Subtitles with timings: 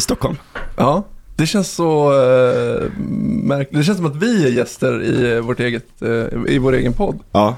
[0.00, 0.36] I Stockholm.
[0.76, 1.04] Ja,
[1.36, 2.90] det känns så uh,
[3.44, 3.78] märkligt.
[3.78, 7.18] Det känns som att vi är gäster i, vårt eget, uh, i vår egen podd.
[7.32, 7.56] Ja.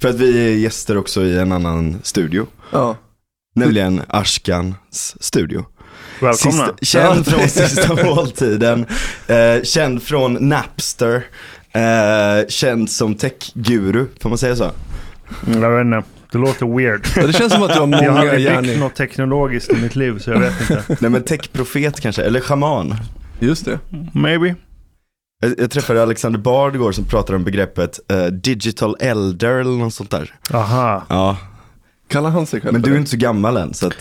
[0.00, 2.46] För att vi är gäster också i en annan studio.
[2.72, 2.96] Ja.
[3.54, 5.64] Nämligen Ashkans studio.
[6.20, 6.66] Välkomna.
[6.66, 8.86] Sista, känd från Sista måltiden,
[9.26, 11.26] eh, känd från Napster,
[11.72, 14.70] eh, känd som techguru, får man säga så?
[15.46, 16.17] Jag vet inte.
[16.32, 17.06] Det låter weird.
[17.16, 19.76] Ja, Det känns som att du har Jag många har aldrig byggt något teknologiskt i
[19.76, 20.84] mitt liv så jag vet inte.
[21.00, 22.94] Nej men techprofet kanske, eller shaman.
[23.38, 23.78] Just det.
[24.14, 24.54] Maybe.
[25.42, 29.94] Jag, jag träffade Alexander Bard igår som pratade om begreppet eh, digital elder eller något
[29.94, 30.34] sånt där.
[30.52, 31.04] Aha.
[31.08, 31.36] Ja,
[32.08, 33.94] Kallar han sig själv men du är inte så gammal än så att,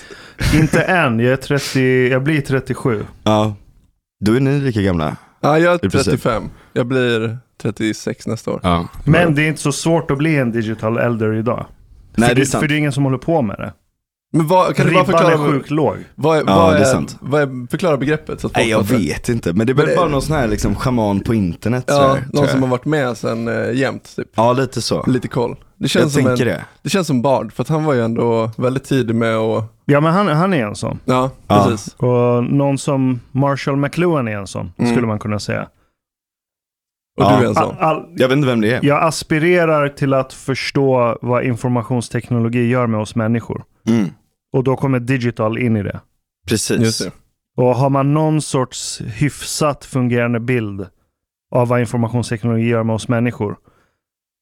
[0.55, 1.19] Inte än.
[1.19, 3.05] Jag är 30, jag blir 37.
[3.23, 3.55] ja.
[4.25, 5.15] Då är ni lika gamla.
[5.41, 6.03] Ja, jag är I princip.
[6.03, 6.43] 35.
[6.73, 8.59] Jag blir 36 nästa år.
[8.63, 8.87] Ja.
[9.05, 11.65] Men det är inte så svårt att bli en digital elder idag.
[12.17, 12.61] Nej för det är det, sant.
[12.61, 13.73] för det är ingen som håller på med det.
[14.33, 15.97] Men vad, kan du bara Ribban är förklara, sjukt låg.
[16.15, 17.17] vad, är, Ja, vad, är är, sant.
[17.21, 18.99] vad är, förklara begreppet så att Nej jag fattar.
[19.01, 21.83] vet inte, men det är väl bara någon sån här liksom shaman på internet.
[21.87, 22.49] så Ja, här, någon jag.
[22.49, 24.27] som har varit med sen äh, jämt typ.
[24.35, 25.03] Ja lite så.
[25.07, 25.51] Lite koll.
[25.55, 26.65] Det Jag känns, som tänker en, det.
[26.81, 29.99] det känns som Bard, för att han var ju ändå väldigt tidig med att, Ja
[30.01, 30.99] men han, han är en sån.
[31.05, 31.65] ja, Ja.
[31.69, 31.93] precis.
[31.93, 34.71] Och någon som Marshall McLuhan är en sån.
[34.77, 34.91] Mm.
[34.91, 35.67] Skulle man kunna säga.
[37.17, 37.37] Och Ja.
[37.39, 37.63] du är en sån.
[37.63, 38.79] All, all, Jag vet inte vem det är.
[38.85, 43.63] jag aspirerar till att förstå vad informationsteknologi gör med oss människor.
[43.87, 44.05] Mm.
[44.53, 45.99] Och då kommer digital in i det.
[46.47, 46.79] Precis.
[46.79, 47.11] Just det.
[47.57, 50.87] Och har man någon sorts hyfsat fungerande bild
[51.51, 53.55] av vad informationsteknologi gör med oss människor.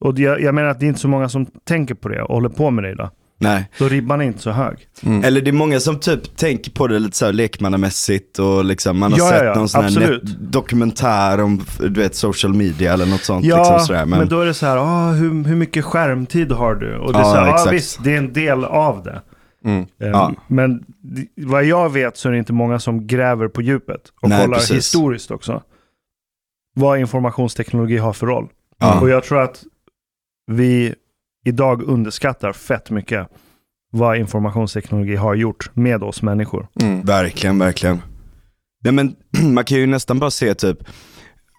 [0.05, 2.33] Och jag, jag menar att det är inte så många som tänker på det och
[2.35, 3.09] håller på med det idag.
[3.45, 3.69] Nej.
[3.77, 4.77] Så ribban är inte så hög.
[5.03, 5.23] Mm.
[5.23, 8.97] Eller det är många som typ tänker på det lite så här lekmannamässigt och liksom
[8.99, 12.93] man har Ja, ja, sett ja, någon sån här dokumentär om du vet social media
[12.93, 13.45] eller något sånt.
[13.45, 14.05] Ja, liksom sådär.
[14.05, 14.19] men...
[14.19, 16.97] Men, då är det så här, ah, hur, hur mycket skärmtid har du?
[16.97, 17.73] Och det är Ja, så här, ah, exakt.
[17.73, 19.22] visst, det är en del av det.
[19.66, 19.85] Mm.
[19.97, 20.33] Ja.
[20.47, 20.83] Men
[21.35, 24.57] vad jag vet så är det inte många som gräver på djupet och Nej, kollar
[24.57, 24.77] precis.
[24.77, 25.63] historiskt också.
[26.75, 28.47] Vad informationsteknologi har för roll.
[28.79, 29.00] ja.
[29.01, 29.63] Och jag tror att
[30.51, 30.95] vi
[31.45, 33.28] idag underskattar fett mycket
[33.91, 36.67] vad informationsteknologi har gjort med oss människor.
[36.81, 37.01] Mm.
[37.01, 38.01] Verkligen, verkligen.
[38.83, 39.16] Nej men
[39.53, 40.78] man kan ju nästan bara se typ,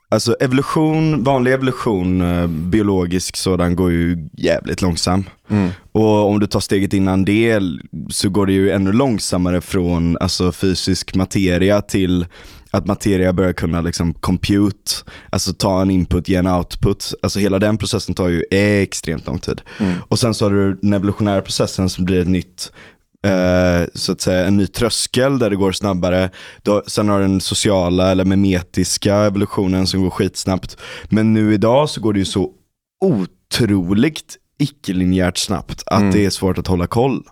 [0.08, 5.24] alltså evolution, vanlig evolution, eh, biologisk sådan går ju jävligt långsam.
[5.48, 5.70] Mm.
[5.92, 7.60] Och om du tar steget innan det
[8.10, 12.26] så går det ju ännu långsammare från alltså, fysisk materia till
[12.76, 14.92] att materia börjar kunna liksom compute,
[15.30, 17.14] alltså ta en input, ge en output.
[17.22, 19.60] Alltså hela den processen tar ju extremt lång tid.
[19.80, 19.94] Mm.
[20.08, 22.72] Och sen så har du den evolutionära processen som blir ett nytt,
[23.26, 26.30] eh, så att säga en ny tröskel där det går snabbare.
[26.62, 30.76] Då, sen har du den sociala eller memetiska evolutionen som går skitsnabbt.
[31.08, 32.50] Men nu idag så går det ju så
[33.04, 36.12] otroligt icke-linjärt snabbt att Mm.
[36.12, 37.22] det är svårt att hålla koll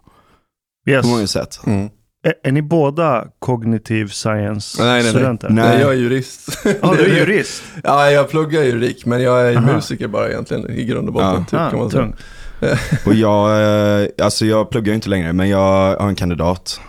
[0.88, 1.02] Yes.
[1.02, 1.60] på många sätt.
[1.66, 1.88] Mm.
[2.24, 5.36] Är, är ni båda kognitiv science Nej, nej, nej.
[5.50, 5.80] Nej.
[5.80, 6.58] Jag är jurist.
[6.82, 7.62] Ja, du är jurist.
[7.82, 9.72] Ja, jag pluggar juridik, men jag är Aha.
[9.74, 11.30] musiker bara egentligen i grund och botten.
[11.34, 11.40] Ja.
[11.40, 12.02] Typ, kan Ah, man säga.
[12.02, 12.16] tungt.
[13.06, 13.62] Och jag,
[14.02, 16.80] eh, alltså jag pluggar ju inte längre men jag har en kandidat.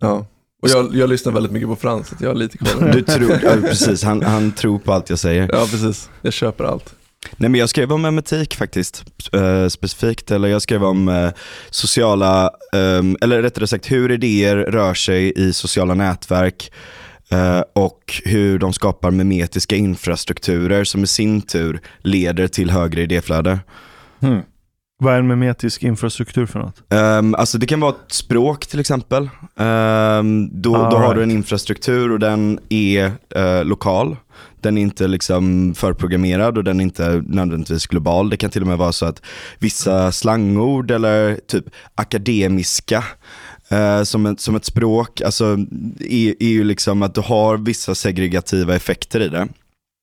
[0.00, 0.26] Ja.
[0.62, 2.90] Och jag, jag lyssnar väldigt mycket på Frans, så jag har lite koll.
[2.92, 5.42] Du tror, ja, precis, han, han tror på allt jag säger.
[5.52, 6.10] Ja, precis.
[6.22, 6.94] Jag köper allt.
[7.36, 10.30] Nej men jag skrev om matematik faktiskt, eh, specifikt.
[10.30, 11.30] Eller jag skrev om eh,
[11.70, 16.72] sociala, ehm, eller rättare sagt hur idéer rör sig i sociala nätverk.
[17.30, 23.58] eh, och hur de skapar memetiska infrastrukturer som i sin tur leder till högre idéflöde.
[24.20, 24.40] Hmm.
[24.98, 26.82] Vad är en memetisk infrastruktur för något?
[26.90, 29.30] Um, alltså det kan vara ett språk till exempel.
[29.56, 31.16] Ehm, då, All då har right.
[31.16, 34.16] du en infrastruktur och den är eh, lokal.
[34.62, 38.30] Den är inte liksom förprogrammerad och den är inte nödvändigtvis global.
[38.30, 39.22] Det kan till och med vara så att
[39.58, 41.64] vissa slangord eller typ
[41.94, 43.04] akademiska
[43.68, 45.44] eh, som, ett, som ett språk, alltså
[46.00, 49.48] är, är ju liksom att du har vissa segregativa effekter i det.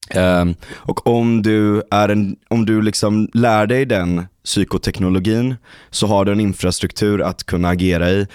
[0.09, 5.55] Ehm, och om du, är en, om du liksom lär dig den psykoteknologin
[5.89, 8.27] så har du en infrastruktur att kunna agera i.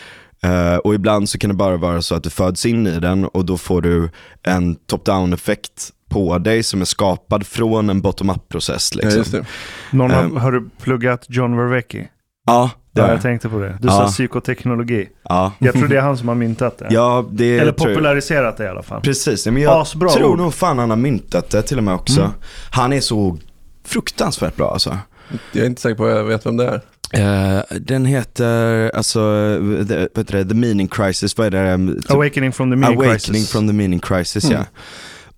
[0.46, 3.24] Uh, och ibland så kan det bara vara så att du föds in i den
[3.24, 4.10] och då får du
[4.42, 8.90] en top-down effekt på dig som är skapad från en bottom-up process.
[8.94, 9.18] Ja, Liksom.
[9.18, 9.44] just det.
[9.90, 10.36] Någon har, Ehm.
[10.36, 12.08] har du pluggat John Vervecki?
[12.46, 13.78] Ja, det Ja, jag tänkte på det.
[13.80, 13.92] Du Ja.
[13.92, 15.08] sa psykoteknologi.
[15.28, 15.52] Ja.
[15.58, 16.86] Jag tror det är han som har myntat det.
[16.90, 19.00] ja, det Eller populariserat det i alla fall.
[19.00, 20.38] Precis, men jag Asbra tror ord.
[20.38, 22.20] nog fan han har myntat det till och med också.
[22.20, 22.32] Mm.
[22.70, 23.38] Han är så
[23.84, 24.98] fruktansvärt bra alltså.
[25.52, 26.80] Jag är inte säker på att jag vet vem det är.
[27.12, 29.20] Eh, den heter, alltså,
[29.88, 31.72] the, vad heter det, the meaning crisis, vad är det?
[31.74, 33.52] Um, Awakening from the meaning Awakening crisis.
[33.52, 34.56] from the meaning crisis, Mm.
[34.58, 34.64] ja.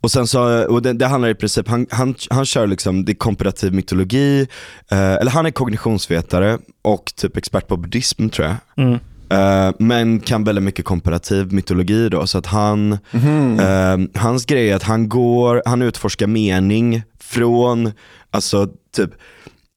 [0.06, 3.12] Och sen så, och det, det handlar i princip, han, han, han kör liksom, det
[3.12, 4.48] är komparativ mytologi,
[4.90, 8.56] eh, eller han är kognitionsvetare och typ expert på buddhism tror jag.
[8.86, 8.98] Mm.
[9.30, 12.26] Eh, men kan väldigt mycket komparativ mytologi då.
[12.26, 13.60] Så att han, Mhm.
[13.60, 17.92] eh, hans grej är att han går, han utforskar mening från,
[18.30, 19.10] alltså typ,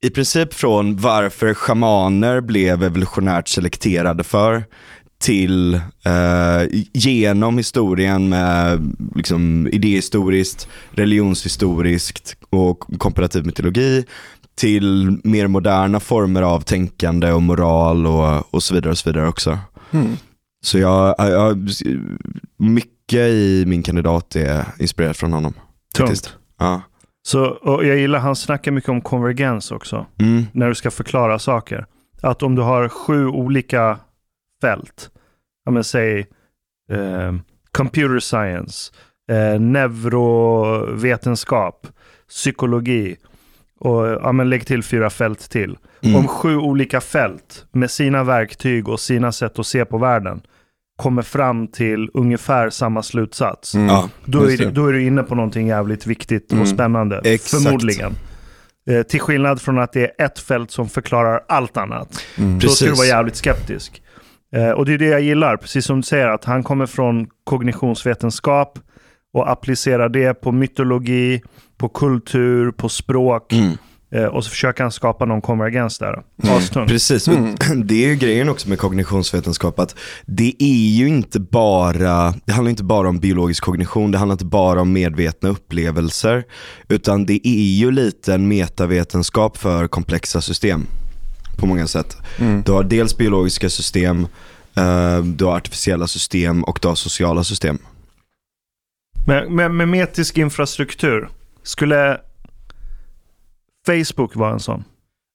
[0.02, 4.64] i princip från varför shamaner blev evolutionärt selekterade för,
[5.20, 14.06] till eh, genom historien med liksom, idéhistoriskt, religionshistoriskt och komparativ mytologi
[14.56, 19.28] till mer moderna former av tänkande och moral och, och så vidare och så vidare
[19.28, 19.58] också.
[19.92, 20.18] Mm.
[20.62, 21.70] Så jag, jag,
[22.58, 25.54] mycket i min kandidat är inspirerat från honom.
[25.96, 26.36] Tungt.
[26.60, 26.82] Ja.
[27.28, 30.06] Så, och jag gillar, han snackar mycket om konvergens också.
[30.20, 30.46] Mm.
[30.52, 31.86] när du ska förklara saker.
[32.22, 34.00] Att om du har sju olika
[34.62, 35.10] fält,
[35.66, 36.20] ja men säg
[36.92, 37.34] eh,
[37.72, 38.92] computer science,
[39.32, 41.88] eh, neurovetenskap,
[42.30, 43.16] psykologi
[43.80, 45.78] och ja, men lägg till fyra fält till.
[46.02, 46.16] Mm.
[46.16, 50.42] Om sju olika fält med sina verktyg och sina sätt att se på världen
[50.98, 53.76] kommer fram till ungefär samma slutsats.
[53.76, 53.88] Mm.
[53.88, 54.10] Ja.
[54.26, 56.62] Då är, det, då är du inne på någonting jävligt viktigt Mm.
[56.62, 57.22] och spännande.
[57.24, 57.64] Exakt.
[57.64, 58.14] Förmodligen.
[58.90, 62.26] Eh, till skillnad från att det är ett fält som förklarar allt annat.
[62.38, 62.60] Mm.
[62.60, 64.02] Då ska du vara jävligt skeptisk.
[64.56, 67.28] Eh, och det är det jag gillar, precis som du säger, att han kommer från
[67.44, 68.80] kognitionsvetenskap
[69.34, 71.42] och applicerar det på mytologi,
[71.78, 73.54] på kultur, på språk.
[73.54, 73.78] Mm.
[74.12, 76.24] Eh, och så försöker han skapa någon konvergens där.
[76.44, 76.90] Astungt.
[76.90, 77.36] Precis, och
[77.86, 82.70] det är ju grejen också med kognitionsvetenskap att det är ju inte bara, det handlar
[82.70, 86.44] inte bara om biologisk kognition, det handlar inte bara om medvetna upplevelser,
[86.88, 90.88] utan det är ju lite en metavetenskap för komplexa system
[91.60, 92.18] på många sätt.
[92.38, 92.62] Mm.
[92.66, 94.28] Du har dels biologiska system,
[94.76, 97.78] eh, du har artificiella system och du har sociala system.
[99.28, 101.30] Med, med, metisk infrastruktur,
[101.64, 102.18] skulle
[103.86, 104.84] Facebook vara en sån?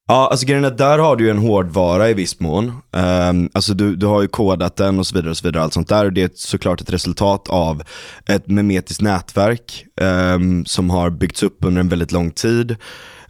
[0.09, 2.73] Ja, alltså grejen är där har du ju en hårdvara i viss mån.
[2.91, 5.73] Um, alltså du, du har ju kodat den och så vidare och så vidare, allt
[5.73, 6.05] sånt där.
[6.05, 7.83] Och det är såklart ett resultat av
[8.27, 12.77] ett memetiskt nätverk ehm, som har byggts upp under en väldigt lång tid.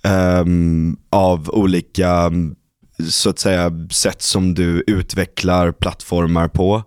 [0.02, 2.30] ehm, av olika,
[3.08, 6.82] så att säga, sätt som du utvecklar plattformar på.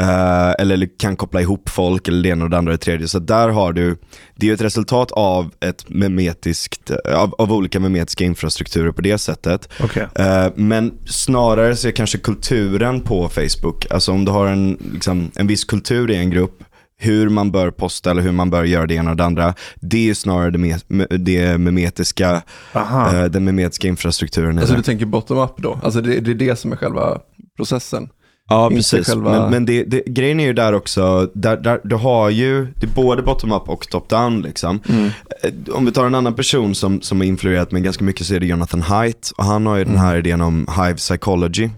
[0.00, 3.08] Eh, eller kan koppla ihop folk eller det ena och det andra och det tredje.
[3.08, 3.96] Så där har du,
[4.34, 9.68] det är ett resultat av, ett memetiskt, av, av olika memetiska infrastrukturer på det sättet.
[9.80, 10.06] Okej.
[10.14, 15.30] Eh, men snarare så är kanske kulturen på Facebook, alltså om du har en, liksom,
[15.34, 16.64] en viss kultur i en grupp,
[17.00, 20.10] hur man bör posta eller hur man bör göra det ena och det andra, det
[20.10, 22.42] är snarare det, me- det memetiska,
[22.74, 24.58] eh, den memetiska infrastrukturen.
[24.58, 25.78] Alltså du tänker bottom-up då?
[25.82, 27.18] Alltså det, det är det som är själva
[27.56, 28.08] processen?
[28.48, 29.06] Ja, Inte precis.
[29.08, 32.64] själva- Men, men det, det, grejen är ju där också, där, där, du har ju,
[32.76, 34.80] det är både bottom-up och top-down liksom.
[34.88, 35.04] Mm.
[35.42, 38.34] Eh, Om vi tar en annan person som, som har influerat mig ganska mycket så
[38.34, 39.30] är det Jonathan Haidt.
[39.36, 41.68] Och han har ju den här idén om hive psychology.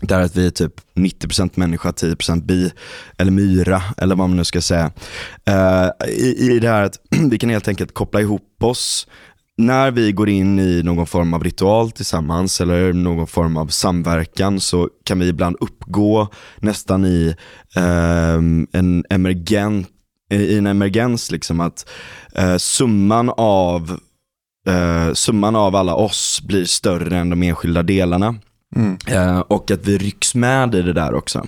[0.00, 2.72] Där att vi är typ 90% människa, 10% bi,
[3.18, 4.92] eller myra, eller vad man nu ska säga.
[5.48, 7.00] Uh, i, I det här att
[7.30, 9.06] vi kan helt enkelt koppla ihop oss
[9.60, 14.60] när vi går in i någon form av ritual tillsammans eller någon form av samverkan
[14.60, 17.34] så kan vi ibland uppgå nästan i
[17.76, 18.34] eh,
[18.72, 19.88] en emergent
[20.30, 21.88] i en emergens liksom att
[22.34, 24.00] eh, summan av
[24.66, 28.34] eh, summan av alla oss blir större än de enskilda delarna.
[28.76, 28.98] Mm.
[29.06, 31.46] Eh, och att vi rycks med i det där också.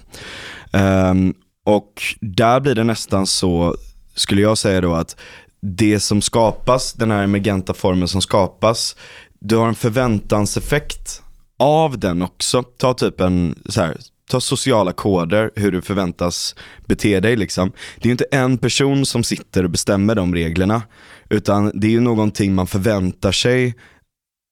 [0.72, 3.76] Ehm, och där blir det nästan så,
[4.14, 5.16] skulle jag säga då att
[5.60, 8.96] det som skapas, den här emergenta formen som skapas,
[9.40, 11.22] du har en förväntanseffekt
[11.58, 12.62] av den också.
[12.62, 13.96] Ta typ en, så här,
[14.30, 16.54] ta sociala koder, hur du förväntas
[16.86, 17.72] bete dig liksom.
[18.00, 20.82] Det är inte en person som sitter och bestämmer de reglerna,
[21.30, 23.74] utan det är ju någonting man förväntar sig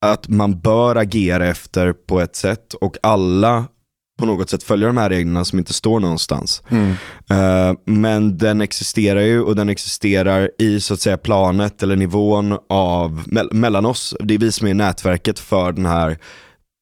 [0.01, 3.65] att man bör agera efter på ett sätt och alla
[4.19, 6.63] på något sätt följer de här reglerna som inte står någonstans.
[6.69, 6.91] Mm.
[7.31, 12.59] Eh, men den existerar ju och den existerar i så att säga planet eller nivån
[12.69, 14.15] av mell- mellan oss.
[14.21, 16.19] Det är vi som är nätverket för den här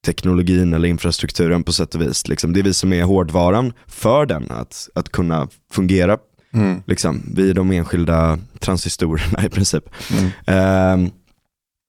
[0.05, 2.27] teknologin eller infrastrukturen på sätt och vis.
[2.27, 2.53] Liksom.
[2.53, 6.17] Det är vi som är hårdvaran för den att, att kunna fungera.
[6.53, 6.83] Mm.
[6.87, 7.21] Liksom.
[7.35, 9.83] Vi är de enskilda transistorerna i princip.
[10.19, 10.31] Mm.
[10.45, 11.11] Ehm,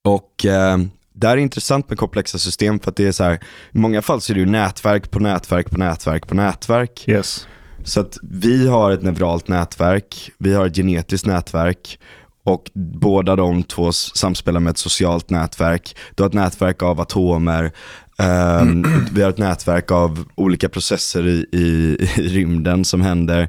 [0.05, 3.41] och ehm, det här är intressant med komplexa system för att det är så här,
[3.73, 7.09] i många fall så är det ju nätverk på nätverk på nätverk på nätverk.
[7.09, 7.47] Yes.
[7.85, 11.99] Så att vi har ett neuralt nätverk, vi har ett genetiskt nätverk
[12.45, 15.97] och båda de två samspelar med ett socialt nätverk.
[16.15, 17.73] Du har ett nätverk av atomer
[18.21, 23.49] Um, vi har ett nätverk av olika processer i, i, i rymden som händer.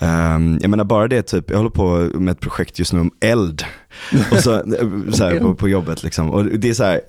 [0.00, 3.10] Um, jag menar bara det, typ, jag håller på med ett projekt just nu om
[3.20, 3.64] eld.
[4.30, 6.30] Och så, eh, så här, på, på jobbet liksom.
[6.30, 7.00] Och det är så här,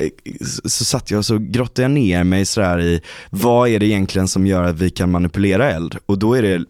[0.46, 3.80] så, så satt jag och så grottade jag ner mig så här i, vad är
[3.80, 5.98] det egentligen som gör att vi kan manipulera eld?
[6.06, 6.66] Och då är det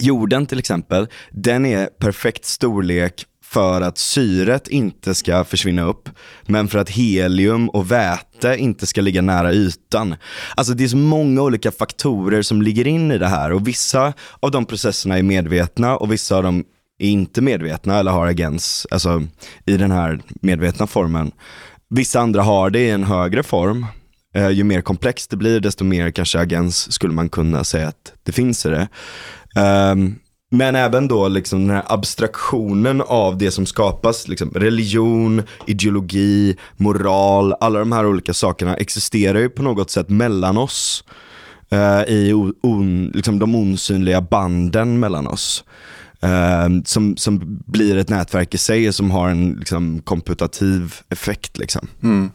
[0.00, 6.08] jorden till exempel, den är perfekt storlek för att syret inte ska försvinna upp,
[6.46, 10.16] men för att helium och väte inte ska ligga nära ytan.
[10.54, 14.12] Alltså det är så många olika faktorer som ligger in i det här och vissa
[14.40, 16.64] av de processerna är medvetna och vissa av dem
[16.98, 19.22] är inte medvetna eller har agens, alltså
[19.66, 21.32] i den här medvetna formen.
[21.88, 23.86] Vissa andra har det i en högre form.
[24.34, 28.12] Eh, ju mer komplext det blir, desto mer kanske agens skulle man kunna säga att
[28.22, 28.88] det finns i det.
[29.60, 30.19] Um,
[30.50, 37.54] men även då liksom den här abstraktionen av det som skapas, liksom religion, ideologi, moral,
[37.60, 41.04] alla de här olika sakerna existerar ju på något sätt mellan oss.
[41.72, 45.64] Uh, I on, liksom de osynliga banden mellan oss.
[46.24, 51.58] Uh, som, som blir ett nätverk i sig som har en liksom, komputativ effekt.
[51.58, 51.88] Liksom.
[52.02, 52.30] Mm.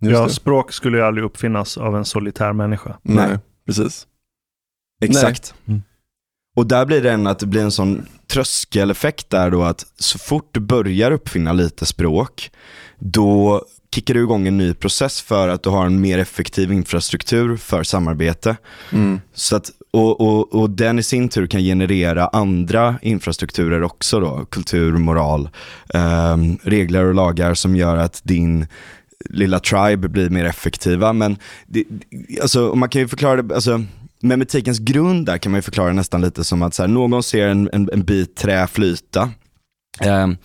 [0.00, 2.98] Ja, språk skulle ju aldrig uppfinnas av en solitär människa.
[3.02, 3.38] Nej, Nej.
[3.66, 4.06] precis.
[5.02, 5.54] Exakt.
[5.66, 5.82] Mm.
[6.58, 10.18] Och där blir det en att det blir en sån tröskeleffekt där då att så
[10.18, 12.50] fort du börjar uppfinna lite språk,
[12.98, 13.62] då
[13.94, 17.82] kickar du igång en ny process för att du har en mer effektiv infrastruktur för
[17.82, 18.56] samarbete.
[18.92, 19.20] Mm.
[19.34, 24.44] Så att, och, och, och den i sin tur kan generera andra infrastrukturer också då,
[24.44, 25.48] kultur, moral,
[25.94, 28.66] ehm, regler och lagar som gör att din
[29.30, 31.12] lilla tribe blir mer effektiva.
[31.12, 31.36] Men
[31.66, 31.84] det,
[32.42, 33.84] alltså, man kan ju förklara det, alltså,
[34.20, 37.48] memetikens grund där kan man ju förklara nästan lite som att så här, någon ser
[37.48, 39.30] en, en, en bit trä flyta
[40.00, 40.36] ehm,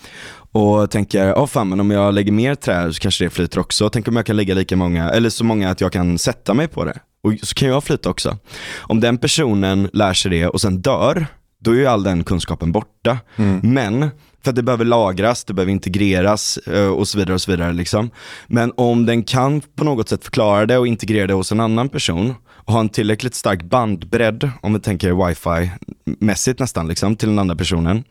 [0.51, 3.89] och tänker, åh fan men om jag lägger mer trä så kanske det flyter också.
[3.89, 6.67] Tänk om jag kan lägga lika många, eller så många att jag kan sätta mig
[6.67, 6.99] på det.
[7.23, 8.37] Och så kan jag flyta också.
[8.77, 11.25] Om den personen lär sig det och sen dör,
[11.59, 13.17] då är ju all den kunskapen borta.
[13.35, 13.59] Mm.
[13.63, 14.09] Men,
[14.43, 17.73] för att det behöver lagras, det behöver integreras eh, och så vidare och så vidare
[17.73, 18.09] liksom.
[18.47, 21.89] Men om den kan på något sätt förklara det och integrera det hos en annan
[21.89, 27.55] person ha en tillräckligt stark bandbredd, om vi tänker wifi-mässigt nästan liksom, till den andra
[27.55, 28.03] personen.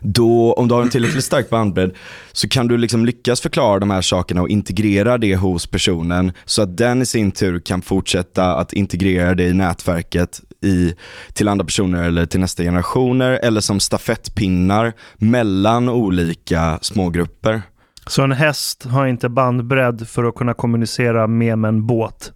[0.00, 1.94] Då, om du har en tillräckligt stark bandbredd
[2.32, 6.62] så kan du liksom lyckas förklara de här sakerna och integrera det hos personen så
[6.62, 10.94] att den i sin tur kan fortsätta att integrera det i nätverket i,
[11.32, 17.62] till andra personer eller till nästa generationer eller som stafettpinnar mellan olika smågrupper.
[18.06, 22.32] Så en häst har inte bandbredd för att kunna kommunicera med en båt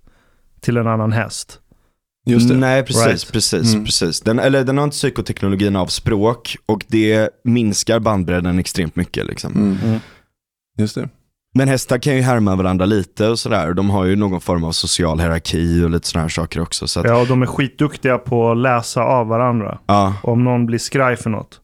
[0.60, 1.60] till en annan häst.
[2.26, 2.56] Just det.
[2.56, 3.06] Nej, precis.
[3.06, 3.32] Right.
[3.32, 3.84] precis, Mm.
[3.84, 4.20] precis.
[4.20, 9.26] Den, eller, den har inte psykoteknologin av språk och det minskar bandbredden extremt mycket.
[9.26, 9.52] Liksom.
[9.52, 9.78] Mm.
[9.84, 10.00] Mm.
[10.78, 11.08] Just det.
[11.54, 13.72] Men hästar kan ju härma varandra lite och sådär.
[13.74, 16.88] De har ju någon form av social hierarki och lite sådana här saker också.
[16.88, 17.12] Så att, ja.
[17.12, 19.78] Ja, och de är skitduktiga på att läsa av varandra.
[20.22, 21.60] Och om någon blir skraj för något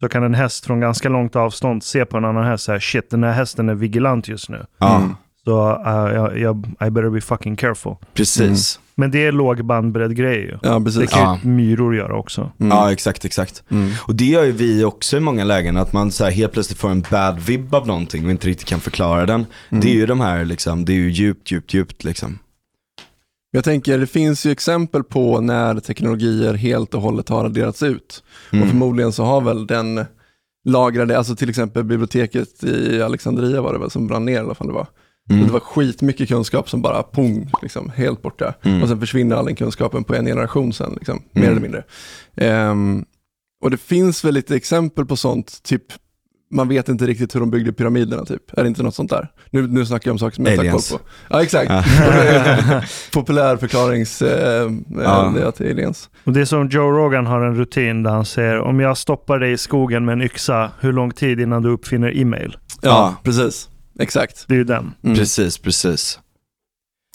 [0.00, 2.78] så kan en häst från ganska långt avstånd se på en annan häst så här,
[2.80, 4.66] shit den här hästen är vigilant just nu.
[4.78, 5.16] ja, Mm.
[5.48, 7.94] Så uh, jag, jag, I better be fucking careful.
[8.14, 8.80] precis.
[8.94, 10.58] Men det är låg bandbredd grejer ju.
[10.62, 11.10] Ja, Det precis.
[11.10, 11.38] kan ju Ja.
[11.48, 12.50] myror göra också.
[12.60, 12.70] Mm.
[12.76, 13.62] Ja, exakt, exakt.
[13.70, 13.90] Mm.
[14.06, 16.78] Och det gör ju vi också i många lägen, att man så här helt plötsligt
[16.78, 19.46] får en bad vibb av någonting och inte riktigt kan förklara den.
[19.68, 19.80] Mm.
[19.80, 22.38] Det är ju de här, liksom, det är ju djupt, djupt, djupt liksom.
[23.50, 28.22] Jag tänker, det finns ju exempel på när teknologier helt och hållet har raderats ut.
[28.48, 28.68] Och Mm.
[28.68, 30.04] förmodligen så har väl den
[30.64, 34.54] lagrade, alltså till exempel biblioteket i Alexandria var det väl som brann ner i alla
[34.54, 34.86] fall det var.
[35.30, 35.46] Mm.
[35.46, 38.54] Det var skitmycket kunskap som bara pong, liksom, helt borta.
[38.62, 38.82] Mm.
[38.82, 41.50] Och sen försvinner all den kunskapen på en generation sen, liksom, mer Mm.
[41.52, 41.84] eller mindre.
[42.36, 43.04] Ehm,
[43.64, 45.82] och det finns väl lite exempel på sånt, typ
[46.50, 48.58] man vet inte riktigt hur de byggde pyramiderna typ.
[48.58, 49.28] Är det inte något sånt där?
[49.50, 51.04] Nu, nu snackar jag om saker som jag inte har koll på.
[51.30, 51.70] Ja, exakt.
[51.70, 52.82] Ja.
[53.12, 54.22] Populär förklarings...
[54.22, 54.70] Eh,
[55.02, 55.32] Ja.
[55.34, 56.10] det är aliens.
[56.24, 59.38] Och det är som Joe Rogan har en rutin där han säger om jag stoppar
[59.38, 62.56] dig i skogen med en yxa, hur lång tid innan du uppfinner e-mail?
[62.82, 63.14] Ja, Ja.
[63.22, 63.68] precis.
[63.98, 64.44] Exakt.
[64.48, 64.94] Det är ju den.
[65.02, 65.16] Mm.
[65.16, 66.18] Precis, precis.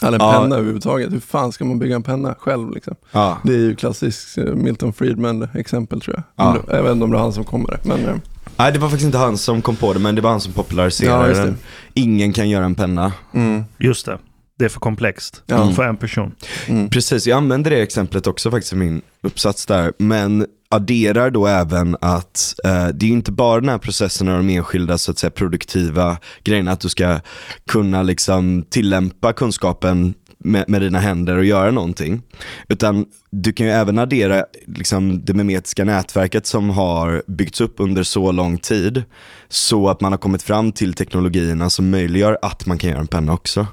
[0.04, 0.40] Eller en Ja.
[0.42, 1.14] penna överhuvudtaget.
[1.14, 2.72] Hur fan ska man bygga en penna själv?
[2.72, 2.96] Liksom?
[3.12, 3.38] Ja.
[3.44, 6.24] Det är ju klassiskt eh, Milton Friedman-exempel tror jag.
[6.36, 6.52] Ja.
[6.52, 7.80] Om det- Jag vet inte om det är han som kommer det.
[7.84, 8.16] Men, eh,
[8.58, 10.54] Nej, det var faktiskt inte han som kom på det, men det var han som
[10.56, 11.40] Ja, populariserade det.
[11.40, 11.58] den.
[11.94, 13.12] Ingen kan göra en penna.
[13.34, 14.18] mm, Just det.
[14.60, 15.72] Det är för komplext Ja.
[15.72, 16.36] för en person.
[16.68, 16.90] mm.
[16.90, 21.98] Precis, jag använder det exemplet också faktiskt i min uppsats där, men adderar då även
[22.02, 25.18] att eh, det är ju inte bara den här processen av de enskilda så att
[25.18, 27.20] säga produktiva grejerna, att du ska
[27.68, 32.22] kunna liksom tillämpa kunskapen med, med dina händer och göra någonting.
[32.70, 38.04] Utan du kan ju även addera liksom, det memetiska nätverket som har byggts upp under
[38.04, 39.04] så lång tid,
[39.50, 43.08] så att man har kommit fram till teknologierna som möjliggör att man kan göra en
[43.08, 43.68] penna också.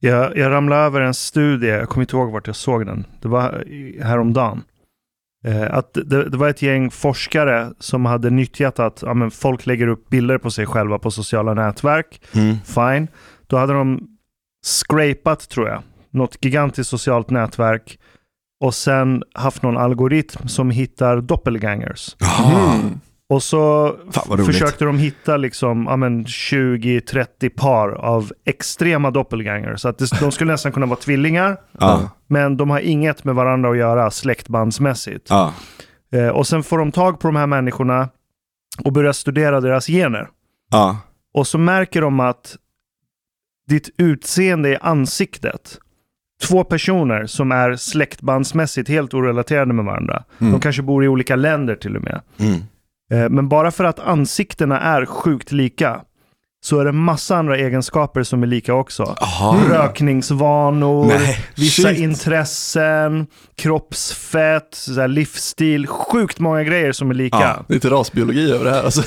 [0.00, 3.04] Jag, jag ramlade över en studie, jag kommer inte ihåg vart jag såg den.
[3.20, 4.62] Det var i- häromdagen.
[5.44, 9.66] Eh, att det, det var ett gäng forskare som hade nyttjat att ja, men folk
[9.66, 12.20] lägger upp bilder på sig själva på sociala nätverk.
[12.34, 12.56] Mm.
[12.64, 13.08] Fine.
[13.46, 14.00] Då hade de
[14.66, 17.98] scrapat, tror jag, något gigantiskt socialt nätverk
[18.64, 22.16] och sen haft någon algoritm som hittar doppelgangers.
[22.44, 23.00] Mm.
[23.30, 23.96] Och så
[24.46, 29.80] försökte de hitta liksom, ja, men 20-30 par av extrema doppelgangers.
[29.80, 32.10] Så att det, de skulle nästan kunna vara tvillingar, Ja.
[32.26, 35.26] men de har inget med varandra att göra släktbandsmässigt.
[35.30, 35.54] Ja.
[36.12, 38.08] Eh, och sen får de tag på de här människorna
[38.84, 40.28] och börjar studera deras gener.
[40.70, 40.98] Ja.
[41.34, 42.56] Och så märker de att
[43.68, 45.78] ditt utseende i ansiktet,
[46.42, 50.24] två personer som är släktbandsmässigt helt orelaterade med varandra.
[50.38, 50.52] Mm.
[50.52, 52.20] De kanske bor i olika länder till och med.
[52.38, 52.60] Mm.
[53.10, 56.00] Eh, Men bara för att ansiktena är sjukt lika
[56.62, 59.14] så är det massa andra egenskaper som är lika också.
[59.20, 59.56] Jaha.
[59.70, 61.98] Rökningsvanor, Nej, vissa shit.
[61.98, 63.26] intressen,
[63.56, 65.86] kroppsfett, livsstil.
[65.86, 67.38] Sjukt många grejer som är lika.
[67.40, 67.64] Ja.
[67.68, 69.02] Lite rasbiologi över det här alltså.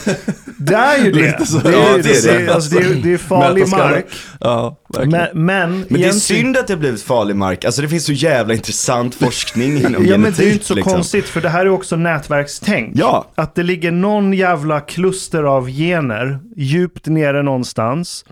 [0.57, 1.19] Det är ju det.
[1.19, 2.49] Det är, det, är.
[2.53, 4.05] Alltså, det, är, det är farlig mark.
[4.39, 4.77] Ja.
[4.99, 7.65] Men, men, Men det är synd att det har blivit farlig mark.
[7.65, 10.37] Alltså det finns så jävla intressant forskning inom Ja men genetik.
[10.37, 10.93] det är ju inte så liksom.
[10.93, 12.91] konstigt för det här är också nätverkstänk.
[12.95, 13.27] Ja.
[13.35, 18.25] Att det ligger någon jävla kluster av gener djupt nere någonstans.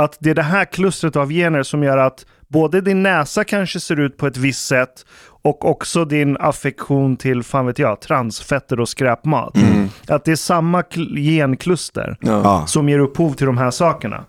[0.00, 3.80] Att det är det här klustret av gener som gör att både din näsa kanske
[3.80, 5.06] ser ut på ett visst sätt
[5.44, 9.54] och också din affektion till, fan vet jag, transfetter och skräpmat.
[10.08, 12.16] Att det är samma kl- genkluster.
[12.20, 12.66] Ja.
[12.66, 14.24] som ger upphov till de här sakerna.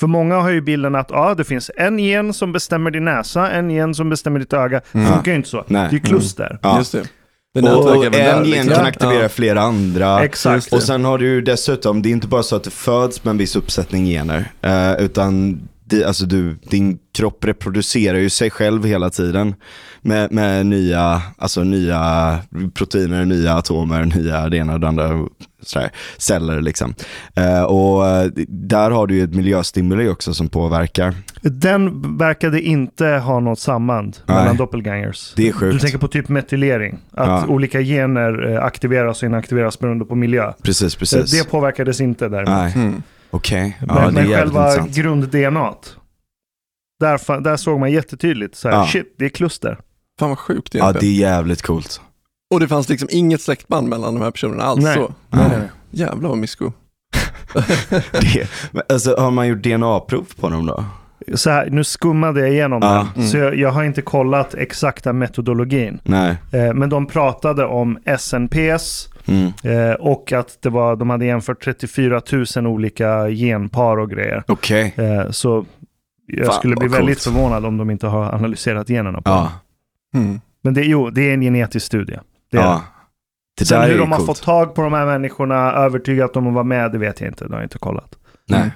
[0.00, 3.50] För många har ju bilden att ja, det finns en gen som bestämmer din näsa,
[3.50, 4.80] en gen som bestämmer ditt öga.
[4.92, 5.64] Det funkar ju inte så.
[5.66, 5.82] Nej.
[5.82, 6.58] Det är ju kluster.
[6.62, 6.78] Ja.
[6.78, 7.02] Just det.
[7.54, 8.74] Det Och där, en gen liksom.
[8.74, 9.28] kan aktivera Ja.
[9.28, 10.24] flera andra.
[10.24, 10.72] Exakt.
[10.72, 13.38] Och sen har du dessutom, det är inte bara så att du föds med en
[13.38, 14.50] viss uppsättning gener.
[14.62, 19.54] Eh, utan det, alltså du, din kropp reproducerar ju sig själv hela tiden.
[20.02, 22.38] Med, med nya, alltså nya
[22.74, 25.26] proteiner, nya atomer, nya det ena och det andra.
[25.62, 26.94] Sådär, celler liksom.
[27.34, 31.14] Eh, och eh, där har du ju ett miljöstimuli också som påverkar.
[31.42, 34.36] Den verkade inte ha något samband Nej.
[34.36, 35.32] mellan doppelgangers.
[35.36, 35.72] Det är sjukt.
[35.72, 36.98] Du tänker på typ metylering.
[37.12, 37.46] Att Ja.
[37.48, 40.52] olika gener eh, aktiveras och inaktiveras beroende på miljö.
[40.62, 41.30] Precis, Eh, precis.
[41.40, 42.48] Det påverkades inte däremot.
[42.48, 43.02] Nej, Mm.
[43.30, 43.76] Okej.
[43.80, 44.96] Ja, men det är men själva intressant.
[44.96, 45.74] grund-DNA.
[47.00, 48.56] Där, där såg man jättetydligt.
[48.56, 48.86] Så här, Ja.
[48.86, 49.78] Shit, det är kluster.
[50.18, 51.14] Fan vad sjukt Ja, egentligen.
[51.14, 52.00] det är jävligt coolt.
[52.54, 54.94] Och det fanns liksom inget släktband mellan de här personerna alls Nej.
[54.94, 55.14] så.
[55.30, 55.38] Ja.
[55.38, 56.72] Nej, nej, Jävlar vad mysko.
[58.12, 58.48] Det,
[58.92, 60.84] alltså, har man gjort DNA-prov på dem då?
[61.34, 63.08] Så här, nu skummade jag igenom Ja.
[63.14, 63.28] den.
[63.28, 66.00] Så jag, jag har inte kollat exakta metodologin.
[66.04, 66.36] Nej.
[66.52, 69.52] Eh, men de pratade om SNPs Mm.
[69.64, 72.20] eh, och att det var, de hade jämfört 34
[72.56, 74.42] 000 olika genpar och grejer.
[74.48, 74.94] Okej.
[74.96, 75.66] Eh, så
[76.26, 77.36] jag Fan, skulle bli väldigt coolt.
[77.36, 79.52] förvånad om de inte har analyserat generna på Ja.
[80.14, 80.40] Mm.
[80.62, 82.18] Men det, jo, det är en genetisk studie.
[82.50, 82.72] Det är ja.
[82.72, 82.80] det.
[83.58, 84.26] Det Sen hur de har coolt.
[84.26, 87.44] fått tag på de här människorna, övertygat dem att vara med, det vet jag inte.
[87.44, 88.14] Det har jag inte kollat.
[88.48, 88.70] Nej.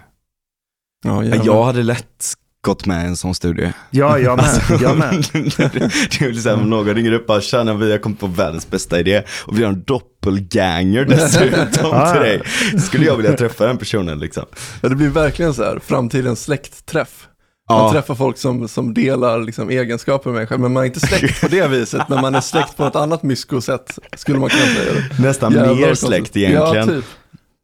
[1.04, 1.46] Ja, Men jävlar.
[1.46, 2.24] jag hade lätt
[2.62, 3.72] gått med i en sån studie.
[3.90, 4.80] Ja, jag med.
[4.80, 5.10] jag med.
[5.32, 8.26] det är väl såhär, om någon ringer upp och bara, tjena vi har kommit på
[8.26, 12.12] världens bästa idé och vi har en doppelganger dessutom Ah.
[12.12, 12.42] till dig.
[12.80, 14.44] Skulle jag vilja träffa den personen liksom.
[14.80, 17.26] Ja, det blir verkligen så här, framtidens släktträff.
[17.70, 20.86] Man Ja, träffar folk som, som delar liksom egenskaper med en själv, men man är
[20.86, 24.48] inte släkt på det viset, men man är släkt på ett annat mysko-sätt, skulle man
[24.50, 24.92] kunna säga.
[25.18, 26.74] nästan Jävlar mer vad släkt egentligen.
[26.88, 27.04] Ja, typ.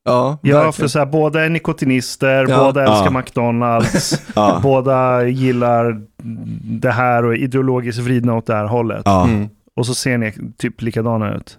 [0.06, 0.72] Ja, Ja, verkligen.
[0.72, 2.58] för så här, båda är nikotinister, Ja.
[2.64, 3.10] båda älskar Ja.
[3.10, 4.60] McDonalds, Ja.
[4.62, 6.00] båda gillar
[6.80, 9.02] det här och är ideologiskt vridna åt det här hållet.
[9.04, 9.24] Ja.
[9.24, 9.48] Mm.
[9.76, 11.58] Och så ser ni typ likadana ut.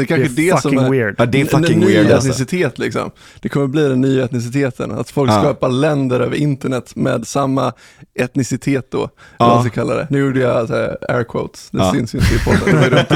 [0.00, 1.14] Det är Det kanske är det, som är weird.
[1.18, 2.28] ja, det är fucking en ny weird alltså.
[2.30, 3.10] etnicitet liksom.
[3.40, 5.40] Det kommer bli den nya etniciteten, att folk Ja.
[5.40, 7.72] skapar länder över internet med samma
[8.20, 9.08] etnicitet då, Ja.
[9.46, 10.06] vad man ska kalla det.
[10.10, 11.92] Nu gjorde jag så här, air quotes, det Ja.
[11.94, 12.80] syns ju inte i podden.
[12.90, 13.06] Det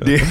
[0.06, 0.22] det,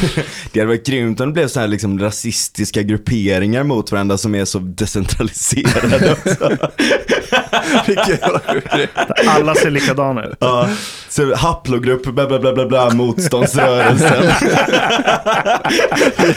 [0.52, 4.36] det hade varit grymt om det blev så här liksom rasistiska grupperingar mot varandra som
[4.36, 6.50] är så decentraliserade också.
[9.28, 10.38] Alla ser likadana ut.
[10.40, 10.70] Ja,
[11.10, 14.24] så haplogrupp, bla bla bla bla bla, motståndsrörelsen.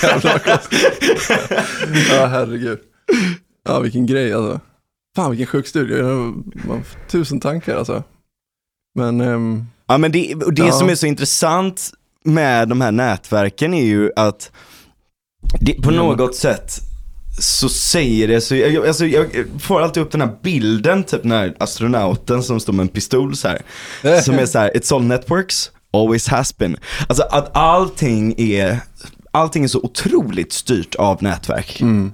[0.02, 1.30] Jävla konstigt.
[2.12, 2.78] Ja, herregud.
[3.64, 4.60] Ja, vilken grej alltså.
[5.16, 5.94] Fan vilken sjuk studie.
[5.98, 6.34] Jag har-
[6.68, 8.02] Man får tusen tankar alltså.
[8.94, 10.72] Men, ehm, Ja men det, och det Ja.
[10.72, 11.90] som är så intressant
[12.24, 14.50] med de här nätverken är ju att
[15.60, 15.96] det, på Ja.
[16.02, 16.72] något sätt
[17.40, 19.26] så säger det så, jag, alltså, jag
[19.60, 23.36] får alltid upp den här bilden, typ den här astronauten som står med en pistol
[23.36, 23.62] så här.
[24.22, 26.76] Som är så här, it's all networks, always has been.
[27.08, 28.80] Alltså att allting är,
[29.30, 31.80] allting är så otroligt styrt av nätverk.
[31.80, 32.12] mm.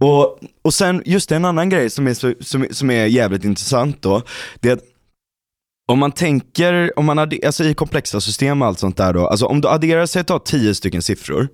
[0.00, 4.02] Och, och sen, just en annan grej som är, så, som, som är jävligt intressant
[4.02, 4.22] då,
[4.60, 4.84] det är att
[5.88, 9.26] om man tänker, om man adder, alltså i komplexa system och allt sånt där då,
[9.26, 11.48] alltså om du adderar, du har 10 stycken siffror,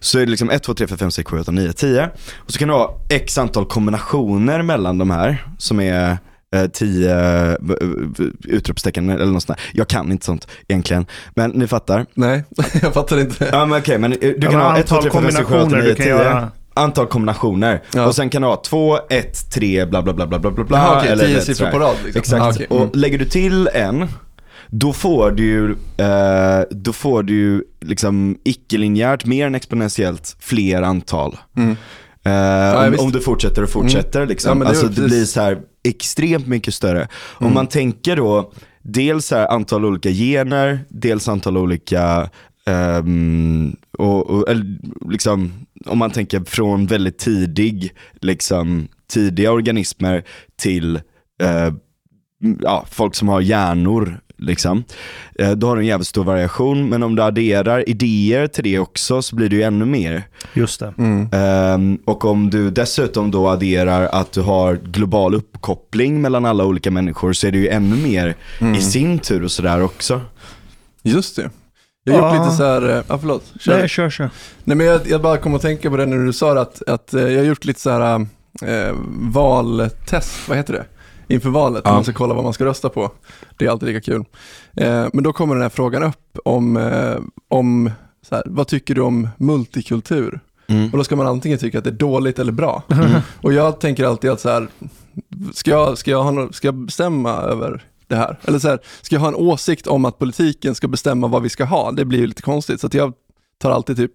[0.00, 2.10] så är det liksom 1, 2, 3, 4, 5, 6, 7, 8, 9, 10.
[2.36, 6.18] Och så kan du ha x antal kombinationer mellan de här, som är
[6.56, 7.54] eh, 10 eh,
[8.44, 9.66] utropstecken eller något sånt där.
[9.72, 12.06] Jag kan inte sånt egentligen, men ni fattar.
[12.14, 12.44] Nej,
[12.82, 13.48] jag fattar inte.
[13.52, 15.30] Ja men okej, men du Ja, kan men ha 1, 2, antal 3, 4, 5,
[15.32, 16.08] 6, 7, 8, kombinationer 9, du kan 10.
[16.08, 16.50] göra.
[16.74, 17.82] Antal kombinationer.
[17.94, 18.06] Ja.
[18.06, 20.78] Och sen kan du ha 2, 1, 3, bla bla bla bla bla bla.
[20.78, 21.70] Jaha, okej, eller tio siffror sådär.
[21.72, 22.18] på rad liksom.
[22.20, 22.42] Exakt.
[22.42, 22.66] Ah, okej.
[22.70, 22.82] Mm.
[22.82, 24.06] Och lägger du till en,
[24.66, 25.70] då får du ju,
[26.06, 31.36] eh, då får du ju liksom icke-linjärt mer än exponentiellt fler antal.
[31.56, 31.76] Mm.
[32.24, 34.58] Eh, ja, om, om du fortsätter och fortsätter Ja, liksom.
[34.58, 35.10] men det alltså det precis.
[35.10, 37.08] blir så här extremt mycket större.
[37.34, 37.54] Om Mm.
[37.54, 42.30] man tänker då, dels här antal olika gener, dels antal olika,
[42.66, 44.78] ehm, och, och, eller,
[45.10, 45.52] liksom,
[45.86, 50.24] om man tänker från väldigt tidig, liksom tidiga organismer
[50.56, 50.96] till
[51.42, 51.72] eh,
[52.62, 54.20] ja, folk som har hjärnor.
[54.38, 54.84] Liksom.
[55.38, 58.78] Eh, Då har du en jävligt stor variation, men om du adderar idéer till det
[58.78, 60.22] också så blir det ju ännu mer.
[60.54, 60.94] Just det.
[60.98, 61.28] Mm.
[61.32, 66.90] Ehm, och om du dessutom då adderar att du har global uppkoppling mellan alla olika
[66.90, 68.74] människor så är det ju ännu mer Mm.
[68.74, 70.20] i sin tur och sådär också.
[71.02, 71.50] Just det.
[72.04, 73.52] Jag har gjort lite så här, eh, ja förlåt.
[73.60, 73.78] Kör.
[73.78, 74.30] Nej, kör, kör.
[74.64, 76.82] Nej men jag, jag bara kom att tänka på det när du sa det, att,
[76.88, 78.26] att eh, jag har gjort lite så här
[78.62, 78.94] eh,
[79.32, 80.84] valtest, vad heter det?
[81.28, 81.92] Inför valet, Ja.
[81.92, 83.10] man ska kolla vad man ska rösta på.
[83.58, 84.24] Det är alltid lika kul.
[84.76, 87.16] Eh, men då kommer den här frågan upp om, eh,
[87.48, 87.90] om
[88.28, 90.40] så här, vad tycker du om multikultur?
[90.66, 90.90] Mm.
[90.90, 92.82] Och då ska man antingen tycka att det är dåligt eller bra.
[92.90, 93.10] Mm.
[93.42, 94.68] Och jag tänker alltid att så här,
[95.52, 98.38] ska jag, ska jag, ha, ska jag bestämma över det här?
[98.44, 101.48] Eller så här, ska jag ha en åsikt om att politiken ska bestämma vad vi
[101.48, 101.92] ska ha?
[101.92, 102.80] Det blir ju lite konstigt.
[102.80, 103.12] Så jag
[103.58, 104.12] tar alltid typ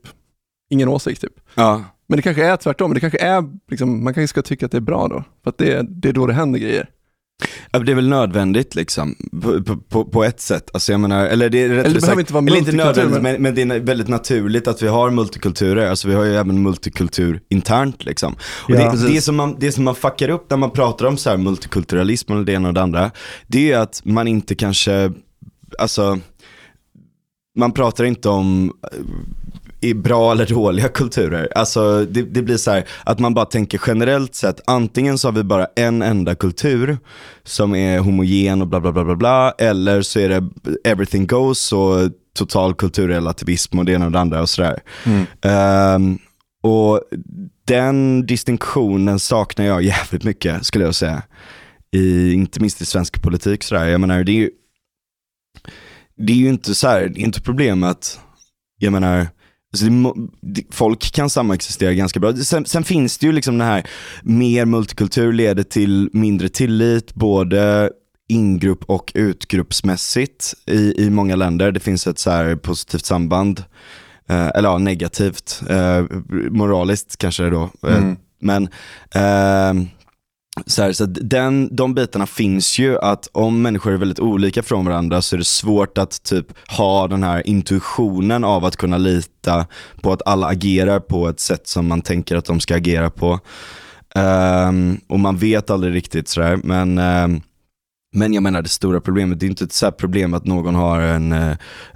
[0.70, 1.34] ingen åsikt typ.
[1.56, 1.84] Ja.
[2.08, 4.78] Men det kanske är tvärtom, det kanske är, liksom, man kanske ska tycka att det
[4.78, 5.24] är bra då.
[5.44, 6.90] För att det, det är då det händer grejer.
[7.80, 10.70] Det är väl nödvändigt liksom, på, på- på, ett sätt.
[10.74, 13.22] Alltså jag menar, eller det är rätt Eller det behöver inte vara eller inte nödvändigt,
[13.22, 15.90] men- men, det är väldigt naturligt att vi har multikulturer.
[15.90, 18.34] Alltså vi har ju även multikultur internt liksom.
[18.44, 21.18] Och Ja, det, det, som man, det som man fuckar upp när man pratar om
[21.18, 23.12] så här multikulturalism eller det ena och det andra,
[23.48, 25.12] det är att man inte kanske,
[25.80, 26.20] alltså,
[27.58, 28.74] man pratar inte om
[29.84, 31.50] i bra eller dåliga kulturer.
[31.56, 35.34] Alltså det, det blir så här att man bara tänker generellt sett, antingen så har
[35.34, 36.98] vi bara en enda kultur
[37.44, 40.50] som är homogen och bla bla bla bla bla, eller så är det
[40.84, 44.80] everything goes och total kulturrelativism och det ena och det andra och sådär.
[45.42, 46.18] Ehm,
[46.64, 47.02] och
[47.68, 51.22] den distinktionen saknar jag jävligt mycket skulle jag säga.
[51.92, 53.86] I, inte minst i svensk politik sådär.
[53.86, 54.50] Jag menar det är ju,
[56.18, 58.20] det är ju inte så här, det är inte problem att,
[58.80, 59.28] jag menar,
[59.74, 62.36] alltså det, folk kan samexistera ganska bra.
[62.36, 63.88] Sen, sen finns det ju liksom det här,
[64.24, 67.92] mer multikultur leder till mindre tillit, både
[68.30, 71.72] ingrupp och utgruppsmässigt i, i många länder.
[71.72, 73.64] Det finns ett så här positivt samband,
[74.30, 76.04] eh, eller ja, negativt, eh,
[76.52, 77.70] moraliskt kanske då.
[77.88, 78.16] Eh, Mm.
[78.46, 78.70] Men
[79.16, 79.88] ehm,
[80.66, 84.86] så, här, så den, de bitarna finns ju att om människor är väldigt olika från
[84.86, 89.66] varandra så är det svårt att typ ha den här intuitionen av att kunna lita
[90.02, 93.40] på att alla agerar på ett sätt som man tänker att de ska agera på.
[94.16, 97.42] Um, och man vet aldrig riktigt sådär, men um,
[98.14, 101.00] men jag menar det stora problemet, det är inte ett så problem att någon har
[101.02, 101.50] en, eh,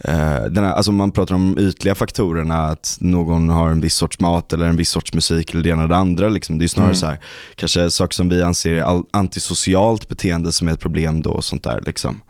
[0.03, 4.19] eh, den här, alltså man pratar om ytliga faktorerna, att någon har en viss sorts
[4.19, 6.30] mat eller en viss sorts musik eller det ena eller det andra.
[6.30, 6.58] Liksom.
[6.58, 6.95] Det är snarare Mm.
[6.95, 7.19] så här,
[7.56, 11.63] kanske saker som vi anser är antisocialt beteende som är ett problem då och sånt
[11.63, 11.84] där.
[11.86, 12.21] Liksom.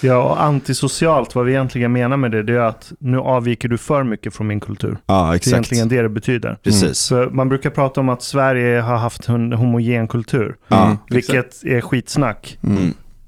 [0.00, 3.78] Ja, och antisocialt, vad vi egentligen menar med det, det är att nu avviker du
[3.78, 4.96] för mycket från min kultur.
[5.06, 5.52] Ja, Det är exakt.
[5.52, 6.58] egentligen det det betyder.
[6.62, 6.98] Precis.
[6.98, 10.56] Så man brukar prata om att Sverige har haft en homogen kultur.
[10.70, 12.58] Mm, vilket är skitsnack.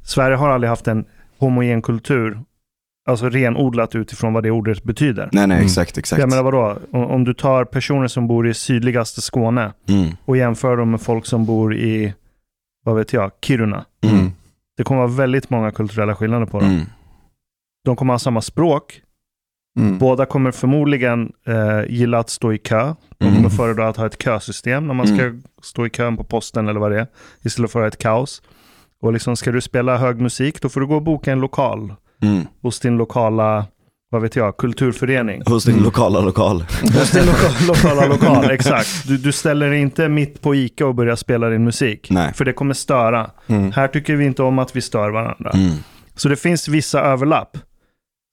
[0.07, 1.05] Sverige har aldrig haft en
[1.39, 2.41] homogen kultur,
[3.09, 5.29] alltså renodlat utifrån vad det ordet betyder.
[5.33, 5.65] Nej, nej, Mm.
[5.67, 6.21] exakt, exakt.
[6.21, 10.09] Jag menar vadå, om, om du tar personer som bor i sydligaste Skåne Mm.
[10.25, 12.15] och jämför dem med folk som bor i,
[12.85, 13.85] vad vet jag, Kiruna.
[14.05, 14.31] Mm.
[14.77, 16.69] Det kommer vara väldigt många kulturella skillnader på dem.
[16.71, 16.85] Mm.
[17.85, 19.01] De kommer ha samma språk,
[19.79, 19.99] Mm.
[19.99, 22.95] båda kommer förmodligen eh, gilla att stå i kö.
[23.19, 23.37] De Mm.
[23.37, 25.43] kommer föredra att ha ett kösystem när man ska Mm.
[25.63, 27.07] stå i kön på posten eller vad det är,
[27.43, 28.43] istället för att ha ett kaos.
[29.07, 31.95] Och liksom ska du spela hög musik, då får du gå och boka en lokal
[32.23, 32.47] Mm.
[32.63, 33.67] hos din lokala,
[34.11, 35.43] vad vet jag, kulturförening.
[35.47, 35.85] Hos din Mm.
[35.85, 36.65] lokala lokal.
[36.83, 39.09] Hos din loka- lokala lokal, exakt.
[39.09, 42.09] Du, du ställer dig inte mitt på Ica och börjar spela din musik.
[42.11, 42.33] Nej.
[42.35, 43.31] För det kommer störa.
[43.47, 43.73] Mm.
[43.73, 45.51] Här tycker vi inte om att vi stör varandra.
[45.55, 45.71] Mm.
[46.15, 47.59] Så det finns vissa överlapp.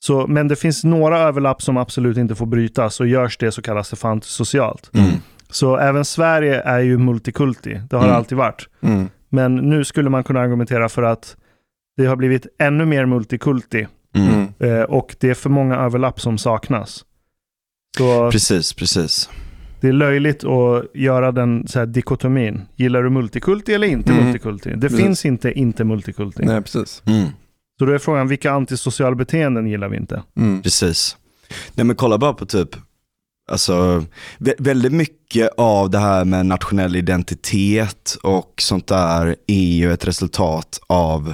[0.05, 3.61] Så, men det finns några överlapp som absolut inte får brytas och görs det så
[3.61, 4.89] kallas det för antisocialt.
[4.93, 5.09] Mm.
[5.49, 7.81] Så även Sverige är ju multikulti.
[7.89, 8.11] Det har Mm.
[8.11, 8.67] det alltid varit.
[9.33, 11.37] Men nu skulle man kunna argumentera för att
[11.97, 14.29] det har blivit ännu mer multikulti Mm.
[14.59, 14.77] Mm.
[14.77, 17.05] eh, och det är för många överlapp som saknas.
[17.97, 19.29] Så Precis, precis.
[19.81, 22.61] det är löjligt att göra den så här dikotomin.
[22.75, 24.23] Gillar du multikulti eller inte Mm.
[24.25, 24.69] multikulti?
[24.69, 24.99] Det Precis.
[24.99, 26.43] finns inte inte multikulti.
[26.45, 27.03] Nej, precis.
[27.05, 27.27] Mm.
[27.79, 30.23] Så då är frågan, vilka antisociala beteenden gillar vi inte?
[30.37, 30.61] Mm.
[30.61, 31.17] Precis.
[31.73, 32.69] Nej men kolla bara på typ,
[33.53, 34.05] alltså
[34.39, 40.07] vä- väldigt mycket av det här med nationell identitet och sånt där är ju ett
[40.07, 41.33] resultat av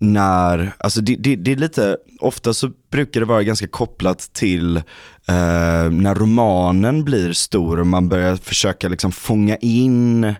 [0.00, 4.76] när, alltså det, det, det är lite, ofta så brukar det vara ganska kopplat till
[4.76, 10.34] eh, när romanen blir stor och man börjar försöka liksom fånga in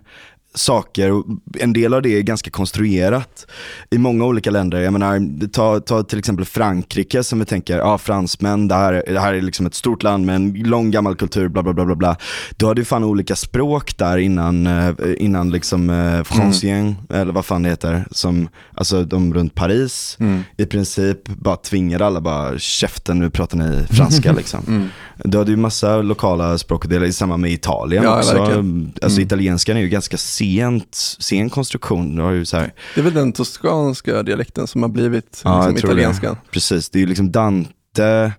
[0.55, 1.11] saker.
[1.11, 1.25] Och
[1.59, 3.47] En del av det är ganska konstruerat
[3.91, 4.81] i många olika länder.
[4.81, 9.19] Jag menar, ta, ta till exempel Frankrike som vi tänker, ja fransmän, det här, det
[9.19, 11.95] här är liksom ett stort land med en lång gammal kultur, bla bla bla bla
[11.95, 12.17] bla.
[12.57, 17.45] Du hade ju fan olika språk där innan, eh, innan liksom eh, francien, eller vad
[17.45, 20.43] fan det heter, som, alltså de runt Paris Mm.
[20.57, 24.59] i princip bara tvingade alla bara, käften nu pratar ni franska liksom.
[24.67, 24.87] Mm.
[25.23, 28.37] Du hade ju massa lokala språk, det är samma med Italien Ja, också.
[28.37, 28.93] verkligen.
[29.01, 29.25] Alltså Mm.
[29.27, 32.17] italienskan är ju ganska sent, sen konstruktion.
[32.17, 35.75] Har ju så här, Det är väl den toskanska dialekten som har blivit Ja, liksom,
[35.75, 35.93] tror det.
[35.93, 36.37] italienskan.
[36.51, 38.31] precis, det är ju liksom Dante,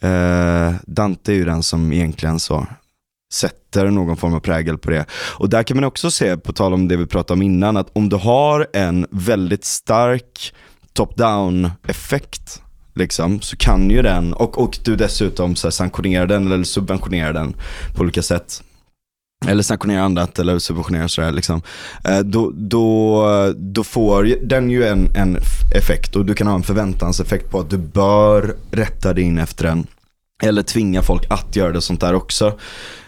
[0.00, 2.66] eh, Dante är ju den som egentligen så
[3.32, 5.04] sätter någon form av prägel på det.
[5.38, 7.88] Och där kan man också se, på tal om det vi pratade om innan, att
[7.92, 10.54] om du har en väldigt stark
[10.94, 12.62] top-down effekt
[12.94, 17.32] liksom, så kan ju den, och, och du dessutom så här, sanktionerar den eller subventionerar
[17.32, 17.54] den
[17.94, 18.62] på olika sätt.
[19.48, 21.62] Eller sanktionerar annat eller subventionerar sådär liksom.
[22.04, 25.38] Eh, då, då, då får den ju en, en
[25.74, 29.64] effekt och du kan ha en förväntanseffekt på att du bör rätta dig in efter
[29.64, 29.86] den.
[30.42, 32.58] Eller tvinga folk att göra det och sånt där också.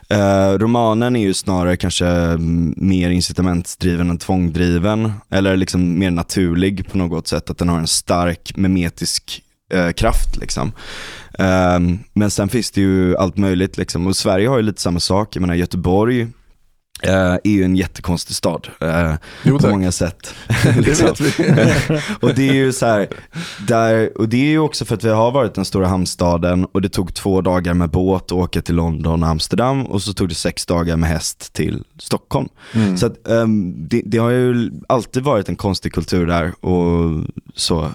[0.09, 2.37] Eh, romanen är ju snarare kanske
[2.77, 5.13] mer incitamentsdriven än tvångdriven.
[5.31, 7.51] Eller liksom mer naturlig på något sätt.
[7.51, 9.43] Att den har en stark memetisk
[9.73, 10.73] eh, kraft liksom.
[11.39, 14.07] Ehm, men sen finns det ju allt möjligt liksom.
[14.07, 15.37] Och Sverige har ju lite samma sak.
[15.37, 16.27] Jag menar Göteborg
[17.03, 18.69] eh, är ju en jättekonstig stad.
[18.81, 20.35] eh, Jo på många sätt.
[20.77, 21.09] Liksom.
[22.21, 23.09] och det är ju så här,
[23.69, 26.83] där, och det är ju också för att vi har varit den stora hamnstaden och
[26.83, 30.29] det tog två dagar med båt att åka till London och Amsterdam och så tog
[30.29, 32.49] det sex dagar med häst till Stockholm.
[32.75, 32.97] Mm.
[32.97, 37.91] Så att, ehm, det, det har ju alltid varit en konstig kultur där och så.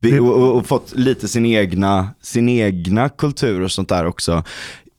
[0.00, 4.44] Vi, och, och, och fått lite sin egna, sin egna kultur och sånt där också.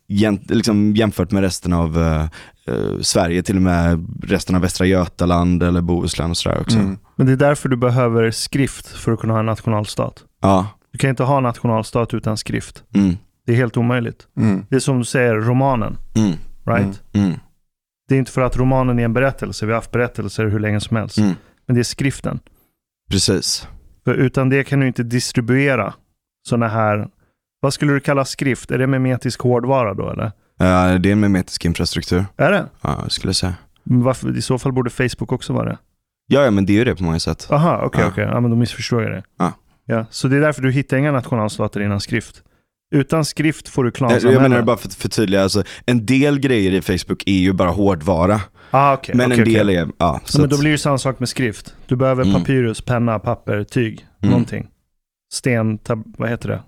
[0.07, 2.21] Jäm, liksom jämfört med resten av eh,
[2.65, 6.77] eh, Sverige, till och med resten av Västra Götaland eller Bohuslän och sådär också.
[6.77, 6.97] Mm.
[7.15, 10.23] Men det är därför du behöver skrift för att kunna ha en nationalstat.
[10.41, 10.67] Ja.
[10.91, 12.83] Du kan inte ha en nationalstat utan skrift.
[12.93, 13.17] Mm.
[13.45, 14.27] Det är helt omöjligt.
[14.37, 14.65] Mm.
[14.69, 15.97] Det är som du säger, romanen.
[16.15, 16.31] Mm.
[16.65, 17.01] Right?
[17.13, 17.27] Mm.
[17.27, 17.39] Mm.
[18.07, 19.65] Det är inte för att romanen är en berättelse.
[19.65, 21.17] Vi har haft berättelser hur länge som helst.
[21.17, 21.33] Mm.
[21.67, 22.39] Men det är skriften.
[23.09, 23.67] Precis.
[24.05, 25.93] För utan det kan du inte distribuera
[26.47, 27.07] sådana här,
[27.61, 28.71] vad skulle du kalla skrift?
[28.71, 30.31] Är det memetisk hårdvara då eller?
[30.57, 32.25] Ja, det är en memetisk infrastruktur.
[32.37, 32.65] Är det?
[32.81, 33.53] Ja, jag skulle säga.
[33.83, 35.77] Men Varför, I så fall borde Facebook också vara det.
[36.27, 37.47] Ja, ja, men det är ju det på många sätt.
[37.51, 38.07] Aha, okej, Ja.
[38.07, 38.23] okej.
[38.23, 39.23] Ja, men då missförstår jag det.
[39.39, 39.53] Ja.
[39.85, 42.43] Ja, så det är därför du hittar inga nationalstater innan skrift.
[42.95, 44.33] Utan skrift får du Jag, klansamhällen.
[44.43, 47.69] jag menar bara för att förtydliga, alltså, en del grejer i Facebook är ju bara
[47.69, 48.41] hårdvara.
[48.71, 49.75] Ah, okay, men okej, en del okej.
[49.75, 50.19] är, ja.
[50.25, 51.75] Så men då blir det samma sak med skrift.
[51.86, 52.41] Du behöver Mm.
[52.41, 54.31] papyrus, penna, papper, tyg, Mm.
[54.31, 54.67] någonting.
[55.34, 56.62] Sten, tab- vad heter det?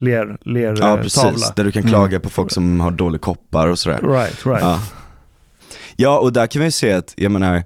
[0.00, 1.22] Ler, ler Ja, eh, precis.
[1.22, 1.52] tavla.
[1.56, 1.90] Där du kan Mm.
[1.90, 4.00] klaga på folk som har dålig koppar och sådär.
[4.02, 4.62] Right, right.
[4.62, 4.80] Ja.
[5.96, 7.62] ja, och där kan vi se att, jag menar,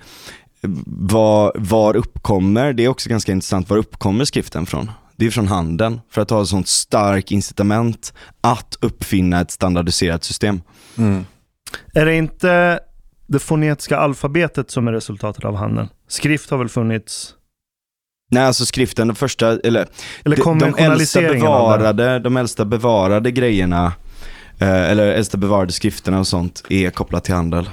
[0.87, 4.91] var, var uppkommer, det är också ganska intressant, var uppkommer skriften från?
[5.17, 10.25] Det är från handeln, för att ha ett sånt starkt incitament att uppfinna ett standardiserat
[10.25, 10.61] system.
[10.99, 11.27] Mm.
[11.95, 12.81] Är det inte
[13.29, 15.89] det fonetiska alfabetet som är resultatet av handeln?
[16.09, 17.35] Skrift har väl funnits?
[18.31, 19.87] Nej, alltså skriften, den första, eller
[20.25, 23.93] Eller de, de, äldsta bevarade, de äldsta bevarade grejerna,
[24.59, 27.71] eh, eller äldsta bevarade skrifterna och sånt, är kopplat till handel.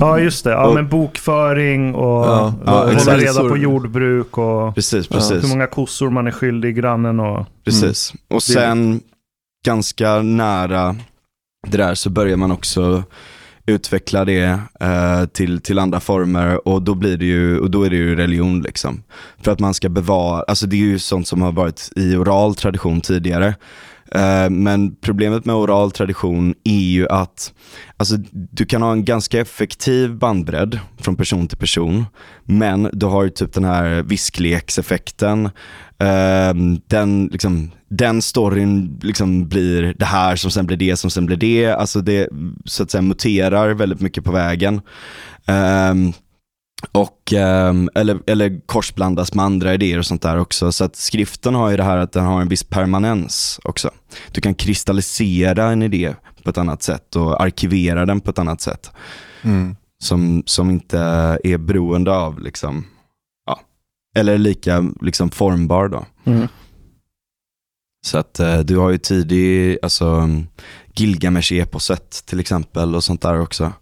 [0.00, 0.50] Ja, just det.
[0.50, 3.22] Ja, Och- men bokföring och, Ja, och ja, hålla exakt.
[3.22, 5.44] reda på jordbruk och Precis, Ja, precis.
[5.44, 7.46] hur många kossor man är skyldig grannen och...
[7.64, 8.12] Precis.
[8.30, 9.00] Och sen
[9.66, 10.96] ganska nära
[11.66, 13.02] det där så börjar man också
[13.68, 17.90] utveckla det eh, till, till andra former och då blir det ju, och då är
[17.90, 19.02] det ju religion liksom.
[19.42, 22.54] För att man ska bevara, alltså det är ju sånt som har varit i oral
[22.54, 23.54] tradition tidigare.
[24.14, 27.52] Eh, men problemet med oral tradition är ju att
[27.96, 32.04] alltså, du kan ha en ganska effektiv bandbredd från person till person,
[32.44, 35.50] men du har ju typ den här visklekseffekten.
[35.98, 41.26] Ehm, den, liksom, den storyn liksom blir det här som sen blir det som sen
[41.26, 41.66] blir det.
[41.66, 42.28] Alltså det
[42.64, 44.80] så att säga muterar väldigt mycket på vägen.
[45.46, 46.12] Ehm,
[46.92, 50.72] och, um, eller, eller korsblandas med andra idéer och sånt där också.
[50.72, 53.90] Så att skriften har ju det här att den har en viss permanens också.
[54.32, 58.60] Du kan kristallisera en idé på ett annat sätt och arkivera den på ett annat
[58.60, 58.90] sätt.
[59.42, 59.76] Mm.
[60.02, 60.98] Som, som inte
[61.44, 62.84] är beroende av, liksom,
[63.46, 63.60] ja,
[64.16, 66.06] eller lika liksom, formbar då.
[66.24, 66.48] Mm.
[68.06, 70.28] Så att uh, du har ju tidig, alltså
[70.94, 73.72] Gilgamesh-eposet till exempel och sånt där också.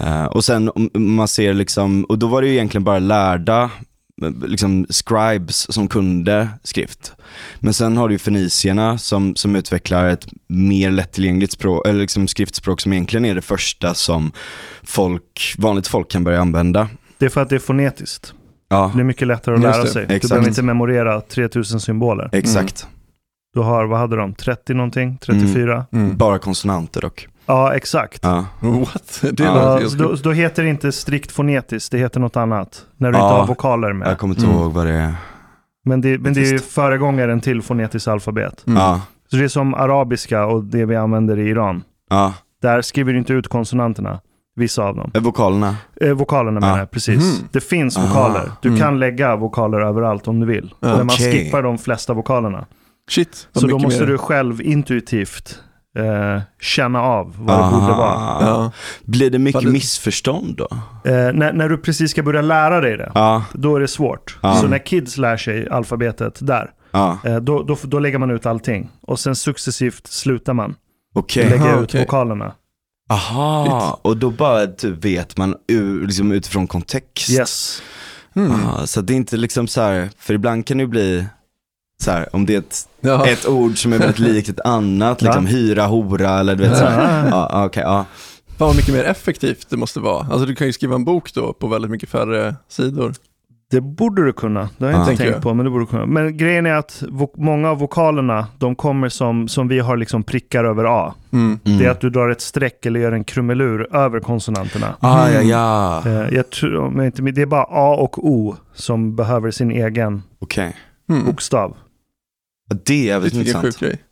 [0.00, 3.70] Uh, och sen om man ser liksom, och då var det ju egentligen bara lärda
[4.46, 7.12] liksom scribes som kunde skrift.
[7.58, 12.28] Men sen har du ju fenicierna som, som utvecklar ett mer lättillgängligt språk, eller liksom
[12.28, 14.32] skriftspråk som egentligen är det första som
[14.82, 16.88] folk, vanligt folk kan börja använda.
[17.18, 18.34] Det är för att det är fonetiskt.
[18.68, 20.06] Ja, Det är mycket lättare att Just lära det, sig.
[20.06, 20.30] Du exakt.
[20.30, 22.30] behöver inte memorera 3000 symboler.
[22.32, 22.86] exakt.
[23.54, 25.18] Du har, vad hade de, 30 någonting?
[25.18, 25.86] 34?
[25.92, 26.16] Mm.
[26.16, 27.28] Bara konsonanter dock.
[27.50, 28.20] Ja, exakt.
[28.22, 28.44] Ja.
[28.60, 29.20] What?
[29.32, 32.86] Det Ja, då, då heter det inte strikt fonetiskt, det heter något annat.
[32.96, 34.08] När du Ja, inte har vokaler med.
[34.08, 34.56] Jag kommer inte Mm.
[34.58, 35.14] ihåg vad det är.
[35.84, 38.64] Men det, men det är ju föregångaren till fonetiskt alfabet.
[38.66, 38.78] Mm.
[38.82, 41.82] Ja, Så det är som arabiska och det vi använder i Iran.
[42.10, 42.34] ja.
[42.62, 44.20] Där skriver du inte ut konsonanterna,
[44.56, 45.10] vissa av dem.
[45.14, 45.76] Eh, Vokalerna.
[46.00, 46.78] Eh, vokalerna menar Ja.
[46.78, 47.40] jag, precis.
[47.40, 47.48] Mhm.
[47.52, 48.06] Det finns Aha.
[48.06, 48.50] vokaler.
[48.62, 48.80] Du Mm.
[48.80, 50.74] kan lägga vokaler överallt om du vill.
[50.80, 52.66] Men man skippar de flesta vokalerna.
[53.10, 54.06] Shit, Så då måste mer.
[54.06, 55.58] du själv intuitivt
[55.98, 57.80] eh, känna av vad det Aha.
[57.80, 58.46] borde vara.
[58.50, 58.72] Ja.
[59.04, 60.68] Blir det mycket det- missförstånd då?
[61.10, 64.38] Eh, när, när du precis ska börja lära dig det, Ja, då är det svårt.
[64.42, 64.54] Ja.
[64.54, 68.46] Så när kids lär sig alfabetet där, ja, eh, då, då, då lägger man ut
[68.46, 68.90] allting.
[69.02, 70.74] Och sen successivt slutar man
[71.14, 71.50] okej.
[71.50, 72.00] lägga Aha, ut okej.
[72.00, 72.52] vokalerna.
[73.10, 77.30] Aha, och då bara typ vet man ur, liksom utifrån kontext.
[77.30, 77.82] Yes.
[78.36, 78.52] Mm.
[78.66, 81.26] Ah, så det är inte liksom så här, för ibland kan det ju bli
[82.02, 83.26] så här, om det är ett, Ja.
[83.26, 85.50] ett ord som är väldigt likt ett annat, liksom Ja.
[85.50, 87.28] hyra, hora eller du vet så här.
[87.30, 87.64] Ja.
[87.66, 88.04] Okej, ja.
[88.58, 90.26] Fan vad mycket mer effektivt det måste vara.
[90.30, 93.12] Alltså du kan ju skriva en bok då på väldigt mycket färre sidor.
[93.70, 94.68] Det borde du kunna.
[94.78, 95.00] Det har jag Ja.
[95.02, 95.42] inte Tänker tänkt jag.
[95.42, 96.06] på, men det borde du kunna.
[96.06, 97.02] Men grejen är att
[97.36, 101.14] många av vokalerna, de kommer som, som vi har liksom prickar över A.
[101.32, 101.58] Mm.
[101.64, 101.78] Mm.
[101.78, 104.94] Det är att du drar ett streck eller gör en krumelur över konsonanterna.
[105.00, 106.02] Ah, ja, ja.
[106.06, 110.76] Eh, jag tror, inte, det är bara A och O som behöver sin egen Okej.
[111.10, 111.24] Mm.
[111.26, 111.76] bokstav.
[112.70, 113.64] Ja, Det är jävligt Vilken intressant.
[113.74, 114.02] sjuk grej.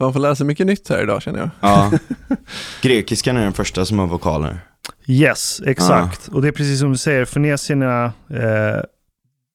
[0.00, 1.50] Man får lära sig mycket nytt här idag känner jag.
[1.60, 1.92] Ja.
[2.82, 4.60] Grekiskan är den första som har vokaler.
[5.06, 6.28] Yes, exakt.
[6.28, 8.80] Och det är precis som du säger, fenicierna eh,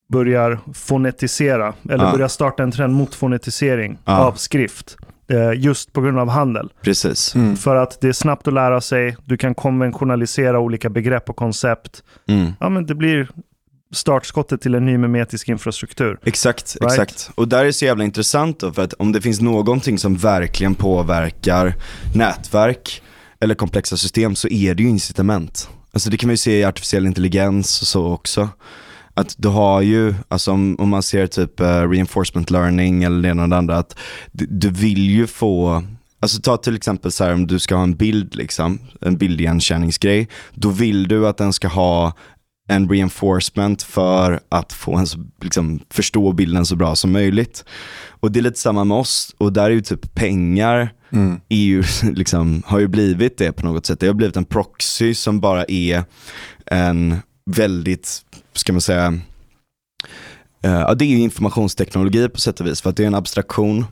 [0.09, 2.11] börjar fonetisera, eller Ja.
[2.11, 4.17] börjar starta en trend mot fonetisering Ja.
[4.19, 4.97] av skrift.
[5.27, 6.69] Eh, just på grund av handel.
[6.81, 7.35] Precis.
[7.35, 7.57] Mm.
[7.57, 12.03] För att det är snabbt att lära sig, du kan konventionalisera olika begrepp och koncept.
[12.27, 12.51] Mm.
[12.59, 13.27] Ja, men det blir
[13.93, 16.19] startskottet till en ny memetisk infrastruktur.
[16.23, 16.91] Exakt, Right.
[16.93, 17.29] exakt.
[17.35, 20.15] Och där är det så jävla intressant då, för att om det finns någonting som
[20.15, 21.75] verkligen påverkar
[22.15, 23.01] nätverk
[23.39, 25.69] eller komplexa system så är det ju incitament.
[25.93, 28.49] Alltså det kan man ju se i artificiell intelligens och så också.
[29.13, 33.29] Att du har ju, alltså om, om man ser typ eh, reinforcement learning eller det
[33.29, 33.95] ena och det andra, att
[34.31, 35.83] du, du vill ju få
[36.19, 40.27] Alltså ta till exempel så här om du ska ha en bild liksom, en bildigenkänningsgrej,
[40.53, 42.13] då vill du att den ska ha
[42.67, 47.65] en reinforcement för att få en så, liksom, förstå bilden så bra som möjligt.
[48.09, 51.41] Och det är lite samma med oss, och där är ju typ pengar, Mm.
[51.49, 53.99] är ju, liksom, har ju blivit det på något sätt.
[53.99, 56.03] Det har blivit en proxy som bara är
[56.65, 57.17] en
[57.51, 58.21] väldigt,
[58.53, 59.19] ska man säga,
[60.63, 63.15] eh, ja det är ju informationsteknologi på sätt och vis, för att det är en
[63.15, 63.85] abstraktion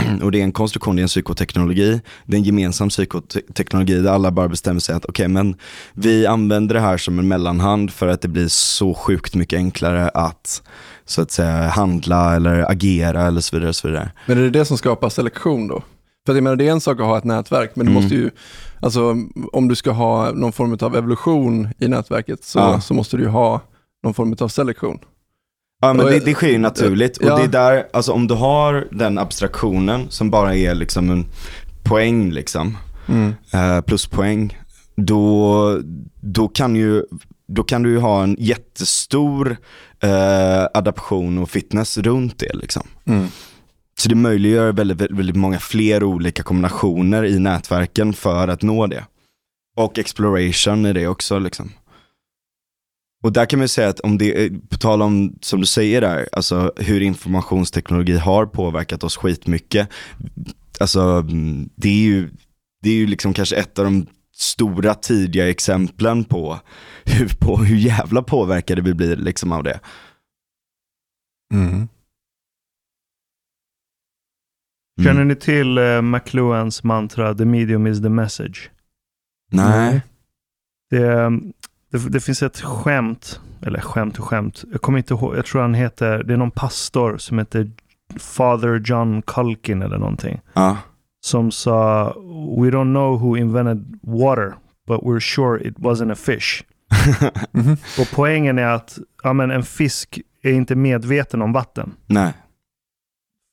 [0.22, 4.10] och det är en konstruktion, det är en psykoteknologi, det är en gemensam psykoteknologi där
[4.12, 5.56] alla bara bestämmer sig att okej men
[5.94, 10.08] vi använder det här som en mellanhand för att det blir så sjukt mycket enklare
[10.08, 10.62] att
[11.04, 13.68] så att säga handla eller agera eller så vidare.
[13.68, 14.10] Och så vidare.
[14.26, 15.82] Men är det det som skapar selektion då?
[16.26, 18.02] För jag menar det är en sak att ha ett nätverk, men du Mm.
[18.02, 18.30] måste ju,
[18.80, 19.16] alltså
[19.52, 22.80] om du ska ha någon form av evolution i nätverket så, Ja.
[22.80, 23.60] så måste du ju ha
[24.04, 24.98] någon form av selektion.
[25.80, 27.32] Ja men det, det sker ju naturligt Ja.
[27.32, 31.26] och det är där, alltså om du har den abstraktionen som bara är liksom en
[31.84, 32.78] poäng liksom,
[33.52, 34.58] eh, pluspoäng,
[34.96, 35.80] då,
[36.20, 37.02] då, kan ju,
[37.48, 39.56] då kan du ju ha en jättestor
[40.00, 42.82] eh, adaption och fitness runt det liksom.
[43.04, 43.26] Mm.
[43.98, 49.04] Så det möjliggör väldigt, väldigt, många fler olika kombinationer i nätverken för att nå det.
[49.76, 51.72] Och exploration är det också liksom.
[53.26, 56.00] Och där kan man ju säga att om det, på tal om, som du säger
[56.00, 59.88] där, alltså hur informationsteknologi har påverkat oss skitmycket.
[60.80, 61.22] Alltså
[61.76, 62.30] det är ju,
[62.82, 66.60] det är ju liksom kanske ett av de stora tidiga exemplen på
[67.04, 69.80] hur, på hur jävla påverkade vi blir liksom av det.
[71.54, 71.68] Mm.
[71.68, 71.88] Mm.
[75.04, 78.70] Känner ni till uh, McLuhans mantra “The medium is the message”?
[79.50, 80.02] Nej.
[80.90, 81.30] Det,
[81.98, 84.64] det, det finns ett skämt, eller skämt och skämt.
[84.72, 87.70] Jag kommer inte ihåg, jag tror han heter, det är någon pastor som heter
[88.18, 90.40] Father John Culkin eller någonting.
[90.52, 90.76] Ja.
[91.20, 92.04] Som sa
[92.58, 94.54] “We don't know who invented water,
[94.86, 96.64] but we're sure it wasn't a fish”.
[97.52, 97.76] Mhm.
[98.00, 101.94] Och poängen är att ja, men en fisk är inte medveten om vatten.
[102.06, 102.32] Nej.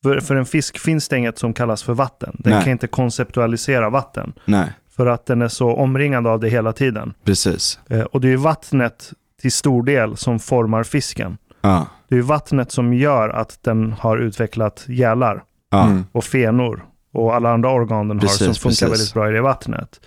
[0.04, 2.36] För, för en fisk finns det inget som kallas för vatten.
[2.40, 2.64] Den Nej.
[2.64, 4.34] kan inte konceptualisera vatten.
[4.46, 4.74] Nej.
[4.96, 7.14] För att den är så omringad av det hela tiden.
[7.24, 7.80] Precis.
[7.90, 11.38] Eh, och det är ju vattnet till stor del som formar fisken.
[11.62, 11.86] Ja.
[12.08, 15.86] Det är ju vattnet som gör att den har utvecklat gälar Ja.
[15.88, 16.04] Mm.
[16.12, 18.84] och fenor och alla andra organ den har Precis, som funkar precis.
[18.84, 20.00] väldigt bra i det vattnet.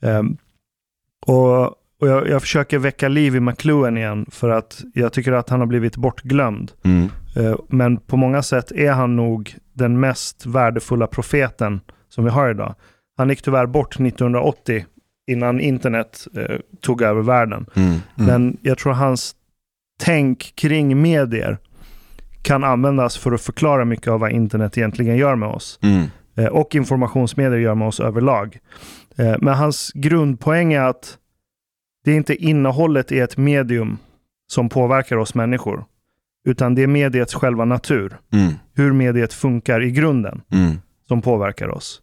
[0.00, 0.36] Ehm,
[1.26, 5.48] och och jag, jag försöker väcka liv i McLuhan igen för att jag tycker att
[5.48, 6.72] han har blivit bortglömd.
[6.84, 7.08] Mm.
[7.36, 12.50] Eh, Men på många sätt är han nog den mest värdefulla profeten som vi har
[12.50, 12.74] idag.
[13.16, 14.84] Han gick tyvärr bort 1980
[15.26, 17.66] innan internet eh, tog över världen.
[17.74, 17.88] Mm.
[17.88, 18.00] Mm.
[18.16, 19.34] Men jag tror hans
[20.00, 21.58] tänk kring medier
[22.42, 25.78] kan användas för att förklara mycket av vad internet egentligen gör med oss.
[25.82, 26.04] Mm.
[26.36, 28.58] Eh, och informationsmedier gör med oss överlag.
[29.16, 31.18] Eh, men hans grundpoäng är att
[32.04, 33.98] det är inte innehållet i ett medium
[34.46, 35.84] som påverkar oss människor.
[36.44, 38.16] Utan det är mediets själva natur.
[38.32, 38.52] Mm.
[38.74, 40.78] Hur mediet funkar i grunden Mm.
[41.08, 42.02] som påverkar oss.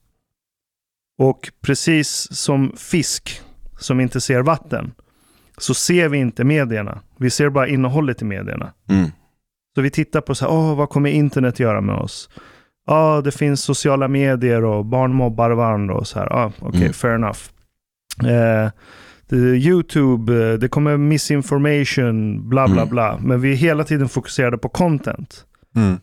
[1.18, 3.42] Och precis som fisk
[3.80, 4.92] som inte ser vatten
[5.58, 7.00] så ser vi inte medierna.
[7.20, 8.74] Vi ser bara innehållet i medierna.
[8.90, 9.10] Mm.
[9.76, 12.30] Så vi tittar på så här, åh, vad kommer internet göra med oss?
[12.88, 16.28] Ja, det finns sociala medier och barn mobbar varandra och så här.
[16.30, 16.94] Ja, okej, Mm.
[16.94, 17.40] fair enough.
[18.26, 18.70] Eh,
[19.40, 22.90] YouTube, eh, det kommer misinformation, bla bla Mm.
[22.90, 23.20] bla.
[23.22, 25.46] Men vi är hela tiden fokuserade på content.
[25.76, 26.00] Mm.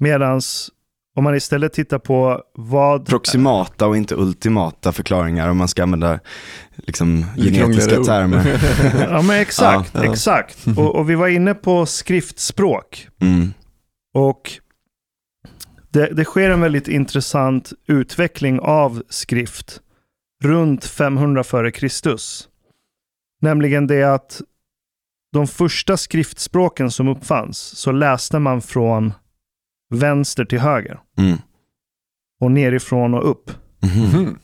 [0.00, 0.68] Medans
[1.16, 3.06] om man istället tittar på vad...
[3.06, 6.20] Proximata och inte ultimata förklaringar om man ska använda
[6.76, 8.06] liksom, genetiska ord.
[8.08, 9.22] ja, termer.
[9.22, 10.12] men exakt, Ja, ja.
[10.12, 10.66] exakt.
[10.76, 13.08] Och, och vi var inne på skriftspråk.
[13.20, 13.52] Mm.
[14.14, 14.52] Och
[15.90, 19.80] det, det sker en väldigt intressant utveckling av skrift
[20.44, 22.48] runt 500 före Kristus.
[23.40, 24.42] Nämligen det att
[25.32, 29.12] de första skriftspråken som uppfanns så läste man från
[29.98, 31.38] vänster till höger Mm.
[32.40, 33.50] och nerifrån och upp.
[33.82, 34.38] Mhm.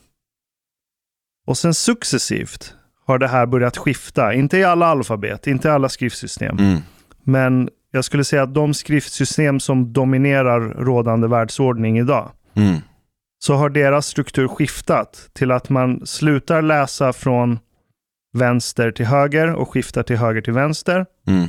[1.47, 2.75] Och sen successivt
[3.05, 4.33] har det här börjat skifta.
[4.33, 6.57] Inte i alla alfabet, inte i alla skriftsystem.
[6.59, 6.79] Mm.
[7.23, 12.77] Men jag skulle säga att de skriftsystem som dominerar rådande världsordning idag, Mm.
[13.39, 17.59] så har deras struktur skiftat till att man slutar läsa från
[18.33, 21.05] vänster till höger och skiftar till höger till vänster.
[21.27, 21.47] Mm.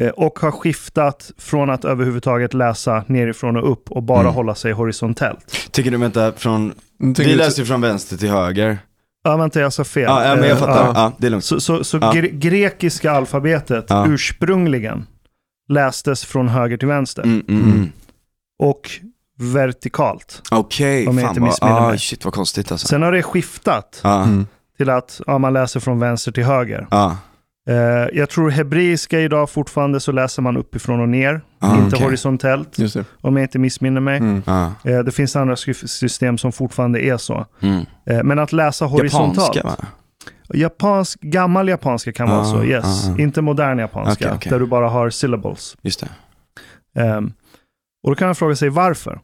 [0.00, 4.32] Eh, Och har skiftat från att överhuvudtaget läsa nerifrån och upp och bara Mm.
[4.34, 5.68] hålla sig horisontellt.
[5.70, 8.78] Tycker du vänta, från, Tänker vi du- läser ju från vänster till höger.
[9.24, 10.02] Ja, vänta, jag sa fel.
[10.02, 10.84] Ja, ja men jag Eh, fattar.
[10.86, 10.92] ja.
[10.94, 11.44] Ja, det är lugnt.
[11.44, 12.12] Så, så, så Ja.
[12.12, 14.06] gre- grekiska alfabetet Ja.
[14.08, 15.06] ursprungligen
[15.68, 17.92] lästes från höger till vänster Mm, mm, mm.
[18.58, 18.90] och
[19.38, 20.42] vertikalt.
[20.50, 22.86] Okej, Om jag fan inte vad, ah, shit vad konstigt alltså.
[22.86, 24.46] Sen har det skiftat Mm.
[24.76, 26.86] till att ja, man läser från vänster till höger.
[26.90, 27.16] ja,
[28.12, 32.06] jag tror hebreiska idag fortfarande så läser man uppifrån och ner, Ah, inte okej.
[32.06, 32.76] horisontellt,
[33.20, 34.16] om jag inte missminner mig.
[34.18, 34.42] Mm.
[34.46, 34.72] ja.
[34.84, 37.46] Eh, det finns andra skriftsystem som fortfarande är så.
[37.60, 37.84] Mm.
[38.06, 39.56] Eh, men att läsa horisontalt.
[39.56, 39.86] Japanska?
[40.54, 43.08] Japansk, gammal japanska kan vara Ah, så, yes.
[43.08, 43.18] ah, ah.
[43.18, 44.50] Inte modern japanska, Okej, okej.
[44.50, 45.76] där du bara har syllables.
[45.82, 46.08] Just det.
[47.02, 47.32] Ehm,
[48.04, 49.20] och då kan man fråga sig varför?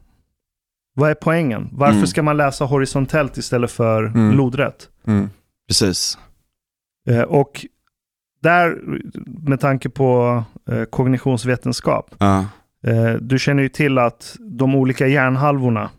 [0.95, 1.69] Vad är poängen?
[1.71, 2.07] Varför Mm.
[2.07, 4.31] ska man läsa horisontellt istället för Mm.
[4.37, 4.89] lodrätt?
[5.07, 5.29] Mm.
[5.67, 6.17] Precis.
[7.09, 7.65] Eh, och
[8.43, 8.77] där,
[9.49, 12.45] med tanke på eh, kognitionsvetenskap, Ja,
[12.87, 15.89] eh, du känner ju till att de olika hjärnhalvorna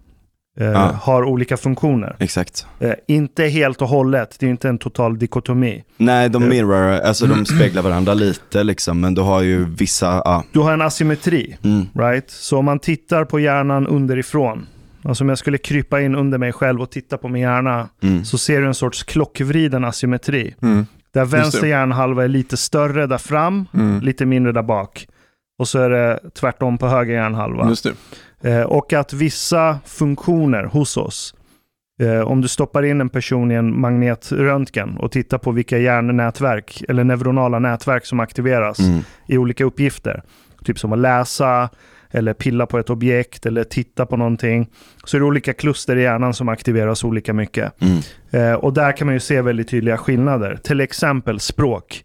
[0.61, 0.91] eh, Ja.
[1.03, 2.17] har olika funktioner.
[2.19, 2.67] exakt.
[2.81, 5.85] Eh, inte helt och hållet, det är inte en total dikotomi.
[5.97, 6.49] Nej, de Eh.
[6.49, 10.43] mirror, alltså de speglar varandra lite liksom, men du har ju vissa.
[10.53, 11.87] Du har en asymmetri, Mm.
[11.95, 12.31] right?
[12.31, 14.67] Så om man tittar på hjärnan underifrån,
[15.05, 18.25] alltså om jag skulle krypa in under mig själv och titta på min hjärna, Mm.
[18.25, 20.55] så ser du en sorts klockvriden asymmetri.
[20.63, 20.87] Mm.
[21.15, 24.01] Där vänster hjärnhalva är lite större där fram, Mm.
[24.01, 25.07] lite mindre där bak.
[25.59, 27.65] Och så är det tvärtom på höger hjärnhalva.
[28.43, 31.35] Eh, och att vissa funktioner hos oss
[32.03, 36.83] Eh, om du stoppar in en person i en magnetröntgen och tittar på vilka hjärnnätverk
[36.89, 39.01] eller neuronala nätverk som aktiveras Mm.
[39.29, 40.23] i olika uppgifter,
[40.65, 41.69] typ som att läsa,
[42.15, 44.69] eller pilla på ett objekt eller titta på någonting,
[45.05, 47.73] så är det olika kluster i hjärnan som aktiveras olika mycket.
[47.83, 47.99] Mm.
[48.31, 50.59] Eh, och där kan man ju se väldigt tydliga skillnader.
[50.62, 52.05] Till exempel språk.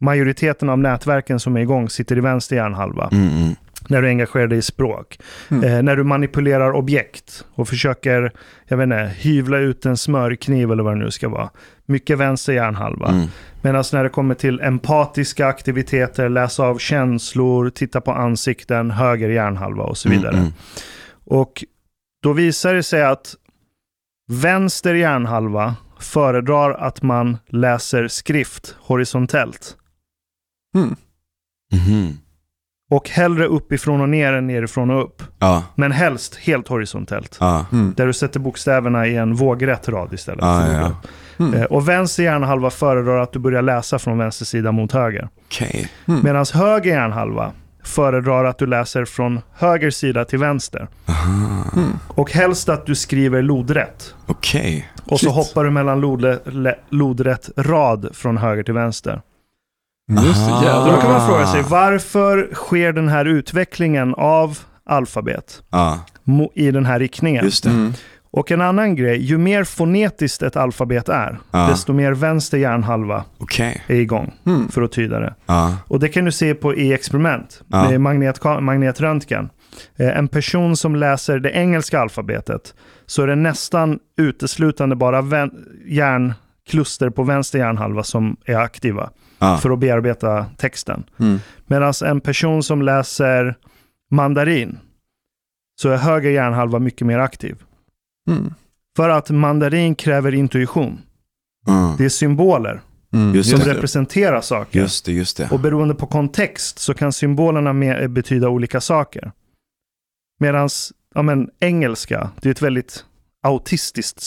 [0.00, 3.28] Majoriteten av nätverken som är igång sitter i vänster hjärnhalva Mm.
[3.28, 3.54] Mm.
[3.88, 5.18] när du engagerar dig i språk.
[5.50, 5.64] Mm.
[5.64, 8.32] Eh, när du manipulerar objekt och försöker,
[8.68, 11.50] jag vet inte, hyvla ut en smörkniv eller vad det nu ska vara.
[11.86, 13.08] Mycket vänster hjärnhalva.
[13.08, 13.26] Mm.
[13.62, 19.84] Medan när det kommer till empatiska aktiviteter, läsa av känslor, titta på ansikten, höger hjärnhalva
[19.84, 20.32] och så vidare.
[20.32, 20.40] Mm.
[20.40, 20.52] Mm.
[21.24, 21.64] Och
[22.22, 23.34] då visar det sig att
[24.28, 29.76] vänster hjärnhalva föredrar att man läser skrift horisontellt.
[30.74, 30.96] Mm.
[31.72, 32.18] Mhm.
[32.90, 35.22] Och hellre uppifrån och ner än nerifrån och upp.
[35.38, 35.62] Ja.
[35.74, 37.36] Men helst helt horisontellt.
[37.40, 37.66] Ja.
[37.72, 37.94] Mm.
[37.96, 40.44] Där du sätter bokstäverna i en vågrätt rad istället.
[40.44, 40.92] Ja.
[41.38, 41.54] Mm.
[41.54, 45.28] Eh, Och vänster hjärnhalva föredrar att du börjar läsa från vänster sida mot höger.
[45.46, 45.88] Okej.
[46.08, 46.20] Mm.
[46.24, 47.52] Medan höger hjärnhalva
[47.84, 50.88] föredrar att du läser från höger sida till vänster.
[51.08, 51.64] Aha.
[51.76, 51.90] Mm.
[52.08, 54.14] Och helst att du skriver lodrätt.
[54.26, 54.90] Okej.
[55.04, 55.34] Och så Shit.
[55.34, 56.00] hoppar du mellan
[56.90, 59.20] lodrätt rad från höger till vänster.
[60.10, 60.90] Just det, Aha.
[60.90, 61.26] Då kan man Ah.
[61.26, 65.62] fråga sig varför sker den här utvecklingen av alfabet
[66.24, 67.44] mo- i den här riktningen?
[67.44, 67.70] just det.
[67.70, 67.92] Mm.
[68.30, 71.66] Och en annan grej, ju mer fonetiskt ett alfabet är, Ja.
[71.70, 73.82] desto mer vänster hjärnhalva Okej.
[73.86, 74.68] är igång Mm.
[74.68, 75.34] för att tyda det.
[75.46, 75.76] Ja.
[75.88, 79.48] Och det kan du se på i experiment med magnet, magnetröntgen.
[79.96, 82.74] Eh, En person som läser det engelska alfabetet
[83.06, 85.22] så är det nästan uteslutande bara
[85.86, 89.10] hjärnkluster på vänster hjärnhalva som är aktiva
[89.50, 89.58] Ja.
[89.58, 91.04] för att bearbeta texten.
[91.18, 91.38] Mm.
[91.66, 93.54] Medan en person som läser
[94.10, 94.78] mandarin
[95.80, 97.56] så är höger hjärnhalva mycket mer aktiv.
[98.28, 98.54] Mm.
[98.96, 100.98] För att mandarin kräver intuition.
[101.68, 101.96] Mm.
[101.96, 102.80] Det är symboler
[103.12, 103.44] Mm.
[103.44, 103.74] Som det.
[103.74, 104.80] representerar saker.
[104.80, 105.48] Just det, just det.
[105.50, 109.32] Och beroende på kontext så kan symbolerna med, betyda olika saker.
[110.40, 110.68] Medan
[111.14, 113.04] ja, men, engelska, det är ett väldigt
[113.42, 114.22] autistiskt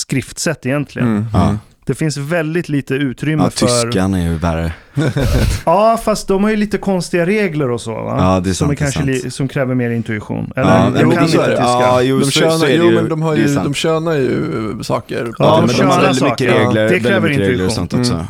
[0.00, 1.08] skriftsätt egentligen.
[1.08, 1.26] Mm.
[1.32, 1.58] Ja.
[1.86, 3.66] Det finns väldigt lite utrymme Ja, för...
[3.66, 4.72] tyskan är ju värre.
[5.66, 7.94] Ja, fast de har ju lite konstiga regler och så.
[7.94, 8.16] Va?
[8.18, 9.24] Ja, det är som, sant, är det är kanske sant.
[9.24, 10.52] li, som kräver mer intuition.
[10.56, 11.52] Eller, Ja, jag men kan det- inte tyska.
[11.52, 12.94] Ja, jo, De könar, det jo, ju.
[12.94, 14.44] men de, har ju, könar ju
[14.82, 15.24] saker.
[15.26, 16.30] Ja, Ja, de men de har väldigt saker.
[16.46, 17.70] mycket regler, Ja, det kräver regler och intuition.
[17.70, 18.12] sånt också.
[18.14, 18.26] Mm.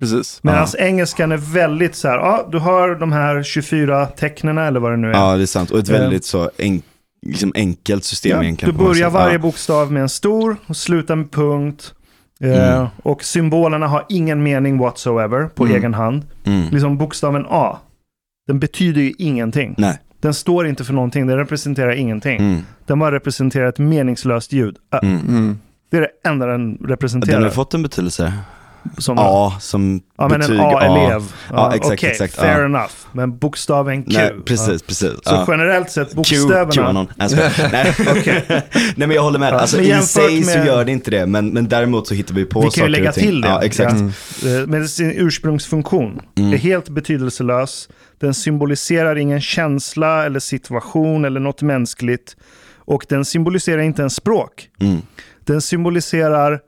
[0.00, 0.38] Precis.
[0.42, 0.84] Medan Ja.
[0.84, 4.96] engelskan är väldigt så här, ja, du har de här 24 tecknen eller vad det
[4.96, 5.12] nu är.
[5.12, 5.70] Ja, det är sant.
[5.70, 5.98] Och ett Eh.
[6.00, 6.82] väldigt så en,
[7.26, 8.76] liksom enkelt system Ja, egentligen.
[8.78, 11.94] du börjar varje bokstav med en stor och slutar med punkt.
[12.42, 12.86] Eh, Mm.
[13.02, 15.76] Och symbolerna har ingen mening whatsoever på Mm.
[15.76, 16.22] egen hand.
[16.44, 16.68] Mm.
[16.70, 17.78] Liksom bokstaven A,
[18.46, 19.74] den betyder ju ingenting.
[19.78, 19.98] Nej.
[20.20, 22.38] Den står inte för någonting, den representerar ingenting.
[22.38, 22.60] Mm.
[22.86, 24.76] Den bara representerar ett meningslöst ljud.
[25.02, 25.18] Mm.
[25.28, 25.58] Mm.
[25.90, 27.34] Det är det enda den representerar.
[27.34, 28.32] Den har fått en betydelse.
[28.98, 31.32] Som A som ja, men betyg en A-elev.
[31.50, 32.64] Ja, exakt, okej, exakt, fair ja.
[32.64, 32.92] enough.
[33.12, 34.10] Men bokstaven Q.
[34.12, 34.42] Nej, ja.
[34.46, 35.10] precis, precis.
[35.12, 35.44] Så ja.
[35.48, 36.72] generellt sett, Q, bokstäverna...
[36.72, 37.06] QAnon.
[37.16, 37.52] Nej, skojar.
[38.52, 38.96] Nej.
[38.96, 39.52] Men jag håller med.
[39.54, 42.14] Ja, Alltså, men I sig så med- gör det inte det, men, men däremot så
[42.14, 43.24] hittar vi på Vi kan saker ju lägga och ting.
[43.24, 43.48] till det.
[43.48, 43.92] Ja, exakt.
[43.92, 44.48] Ja.
[44.48, 44.62] Mm.
[44.62, 46.52] Eh, Men sin ursprungsfunktion Mm.
[46.52, 47.88] är helt betydelselös.
[48.20, 52.36] Den symboliserar ingen känsla eller situation eller något mänskligt.
[52.84, 54.68] Och den symboliserar inte ens språk.
[54.80, 55.02] Mm.
[55.44, 56.60] Den symboliserar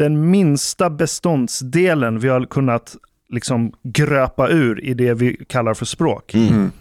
[0.00, 2.96] den minsta beståndsdelen vi har kunnat
[3.28, 6.34] liksom gröpa ur i det vi kallar för språk.
[6.34, 6.48] Mm.
[6.48, 6.72] Mm.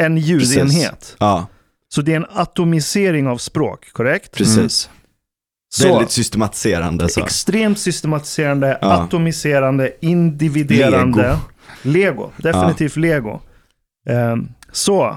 [0.00, 1.16] En ljudenhet.
[1.18, 1.46] Ja,
[1.88, 4.36] Så det är en atomisering av språk, korrekt?
[4.36, 4.90] precis.
[5.74, 7.20] Så, Väldigt systematiserande så.
[7.24, 8.92] extremt systematiserande, Ja.
[8.92, 11.38] atomiserande, individerande.
[11.82, 12.30] Lego.
[12.36, 13.40] definitivt lego.
[14.08, 15.16] Ehm, så,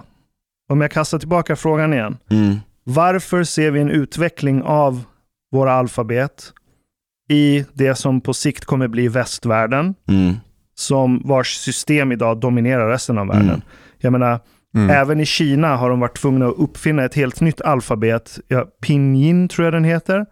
[0.69, 2.17] om jag kastar tillbaka frågan igen.
[2.31, 2.55] Mm.
[2.83, 5.03] Varför ser vi en utveckling av
[5.51, 6.53] våra alfabet
[7.29, 10.33] i det som på sikt kommer bli västvärlden, Mm.
[10.75, 13.49] som vars system idag dominerar resten av världen?
[13.49, 13.61] Mm.
[13.97, 14.39] Jag menar,
[14.75, 14.89] Mm.
[14.89, 18.39] även i Kina har de varit tvungna att uppfinna ett helt nytt alfabet.
[18.47, 20.25] Ja, pinyin tror jag den heter.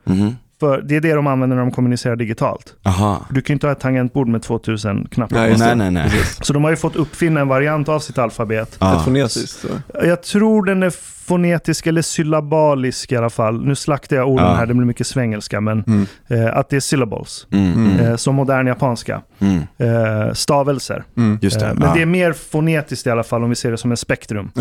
[0.63, 2.73] För det är det de använder när de kommunicerar digitalt.
[2.85, 3.25] Aha.
[3.29, 5.35] Du kan ju inte ha ett tangentbord med 2000 knappar.
[5.35, 6.09] Nej, Nej, nej, nej.
[6.41, 8.77] Så de har ju fått uppfinna en variant av sitt alfabet.
[8.79, 8.97] Ja.
[8.97, 9.59] Ett fonetiskt.
[9.61, 9.67] så.
[10.05, 10.89] Jag tror den är
[11.27, 13.65] fonetisk eller syllabalisk i alla fall.
[13.65, 14.53] Nu slaktar jag orden Ja.
[14.53, 15.61] här, det blir mycket svengelska.
[15.61, 16.05] Men Mm.
[16.27, 17.47] eh, att det är syllables.
[17.51, 17.73] Mm.
[17.73, 17.99] Mm.
[17.99, 19.21] Eh, som modern japanska.
[19.39, 19.57] Mm.
[19.77, 21.03] Eh, stavelser.
[21.17, 21.39] Mm.
[21.41, 21.65] Just det.
[21.67, 21.93] Eh, men ja.
[21.95, 24.51] det är mer fonetiskt i alla fall om vi ser det som en spektrum.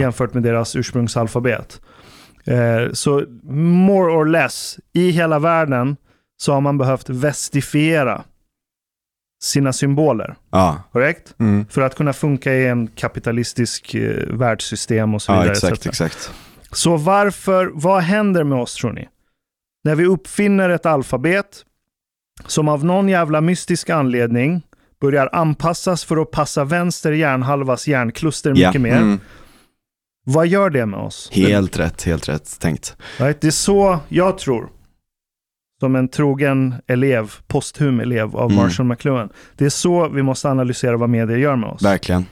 [0.00, 1.80] jämfört med deras ursprungsalfabet.
[2.50, 5.96] Eh, så more or less, i hela världen
[6.36, 8.24] så har man behövt vestifiera
[9.42, 10.36] sina symboler.
[10.50, 10.82] ja.
[10.92, 11.34] Korrekt?
[11.38, 11.66] Mm.
[11.70, 15.50] För att kunna funka i en kapitalistisk eh, världssystem och så vidare.
[15.50, 15.86] exakt, etc.
[15.86, 16.30] exakt.
[16.72, 19.08] Så varför, vad händer med oss tror ni?
[19.84, 21.64] när vi uppfinner ett alfabet
[22.46, 24.62] som av någon jävla mystisk anledning
[25.00, 28.96] börjar anpassas för att passa vänster hjärnhalvas hjärnkluster mycket mer.
[28.96, 29.20] Mm.
[30.32, 31.30] Vad gör det med oss?
[31.32, 32.96] Helt rätt, helt rätt tänkt.
[33.18, 33.40] Right?
[33.40, 34.68] Det är så jag tror,
[35.80, 38.62] som en trogen elev, posthum elev av Mm.
[38.62, 39.28] Marshall McLuhan.
[39.56, 41.82] Det är så vi måste analysera vad medier gör med oss.
[41.82, 42.26] Verkligen.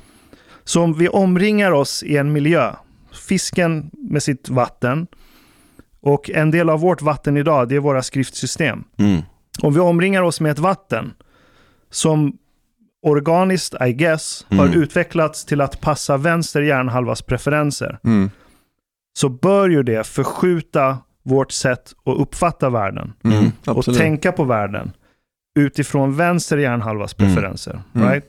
[0.64, 2.72] Så om vi omringar oss i en miljö,
[3.28, 5.06] fisken med sitt vatten,
[6.00, 8.84] och en del av vårt vatten idag, det är våra skriftsystem.
[8.98, 9.22] Mm.
[9.62, 11.12] Om vi omringar oss med ett vatten
[11.90, 12.38] som
[13.02, 14.82] organiskt, I guess, har Mm.
[14.82, 18.30] utvecklats till att passa vänster hjärnhalvas preferenser, Mm.
[19.18, 23.38] så bör ju det förskjuta vårt sätt att uppfatta världen Mm.
[23.38, 23.52] Mm.
[23.66, 23.98] och Absolut.
[24.00, 24.92] tänka på världen
[25.58, 27.34] utifrån vänster hjärnhalvas Mm.
[27.34, 27.82] preferenser.
[27.94, 28.08] Mm.
[28.08, 28.24] Right?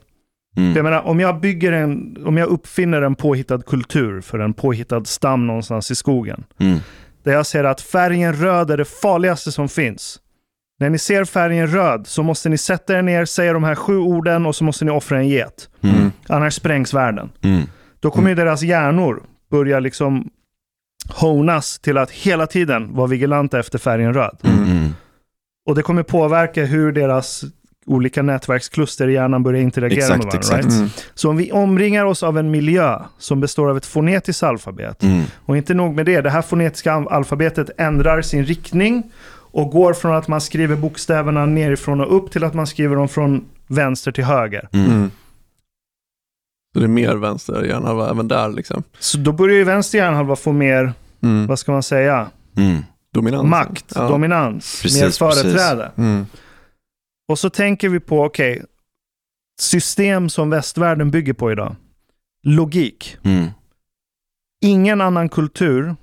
[0.57, 0.73] Mm.
[0.75, 5.05] Jag menar, om jag bygger en, om jag uppfinner en påhittad kultur för en påhittad
[5.05, 6.79] stam någonstans i skogen, Mm.
[7.23, 10.19] där jag ser att färgen röd är det farligaste som finns.
[10.79, 13.97] När ni ser färgen röd så måste ni sätta er ner, säga de här sju
[13.97, 15.69] orden och så måste ni offra en get.
[15.81, 16.11] Mm.
[16.27, 17.29] Annars sprängs världen.
[17.41, 17.61] Mm.
[17.99, 20.29] Då kommer ju deras hjärnor börja liksom
[21.09, 24.37] honas till att hela tiden vara vigilanta efter färgen röd.
[24.43, 24.63] Mm.
[24.63, 24.93] Mm.
[25.69, 27.43] Och det kommer påverka hur deras
[27.85, 30.37] olika nätverkskluster i hjärnan börjar interagera Exakt, med varandra.
[30.39, 30.63] exakt.
[30.65, 30.73] Right?
[30.79, 30.89] Mm.
[31.13, 35.23] Så om vi omringar oss av en miljö som består av ett fonetiskt alfabet, Mm.
[35.45, 39.03] och inte nog med det, det här fonetiska al- alfabetet ändrar sin riktning
[39.51, 43.07] och går från att man skriver bokstäverna nerifrån och upp till att man skriver dem
[43.09, 44.69] från vänster till höger.
[44.73, 44.85] Mm.
[44.91, 45.11] Mm.
[46.73, 48.83] Så det är mer vänster hjärnhalva även där liksom.
[48.99, 50.93] Så då börjar ju vänster hjärnhalva få mer,
[51.23, 51.47] Mm.
[51.47, 52.27] vad ska man säga,
[52.57, 52.77] Mm.
[53.13, 53.47] Dominans.
[53.49, 54.07] makt, Ja.
[54.09, 55.91] dominans, Precis, mer företräde.
[55.97, 56.25] Mm.
[57.27, 58.63] Och så tänker vi på, okej,
[59.61, 61.75] system som västvärlden bygger på idag.
[62.43, 63.17] Logik.
[63.23, 63.47] Mm.
[64.61, 65.95] Ingen annan kultur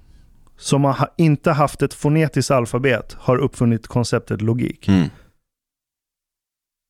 [0.59, 4.89] som har ha- inte haft ett fonetiskt alfabet har uppfunnit konceptet logik.
[4.89, 5.09] Mm.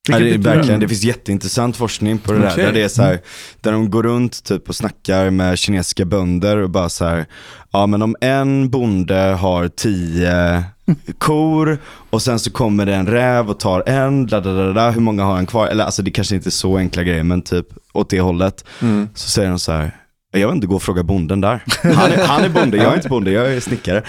[0.09, 2.51] Ja, det, är verkligen, det finns jätteintressant forskning på det där.
[2.51, 2.65] Okej.
[2.65, 3.19] Där, det är så här,
[3.61, 7.25] där de går runt typ och snackar med kinesiska bönder och bara så här,
[7.71, 10.63] ja men om en bonde har tio
[11.17, 11.77] kor
[12.09, 15.01] och sen så kommer det en räv och tar en, da, da, da, da, hur
[15.01, 15.67] många har han kvar?
[15.67, 18.65] Eller alltså det kanske inte är så enkla grejer men typ åt det hållet.
[18.81, 19.09] Mm.
[19.15, 19.91] Så säger de så här,
[20.39, 21.63] jag vet inte, gå och fråga bonden där.
[21.83, 24.03] Han är, han är bonde, jag är inte bonde, jag är snickare.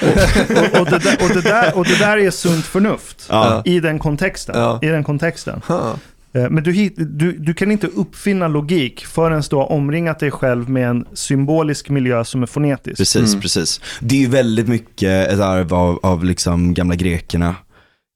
[0.73, 3.63] och, och, det där, och, det där, och det där är sunt förnuft Ja.
[3.65, 4.55] i den kontexten.
[4.61, 4.79] Ja.
[4.83, 5.61] I den kontexten.
[5.69, 5.95] Ha.
[6.33, 10.71] Eh, Men du, du, du kan inte uppfinna logik förrän du har omringat dig själv
[10.71, 12.97] med en symbolisk miljö som är fonetisk.
[12.97, 13.41] Precis, Mm.
[13.41, 13.81] precis.
[14.01, 17.55] Det är ju väldigt mycket ett arv av, av liksom gamla grekerna,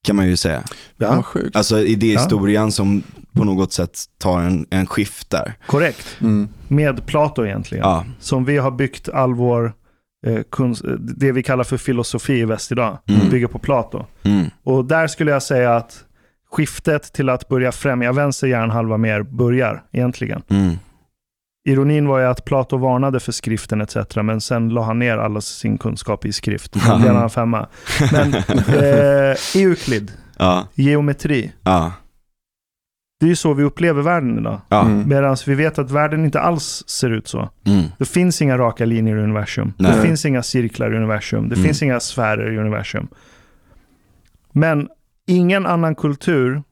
[0.04, 0.62] kan man ju säga.
[0.96, 1.24] Ja.
[1.54, 5.54] Alltså idéhistorien som på något sätt tar en, en skift där.
[5.66, 6.16] Korrekt.
[6.20, 6.48] Mm.
[6.68, 7.84] Med Plato egentligen.
[7.84, 9.72] Ja, Som vi har byggt all vår,
[10.26, 13.30] eh, kunst, det vi kallar för filosofi i väst idag, Mm.
[13.30, 14.06] bygger på Plato.
[14.22, 16.04] mm, Och där skulle jag säga att
[16.50, 20.42] skiftet till att börja främja vänster hjärnhalva mer börjar egentligen.
[20.48, 20.78] mm,
[21.64, 23.96] Ironin var ju att Plato varnade för skriften etc.
[24.16, 26.72] Men sen la han ner all sin kunskap i skrift.
[26.72, 27.68] Då blev han femma.
[28.12, 31.52] Men eh, Euklid, ja, geometri.
[31.62, 31.92] ja,
[33.20, 34.60] Det är ju så vi upplever världen idag.
[34.68, 35.08] ja, Mm.
[35.08, 37.50] Medan vi vet att världen inte alls ser ut så.
[37.66, 39.72] mm, Det finns inga raka linjer i universum.
[39.78, 39.92] Nej.
[39.96, 41.48] Det finns inga cirklar i universum.
[41.48, 41.64] Det Mm.
[41.64, 43.08] finns inga sfärer i universum.
[44.52, 44.88] Men
[45.26, 46.62] ingen annan kultur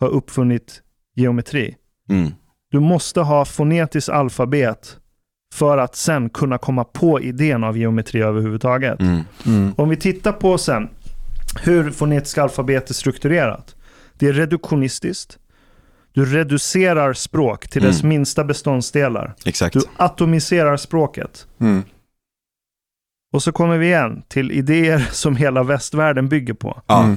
[0.00, 0.82] har uppfunnit
[1.16, 1.76] geometri.
[2.10, 2.32] mm,
[2.76, 4.96] Du måste ha fonetiskt alfabet
[5.54, 9.00] för att sen kunna komma på idén av geometri överhuvudtaget.
[9.00, 9.74] mm, Mm.
[9.76, 10.88] Om vi tittar på sen
[11.62, 13.74] hur fonetiska alfabet är strukturerat.
[14.18, 15.38] Det är reduktionistiskt.
[16.12, 18.08] Du reducerar språk till dess Mm.
[18.08, 19.34] minsta beståndsdelar.
[19.44, 19.72] exakt.
[19.74, 21.46] Du atomiserar språket.
[23.36, 26.82] Och så kommer vi igen till idéer som hela västvärlden bygger på.
[26.86, 27.02] Ja.
[27.04, 27.16] Mm.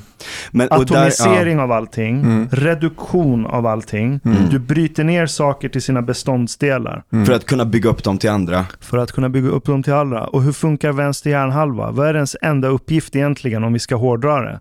[0.52, 2.48] Men, och där, Atomisering av allting, Mm.
[2.52, 4.20] reduktion av allting.
[4.26, 4.50] Mm.
[4.52, 7.22] Du bryter ner saker till sina beståndsdelar Mm.
[7.22, 8.66] ja, för att kunna bygga upp dem till andra.
[8.80, 10.28] för att kunna bygga upp dem till alla.
[10.28, 11.92] Och hur funkar vänster hjärnhalva?
[11.92, 14.60] Vad är ens enda uppgift egentligen om vi ska hårdra det?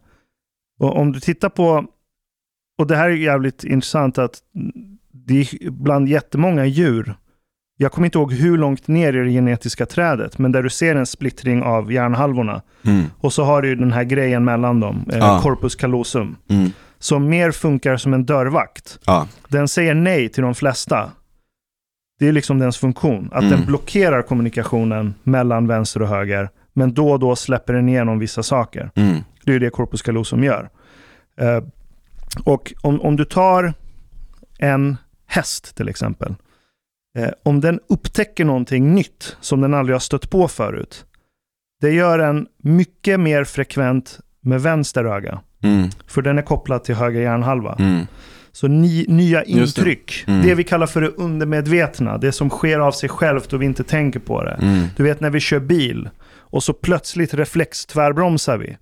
[0.80, 1.84] Och om du tittar på,
[2.78, 4.34] och det här är jävligt intressant att
[5.26, 7.14] det är bland jättemånga djur,
[7.80, 10.96] jag kommer inte ihåg hur långt ner i det genetiska trädet, men där du ser
[10.96, 12.62] en splittring av hjärnhalvorna.
[12.84, 15.40] Mm, Och så har du den här grejen mellan dem, Ja.
[15.42, 18.98] corpus callosum, mm, som mer funkar som en dörrvakt.
[19.06, 21.10] ja, Den säger nej till de flesta.
[22.18, 23.28] Det är liksom dens funktion.
[23.32, 23.50] Att Mm.
[23.58, 26.48] den blockerar kommunikationen mellan vänster och höger.
[26.72, 28.90] Men då och då släpper den igenom vissa saker.
[28.94, 30.68] mm, Det är det corpus callosum gör.
[31.40, 31.62] Eh,
[32.44, 33.74] och om, om du tar
[34.58, 36.34] en häst till exempel.
[37.18, 41.04] Eh, om den upptäcker någonting nytt som den aldrig har stött på förut.
[41.80, 45.40] Det gör en mycket mer frekvent med vänster öga.
[45.62, 45.88] Mm.
[46.06, 47.76] För den är kopplad till höger hjärnhalva.
[47.78, 48.06] Mm.
[48.52, 49.50] Så ni, nya det.
[49.50, 50.32] intryck, det.
[50.32, 50.56] Mm.
[50.56, 54.20] vi kallar för det undermedvetna, det som sker av sig självt och vi inte tänker
[54.20, 54.58] på det.
[54.62, 54.86] Mm.
[54.96, 58.76] Du vet när vi kör bil och så plötsligt reflextvärbromsar vi.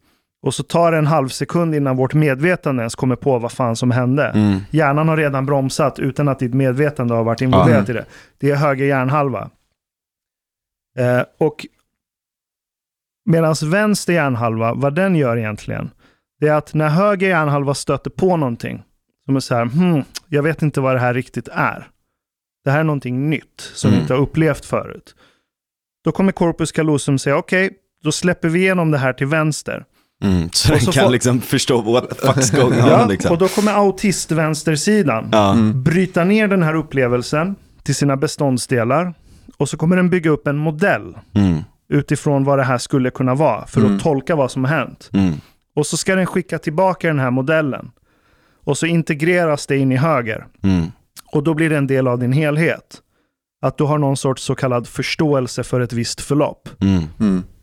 [0.46, 3.76] Och så tar det en halv sekund innan vårt medvetande ens kommer på vad fan
[3.76, 4.24] som hände.
[4.26, 4.60] Mm.
[4.70, 8.04] Hjärnan har redan bromsat utan att ditt medvetande har varit involverat i det.
[8.38, 9.50] Det är höger hjärnhalva.
[10.98, 11.66] Eh, och
[13.24, 15.90] medan vänster hjärnhalva, vad den gör egentligen,
[16.40, 18.82] det är att när höger hjärnhalva stöter på någonting,
[19.24, 21.88] som är så här, hmm, jag vet inte vad det här riktigt är.
[22.64, 24.02] Det här är någonting nytt som vi Mm.
[24.02, 25.14] inte har upplevt förut.
[26.04, 27.70] Då kommer corpus callosum säga, okej,
[28.02, 29.84] då släpper vi igenom det här till vänster.
[30.24, 30.48] Mm.
[30.52, 32.88] Så Och den så kan får- liksom förstå what the fuck's going on.
[32.88, 33.32] Ja, liksom.
[33.32, 35.52] och då kommer autistvänstersidan ja.
[35.52, 35.82] Mm.
[35.82, 39.14] bryta ner den här upplevelsen till sina beståndsdelar.
[39.56, 41.58] Och så kommer den bygga upp en modell Mm.
[41.88, 43.96] utifrån vad det här skulle kunna vara för Mm.
[43.96, 45.10] att tolka vad som har hänt.
[45.12, 45.34] Mm.
[45.76, 47.90] Och så ska den skicka tillbaka den här modellen.
[48.64, 50.46] Och så integreras det in i höger.
[50.62, 50.86] Mm.
[51.32, 53.02] Och då blir det en del av din helhet.
[53.62, 56.68] Att du har någon sorts så kallad förståelse för ett visst förlopp.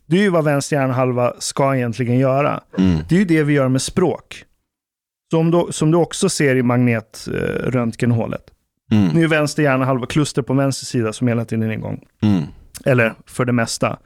[0.06, 2.64] Det är ju vad vänster hjärnhalva ska egentligen göra.
[2.78, 3.00] Mm.
[3.10, 4.46] Det är ju det vi gör med språk.
[5.32, 8.52] Som du, som du också ser i magnetröntgenhålet.
[8.92, 9.08] Mm.
[9.08, 12.06] Nu är vänster hjärnhalva kluster på vänster sida som hela tiden är igång.
[12.22, 12.44] Mm.
[12.86, 13.98] Eller för det mesta.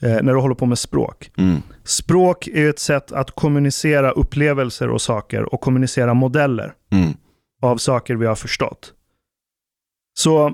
[0.00, 1.30] Eh, när du håller på med språk.
[1.36, 1.62] Mm.
[1.84, 7.12] Språk är ett sätt att kommunicera upplevelser och saker och kommunicera modeller Mm.
[7.62, 8.92] av saker vi har förstått.
[10.14, 10.52] Så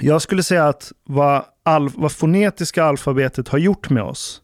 [0.00, 4.42] jag skulle säga att vad, al- vad fonetiska alfabetet har gjort med oss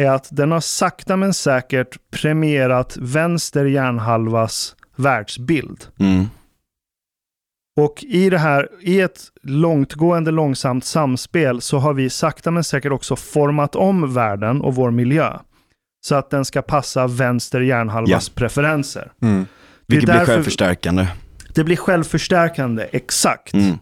[0.00, 5.86] är att den har sakta men säkert premierat vänster hjärnhalvas världsbild.
[5.98, 6.24] Mm.
[7.76, 12.92] Och i det här, i ett långtgående långsamt samspel så har vi sakta men säkert
[12.92, 15.38] också format om världen och vår miljö.
[16.06, 19.12] Så att den ska passa vänster hjärnhalvas preferenser.
[19.22, 19.46] Mm.
[19.86, 21.06] Vilket blir självförstärkande.
[21.54, 23.54] Det blir självförstärkande, exakt.
[23.54, 23.78] Mm.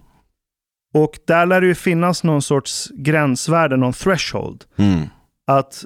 [0.93, 4.64] Och där lär det ju finnas någon sorts gränsvärde, någon threshold.
[4.76, 5.09] Mm.
[5.47, 5.84] Att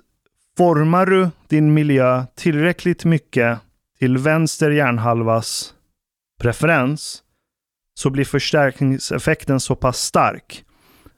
[0.56, 3.58] formar du din miljö tillräckligt mycket
[3.98, 5.74] till vänster hjärnhalvas
[6.40, 7.22] preferens
[7.94, 10.64] så blir förstärkningseffekten så pass stark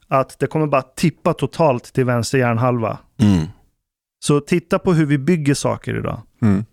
[0.09, 2.99] att det kommer bara tippa totalt till vänster hjärnhalva.
[3.21, 3.47] Mm.
[4.21, 6.23] Så titta på hur vi bygger saker idag.
[6.43, 6.65] Mm.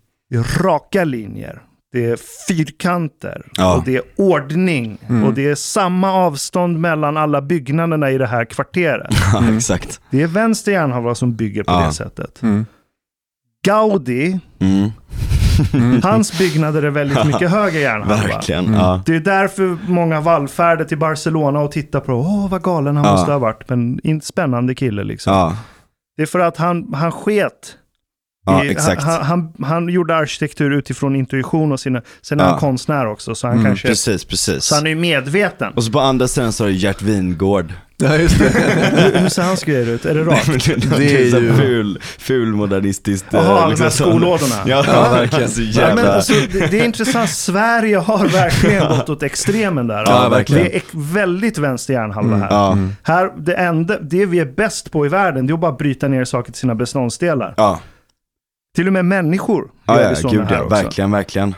[0.60, 1.62] Raka linjer,
[1.92, 2.18] det är
[2.48, 3.76] fyrkanter Ja.
[3.76, 5.24] och det är ordning Mm.
[5.24, 9.14] och det är samma avstånd mellan alla byggnaderna i det här kvarteret.
[9.32, 10.00] Ja, exakt.
[10.10, 11.86] Det är vänster hjärnhalva som bygger på Ja.
[11.86, 12.42] det sättet.
[12.42, 12.66] Mm.
[13.66, 14.90] Gaudi, Mm.
[16.02, 18.40] hans byggnader är väldigt mycket höger hjärnhalva.
[18.48, 19.00] Mm.
[19.06, 23.32] Det är därför många vallfärder till Barcelona och tittar på, åh vad galen han måste
[23.32, 25.54] ha varit, men inte spännande kille liksom.
[26.16, 27.74] Det är för att han, han sket.
[28.46, 29.02] Ja, i- exakt.
[29.02, 32.50] Han, han, han gjorde arkitektur utifrån intuition och sina, sen är Ja.
[32.50, 34.64] han konstnär också, så han Mm, kanske, Precis, precis.
[34.64, 35.72] så han är ju medveten.
[35.72, 37.72] Och så på andra sidan så har du Gert Wingård.
[37.98, 38.44] Ja, just det.
[39.12, 40.04] hur, hur ser hans grejer ut?
[40.04, 40.46] Är det rakt?
[40.96, 43.26] det är är ju- ful, ful modernistiskt.
[43.30, 44.54] Jaha, de liksom här så- skolådorna.
[44.66, 45.50] Ja, Ja, verkligen.
[45.50, 45.94] Så jävla...
[46.02, 50.04] men alltså, det, det är intressant, Sverige har verkligen gått åt extremen där.
[50.06, 50.64] Ja, verkligen.
[50.64, 52.48] Det är väldigt vänster hjärnhalva här.
[52.50, 52.92] ja, Mm.
[53.02, 56.08] här det, enda, det vi är bäst på i världen, det är att bara bryta
[56.08, 57.54] ner saker till sina beståndsdelar.
[57.56, 57.80] ja,
[58.76, 60.74] Till och med människor ja, gör ja vi sådana gud här ja, också.
[60.74, 61.54] verkligen, verkligen.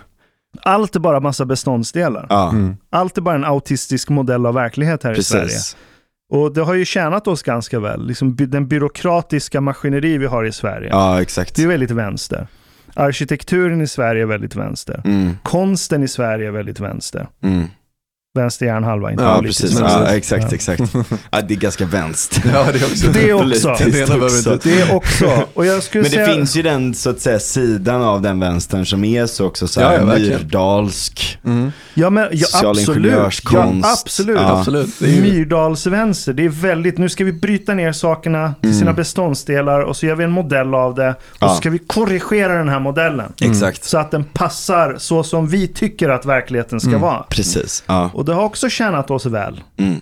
[0.63, 2.27] Allt är bara massa beståndsdelar.
[2.29, 2.77] Ja, Mm.
[2.91, 5.45] Allt är bara en autistisk modell av verklighet här i Sverige.
[5.45, 5.77] precis.
[6.33, 8.07] Och det har ju tjänat oss ganska väl.
[8.07, 10.89] Liksom den byråkratiska maskineri vi har i Sverige.
[10.89, 11.57] Ja, exakt.
[11.57, 12.47] Det är väldigt vänster.
[12.95, 15.03] Arkitekturen i Sverige är väldigt vänster.
[15.05, 17.29] Mm, Konsten i Sverige är väldigt vänster.
[17.43, 17.65] mm.
[18.39, 20.83] Vänster hjärnhalva, inte Ja, politiskt Precis, ja, exakt, exakt.
[21.31, 22.43] Ja, det är ganska vänster.
[22.55, 23.07] Ja, det är också.
[23.13, 23.31] Det
[24.01, 24.59] inte- också.
[24.63, 26.35] Det är också, och jag skulle Men det säga...
[26.35, 29.81] finns ju den så att säga sidan av den vänstern som är så också så
[29.81, 31.39] här Ja, ja, myrdalsk.
[31.45, 31.73] Mm.
[31.95, 33.13] Ja, men, ja, absolut.
[33.13, 33.25] Ja,
[33.95, 34.37] absolut.
[34.41, 34.59] Ja.
[34.59, 35.03] Absolut.
[35.03, 35.21] Är ju...
[35.23, 38.79] Myrdalsvänster, det är väldigt, nu ska vi bryta ner sakerna till Mm.
[38.81, 41.09] sina beståndsdelar och så gör vi en modell av det.
[41.11, 41.49] Och Ja.
[41.49, 43.33] så ska vi korrigera den här modellen.
[43.41, 47.01] Exakt, Så att den passar så som vi tycker att verkligheten ska Mm.
[47.01, 47.23] vara.
[47.29, 47.83] precis.
[47.87, 48.11] Ja.
[48.15, 49.61] Och det har också tjänat oss väl.
[49.77, 50.01] Mm.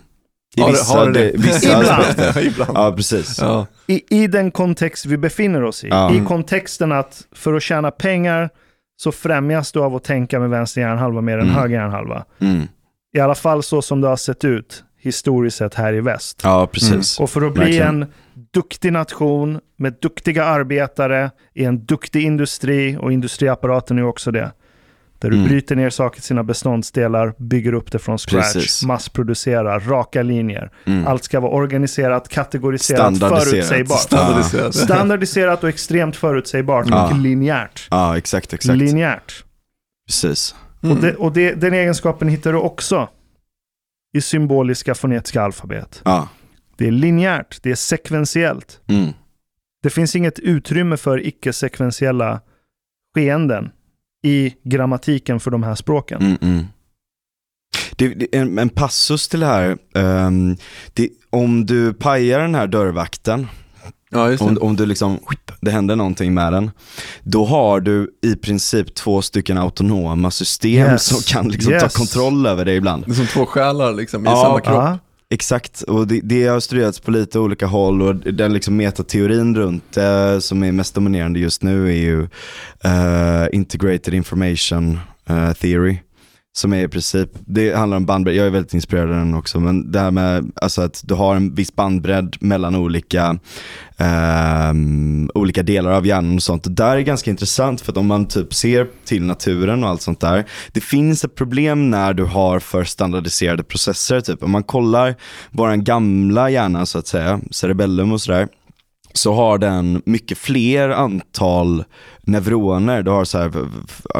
[0.56, 2.36] I Har vissa, har det vissa Ibland.
[2.46, 2.70] Ibland.
[2.74, 3.38] Ja, precis.
[3.40, 3.66] Ja.
[3.86, 5.88] I, I den kontext vi befinner oss i.
[5.88, 6.14] Ja.
[6.14, 8.50] I kontexten att för att tjäna pengar
[8.96, 11.54] så främjas du av att tänka med vänster hjärnhalva mer än Mm.
[11.54, 12.24] höger hjärnhalva.
[12.40, 12.62] Mm.
[13.16, 16.40] I alla fall så som det har sett ut historiskt sett här i väst.
[16.42, 17.20] Ja, precis.
[17.20, 18.02] Och för att bli Verkligen.
[18.02, 18.12] en
[18.54, 24.52] duktig nation med duktiga arbetare i en duktig industri och industriapparaten är också det.
[25.18, 25.48] Där du Mm.
[25.48, 28.84] bryter ner saker till sina beståndsdelar, bygger upp det från scratch, Precis.
[28.84, 30.70] massproducerar, raka linjer.
[30.86, 31.06] Mm.
[31.06, 33.44] Allt ska vara organiserat, kategoriserat, Standardiserat.
[33.48, 34.00] förutsägbart.
[34.00, 34.74] Standardiserat.
[34.74, 37.06] Standardiserat och extremt förutsägbart Ja.
[37.10, 37.88] och linjärt.
[37.90, 38.78] Ja, exakt, exakt.
[38.78, 39.44] Linjärt.
[40.08, 40.54] Precis.
[40.82, 40.96] Mm.
[40.96, 43.08] Och, det, och det, den egenskapen hittar du också
[44.16, 46.02] i symboliska fonetiska alfabet.
[46.78, 48.80] Det är linjärt, det är sekventiellt.
[48.88, 49.12] Mm.
[49.82, 52.40] Det finns inget utrymme för icke-sekventiella
[53.14, 53.70] skeenden
[54.26, 56.22] i grammatiken för de här språken.
[56.22, 56.64] Mm, mm.
[57.96, 60.56] Det, det, en, en passus till det här, ehm,
[60.94, 63.46] det, om du pajar den här dörrvakten,
[64.10, 64.50] Ja, just det.
[64.50, 65.18] om, om du liksom,
[65.60, 66.70] det händer någonting med den,
[67.22, 71.04] då har du i princip två stycken autonoma system Yes.
[71.06, 71.82] som kan liksom Yes.
[71.82, 73.04] ta kontroll över dig ibland.
[73.06, 74.98] Det är som två själar liksom, i Ja, samma kropp.
[75.30, 79.92] Exakt, och det, det har studerats på lite olika håll och den liksom metateorin runt
[79.92, 82.22] det som är mest dominerande just nu är ju
[82.84, 84.98] eh, Integrated Information
[85.28, 85.98] eh, Theory.
[86.56, 89.60] Som är i princip, det handlar om bandbredd, jag är väldigt inspirerad av den också,
[89.60, 93.38] men det här med alltså att du har en viss bandbredd mellan olika,
[93.96, 94.72] eh,
[95.34, 96.66] olika delar av hjärnan och sånt.
[96.66, 100.02] Och där är ganska intressant för att om man typ ser till naturen och allt
[100.02, 104.20] sånt där, det finns ett problem när du har för standardiserade processer.
[104.20, 104.42] Typ.
[104.42, 105.14] Om man kollar
[105.50, 108.48] vår gamla hjärna så att säga, cerebellum och sådär,
[109.16, 111.84] så har den mycket fler antal
[112.22, 113.02] neuroner.
[113.02, 113.50] Du har så här,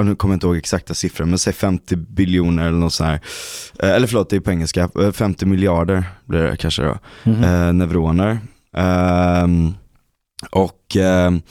[0.02, 3.20] nu kommer jag inte ihåg exakta siffror, men säg 50 biljoner eller något så här.
[3.82, 4.88] Eh, Eller förlåt, det är på engelska.
[5.00, 6.98] Eh, 50 miljarder blir det kanske då.
[7.24, 7.44] Mhm.
[7.44, 8.38] Eh, neuroner.
[8.76, 9.74] Ehm,
[10.50, 11.42] och ehm,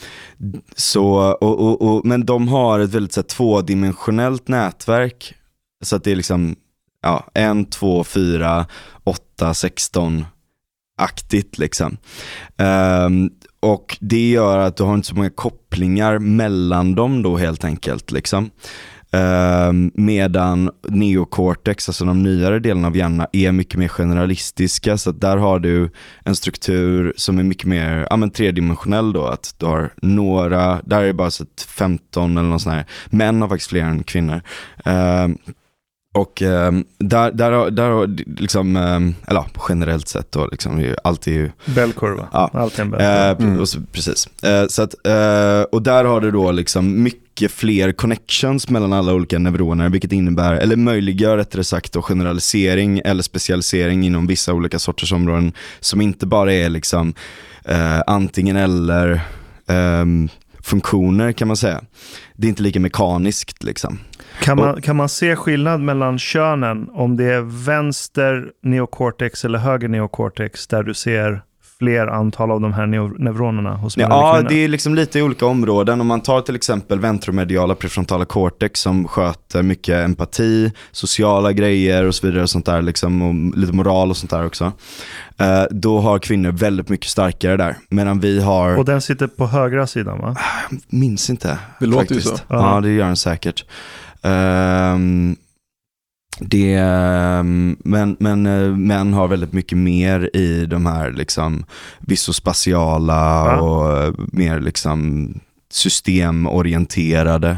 [0.75, 5.33] så, och, och, och, men de har ett väldigt så här, tvådimensionellt nätverk.
[5.83, 6.55] Så att det är liksom,
[7.01, 8.65] ja, 1, 2, 4,
[9.03, 10.25] 8, 16
[10.97, 11.97] aktigt liksom.
[12.57, 13.29] Um,
[13.59, 18.11] och det gör att du har inte så många kopplingar mellan dem då helt enkelt.
[18.11, 18.49] Liksom.
[19.11, 24.97] Um, medan neocortex, alltså de nyare delarna av hjärnan, är mycket mer generalistiska.
[24.97, 25.91] Så att där har du
[26.23, 29.25] en struktur som är mycket mer ja, men tredimensionell då.
[29.25, 32.85] Att du har några, där är det bara så att 15 eller något sånt här.
[33.05, 34.41] Män har faktiskt fler än kvinnor.
[34.85, 35.37] Um,
[36.15, 38.07] och ehm, där, där, har- där har
[38.41, 42.27] liksom, ehm, eller generellt sett då, liksom, det är ju Bellkurva.
[42.33, 42.49] Ja.
[42.53, 43.29] Allt är en bellkurva.
[43.31, 43.65] Eh, Mm.
[43.91, 44.27] precis.
[44.43, 49.13] Eh, så att, eh, och där har du då liksom mycket fler connections mellan alla
[49.13, 54.79] olika neuroner, vilket innebär, eller möjliggör rättare sagt då generalisering eller specialisering inom vissa olika
[54.79, 57.13] sorters områden som inte bara är liksom
[57.65, 59.21] eh, antingen eller
[59.67, 60.29] ehm,
[60.61, 61.81] funktioner kan man säga.
[62.35, 63.99] Det är inte lika mekaniskt liksom.
[64.41, 69.87] Kan man, kan man se skillnad mellan könen om det är vänster neocortex eller höger
[69.87, 71.41] neocortex där du ser
[71.79, 72.85] fler antal av de här
[73.19, 76.01] neuronerna hos män Ja, det är liksom lite i olika områden.
[76.01, 82.15] Om man tar till exempel ventromediala prefrontala cortex som sköter mycket empati, sociala grejer och
[82.15, 84.71] så vidare och sånt där liksom, och lite moral och sånt där också.
[85.37, 87.75] Eh, då har kvinnor väldigt mycket starkare där.
[87.89, 90.35] Medan vi har, Och den sitter på högra sidan va?
[90.87, 91.57] minns inte.
[91.79, 92.37] Det låter ju faktiskt.
[92.37, 92.43] så.
[92.47, 92.81] Ja, Ja.
[92.81, 93.65] det gör den säkert.
[94.25, 95.35] Ehm,
[96.39, 101.65] det, ehm, men, men eh, män har väldigt mycket mer i de här liksom
[101.99, 103.13] visospatiala
[103.45, 103.61] Ja.
[103.61, 105.33] och eh, mer liksom
[105.71, 107.57] systemorienterade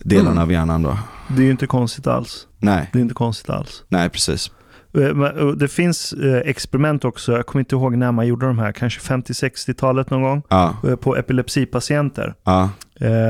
[0.00, 0.42] delarna Mm.
[0.42, 0.98] av hjärnan då.
[1.28, 2.46] Det är ju inte konstigt alls.
[2.58, 3.84] Nej, Det är inte konstigt alls.
[3.88, 4.50] nej precis.
[4.98, 9.00] Eh, Det finns experiment också, jag kommer inte ihåg när man gjorde de här, kanske
[9.00, 12.34] 50-60-talet någon gång, Ja, på epilepsipatienter.
[12.44, 12.70] ja,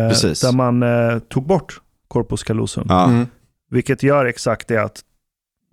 [0.08, 0.40] Precis.
[0.40, 0.84] Där man
[1.28, 1.80] tog bort
[2.12, 2.86] corpus callosum.
[2.88, 3.04] ja.
[3.08, 3.26] Mm.
[3.70, 5.00] Vilket gör exakt det att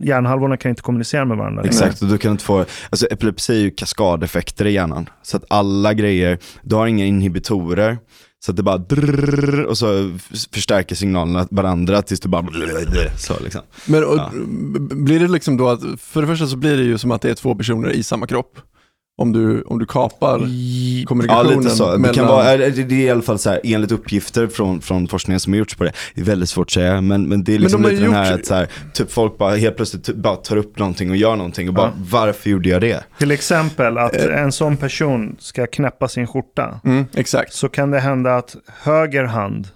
[0.04, 1.64] hjärnhalvorna kan inte kommunicera med varandra.
[1.64, 5.10] Exakt, och du kan inte få, alltså epilepsi är ju kaskadeffekter i hjärnan.
[5.22, 7.98] Så att alla grejer, du har inga inhibitorer.
[8.46, 10.18] Så att det bara drrrr, och så
[10.54, 12.48] förstärker signalerna varandra tills du bara
[13.18, 13.62] så liksom.
[13.88, 14.32] Men och, Ja.
[14.96, 17.30] blir det liksom då att, för det första så blir det ju som att det
[17.30, 18.60] är två personer i samma kropp.
[19.20, 22.15] Om du, om du kapar Ja kommunikationen lite så, det mellan...
[22.15, 25.53] kan vara, det är i alla fall så här, enligt uppgifter från, från forskningen som
[25.53, 27.61] har gjorts på det, det är väldigt svårt att säga, men, men det är Men
[27.61, 30.36] liksom de lite den gjort- här att så här, typ folk bara helt plötsligt bara
[30.36, 32.03] tar upp någonting och gör någonting och bara, Ja.
[32.11, 33.03] varför gjorde jag det?
[33.20, 34.41] Till exempel att Eh.
[34.43, 36.80] en sån person ska knäppa sin skjorta.
[36.86, 37.53] Mm, exakt.
[37.53, 39.67] Så kan det hända att höger hand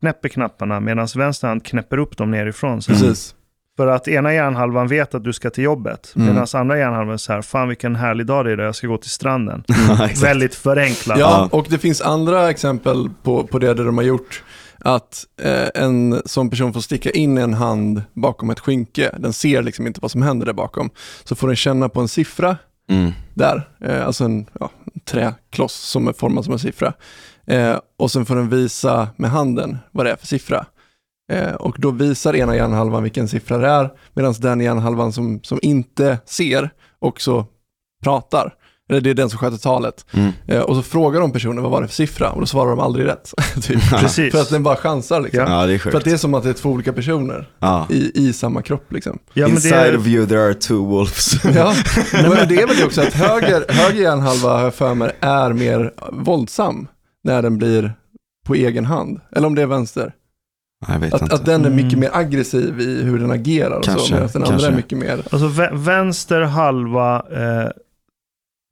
[0.00, 2.82] knäpper knapparna medan vänster hand knäpper upp dem nerifrån.
[2.82, 2.92] Så.
[2.92, 3.34] Precis.
[3.76, 6.12] För att ena hjärnhalvan vet att du ska till jobbet.
[6.16, 6.28] Mm.
[6.28, 8.86] Medan andra hjärnhalvan är så här, fan vilken härlig dag det är idag, jag ska
[8.86, 9.64] gå till stranden.
[9.90, 10.22] Exakt.
[10.22, 11.18] Väldigt förenklat.
[11.18, 14.42] Ja, och det finns andra exempel på, på det där de har gjort.
[14.78, 19.14] Att eh, en sån person får sticka in en hand bakom ett skynke.
[19.18, 20.90] Den ser liksom inte vad som händer där bakom.
[21.24, 22.56] Så får den känna på en siffra
[22.88, 23.12] Mm.
[23.34, 26.92] där, eh, alltså en ja, en träkloss som är formad som en siffra.
[27.46, 30.66] Eh, och sen får den visa med handen vad det är för siffra.
[31.32, 35.58] Eh, och då visar ena hjärnhalvan vilken siffra det är, medan den hjärnhalvan som, som
[35.62, 37.46] inte ser också
[38.02, 38.54] pratar.
[38.88, 40.06] Eller det är den som sköter talet.
[40.12, 40.32] Mm.
[40.46, 42.80] Eh, och så frågar de personen vad var det för siffra och då svarar de
[42.80, 43.34] aldrig rätt.
[43.62, 43.90] typ.
[44.00, 44.32] Precis.
[44.34, 45.44] För att den bara chansar liksom.
[45.52, 45.66] Ja.
[45.66, 47.86] Det är För att det är som att det är två olika personer Ja.
[47.90, 49.18] i, i samma kropp liksom.
[49.34, 51.44] Ja, Inside är, of you there are two wolves.
[51.54, 51.74] Ja,
[52.12, 55.52] men det är väl det också att höger, höger hjärnhalva har jag för mig är
[55.52, 56.88] mer våldsam
[57.24, 57.94] när den blir
[58.46, 59.20] på egen hand.
[59.36, 60.12] Eller om det är vänster.
[60.88, 61.34] Jag vet Att, inte.
[61.34, 62.00] att den är mycket Mm.
[62.00, 64.68] mer aggressiv i hur den agerar och Kanske, så, medan den andra kanske.
[64.68, 65.12] är mycket mer...
[65.12, 67.70] alltså vä- vänster halva, eh,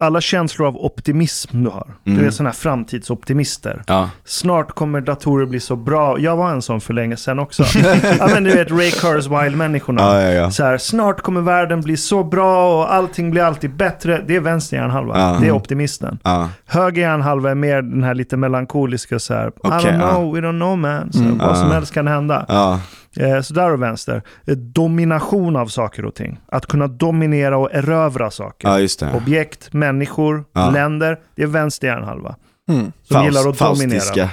[0.05, 1.87] alla känslor av optimism du har.
[2.07, 2.19] Mm.
[2.19, 3.83] Du är sådana här framtidsoptimister.
[3.87, 4.11] Ja.
[4.25, 6.19] Snart kommer datorer bli så bra.
[6.19, 7.65] Jag var en sån för länge sedan också.
[8.19, 10.03] ja men du vet Ray Kurzweil-människorna.
[10.23, 10.51] Ja, ja.
[10.51, 14.23] Så här, snart kommer världen bli så bra och allting blir alltid bättre.
[14.27, 15.39] Det är vänster hjärnhalva.
[15.41, 16.19] Det är optimisten.
[16.67, 19.47] Höger hjärnhalva är mer den här lite melankoliska så här.
[19.49, 21.13] I Okej, don't know, we don't know man.
[21.13, 21.39] Så, Mm.
[21.39, 22.47] vad som helst kan hända.
[23.17, 24.23] Eh, så där och vänster.
[24.47, 26.41] Eh, domination av saker och ting.
[26.47, 28.69] Att kunna dominera och erövra saker.
[29.01, 29.17] ja.
[29.17, 30.71] Objekt, människor, Ja.
[30.71, 31.19] länder.
[31.35, 32.37] Det är vänster hjärnhalva.
[32.69, 32.93] Mm.
[33.03, 34.01] Som Faust- gillar att dominera.
[34.01, 34.31] Faustiska.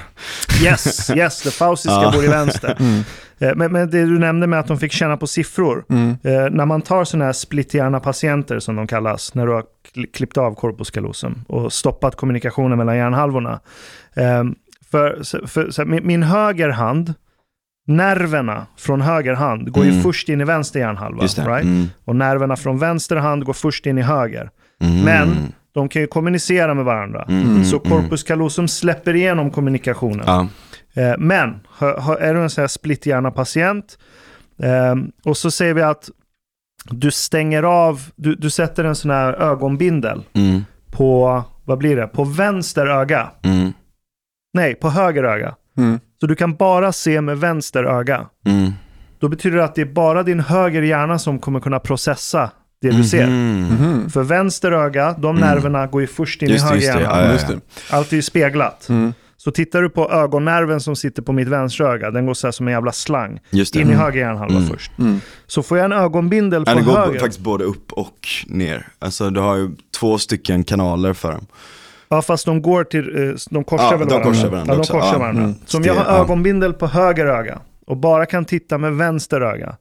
[0.63, 2.11] Yes, yes, det faustiska Ja.
[2.11, 2.75] bor i vänster.
[2.79, 3.01] Mm.
[3.39, 5.85] Eh, Men, men det du nämnde med att de fick känna på siffror.
[5.89, 6.09] Mm.
[6.23, 9.63] Eh, när man tar sådana här splitthjärna-patienter som de kallas, när du har
[9.95, 13.59] kli- klippt av corpus callosum och stoppat kommunikationen mellan hjärnhalvorna.
[14.15, 14.43] Eh,
[14.91, 17.13] för, för, för, min, min höger hand,
[17.97, 20.03] nerverna från höger hand går ju Mm.
[20.03, 21.23] först in i vänster hjärnhalva.
[21.23, 21.63] Right?
[21.63, 21.87] Mm.
[22.05, 24.49] Och nerverna från vänster hand går först in i höger.
[24.81, 25.01] Mm.
[25.05, 27.25] Men de kan ju kommunicera med varandra.
[27.29, 30.23] Mm, Så mm, corpus callosum släpper igenom kommunikationen.
[30.27, 30.47] Ja.
[31.01, 31.59] Eh, Men
[32.19, 33.97] är du en sån här splitthjärna-patient
[34.63, 36.09] eh, och så säger vi att
[36.89, 40.65] du stänger av, du, du sätter en sån här ögonbindel Mm.
[40.91, 43.31] på, vad blir det, på vänster öga.
[43.43, 43.73] Mm.
[44.53, 45.55] Nej, på höger öga.
[45.81, 45.99] Mm.
[46.19, 48.25] Så du kan bara se med vänster öga.
[48.45, 48.71] Mm.
[49.19, 52.51] Då betyder det att det är bara din höger hjärna som kommer kunna processa
[52.81, 53.27] det du ser.
[53.27, 53.67] Mhm.
[53.79, 54.09] Mhm.
[54.09, 55.49] För vänster öga, de Mm.
[55.49, 57.33] nerverna går ju först in Just i höger hjärna.
[57.49, 57.55] Ja.
[57.97, 58.89] Allt är ju speglat.
[58.89, 59.13] Mm.
[59.37, 62.51] Så tittar du på ögonnerven som sitter på mitt vänstra öga, den går så här
[62.51, 63.39] som en jävla slang.
[63.51, 64.69] In i höger hjärnhalva Mm.
[64.69, 64.91] först.
[64.99, 65.21] Mm.
[65.47, 67.19] Så får jag en ögonbindel på Ja, det går höger.
[67.19, 68.87] faktiskt både upp och ner.
[68.99, 69.69] Alltså du har ju
[69.99, 71.45] två stycken kanaler för dem.
[72.13, 74.29] Ja, fast de går till, eh, de korsar Ja, väl de varandra?
[74.31, 75.43] korsar varandra ja, de korsar Ja, varandra.
[75.43, 75.55] mm.
[75.65, 76.19] Så om jag har ja.
[76.23, 79.77] ögonbindel på höger öga och bara kan titta med vänster öga,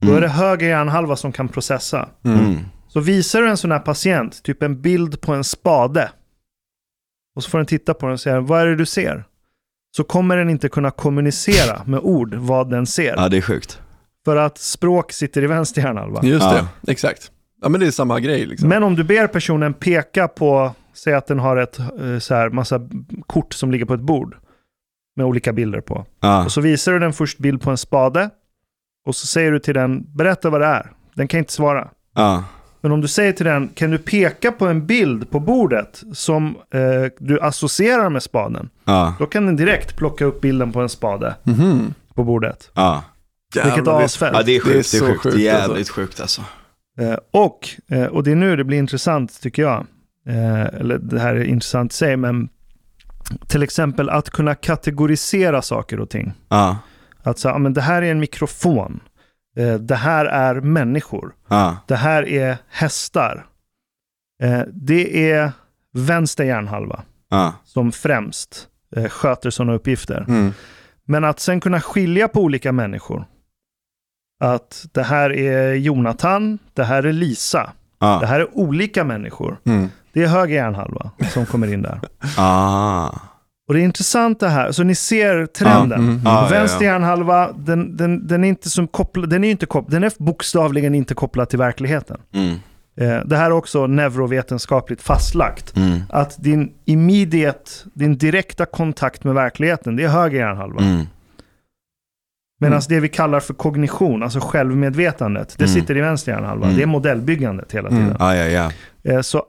[0.00, 0.16] då Mm.
[0.16, 2.08] är det höger hjärnhalva som kan processa.
[2.24, 2.38] Mm.
[2.38, 2.58] Mm.
[2.88, 6.10] Så visar du en sån här patient, typ en bild på en spade,
[7.36, 9.24] och så får den titta på den och säga, vad är det du ser?
[9.96, 13.14] Så kommer den inte kunna kommunicera med ord vad den ser.
[13.16, 13.80] Ja, det är sjukt.
[14.24, 16.20] För att språk sitter i vänster hjärnhalva.
[16.22, 16.68] Just Ja.
[16.82, 17.30] det, exakt.
[17.62, 18.68] Ja men det är samma grej liksom.
[18.68, 22.50] Men om du ber personen peka på, säg att den har ett eh, så här,
[22.50, 22.80] massa
[23.26, 24.36] kort som ligger på ett bord
[25.16, 26.06] med olika bilder på.
[26.20, 26.44] Ja.
[26.44, 28.30] Och så visar du den först bild på en spade
[29.06, 30.90] och så säger du till den, berätta vad det är.
[31.14, 31.88] Den kan inte svara.
[32.14, 32.44] Ja.
[32.80, 36.56] Men om du säger till den, kan du peka på en bild på bordet som
[36.70, 36.80] eh,
[37.18, 38.68] du associerar med spaden?
[38.84, 39.14] Ja.
[39.18, 41.94] Då kan den direkt plocka upp bilden på en spade Mhm.
[42.14, 42.70] på bordet.
[42.74, 43.04] Ja.
[43.54, 44.36] Vilket Jävlar, det- asfält.
[44.36, 44.72] ja, det är sjukt.
[44.74, 45.20] Det är, så sjukt.
[45.22, 45.68] sjukt, Det är alltså.
[45.70, 46.42] jävligt sjukt alltså.
[47.00, 49.86] Eh, och, eh, och det är nu det blir intressant tycker jag.
[50.26, 52.48] Eh, eller det här är intressant i sig, men
[53.46, 56.32] till exempel att kunna kategorisera saker och ting.
[56.48, 56.78] Ja.
[57.22, 59.00] Att säga, ja, men det här är en mikrofon.
[59.56, 61.34] Eh, det här är människor.
[61.48, 61.76] Ja.
[61.86, 63.46] Det här är hästar.
[64.42, 65.52] Eh, det är
[65.92, 67.52] vänster hjärnhalva Ja.
[67.64, 70.24] som främst eh, sköter sådana uppgifter.
[70.28, 70.52] Mm.
[71.04, 73.24] Men att sen kunna skilja på olika människor.
[74.40, 77.72] Att det här är Jonathan, det här är Lisa.
[77.98, 78.22] Det Ja.
[78.26, 79.58] här är olika människor.
[79.64, 79.88] Mm.
[80.12, 82.00] Det är höger hjärnhalva som kommer in där.
[82.38, 83.08] Ah.
[83.68, 84.72] Och det är intressant det här.
[84.72, 85.98] Så ni ser trenden.
[86.00, 86.20] Mm.
[86.24, 89.92] Ja, ja, Vänster hjärnhalva, den, den, den är inte som kopplad, den är inte kopplad,
[89.92, 92.20] den är bokstavligen inte kopplad till verkligheten.
[92.34, 92.54] Mm.
[93.00, 95.76] Eh, det här är också neurovetenskapligt fastlagt.
[95.76, 96.00] Mm.
[96.10, 100.80] Att din immediate, din direkta kontakt med verkligheten, det är höger hjärnhalva.
[102.60, 102.82] Medan Mm.
[102.88, 105.74] det vi kallar för kognition, alltså självmedvetandet, det Mm.
[105.74, 106.64] sitter i vänster hjärnhalva.
[106.64, 106.76] Mm.
[106.76, 108.02] Det är modellbyggandet hela Mm.
[108.02, 108.16] tiden.
[108.20, 108.44] Ja, ja,
[109.04, 109.12] ja.
[109.12, 109.44] Eh, så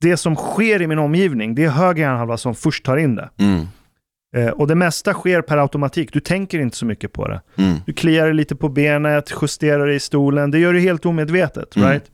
[0.00, 3.28] det som sker i min omgivning, det är höger hjärnhalva som först tar in det.
[3.38, 3.66] Mm.
[4.36, 6.12] Eh, och det mesta sker per automatik.
[6.12, 7.40] Du tänker inte så mycket på det.
[7.58, 7.74] Mm.
[7.86, 10.50] Du kliar dig lite på benet, justerar dig i stolen.
[10.50, 11.76] Det gör du helt omedvetet.
[11.76, 11.88] Mm.
[11.88, 12.04] Right?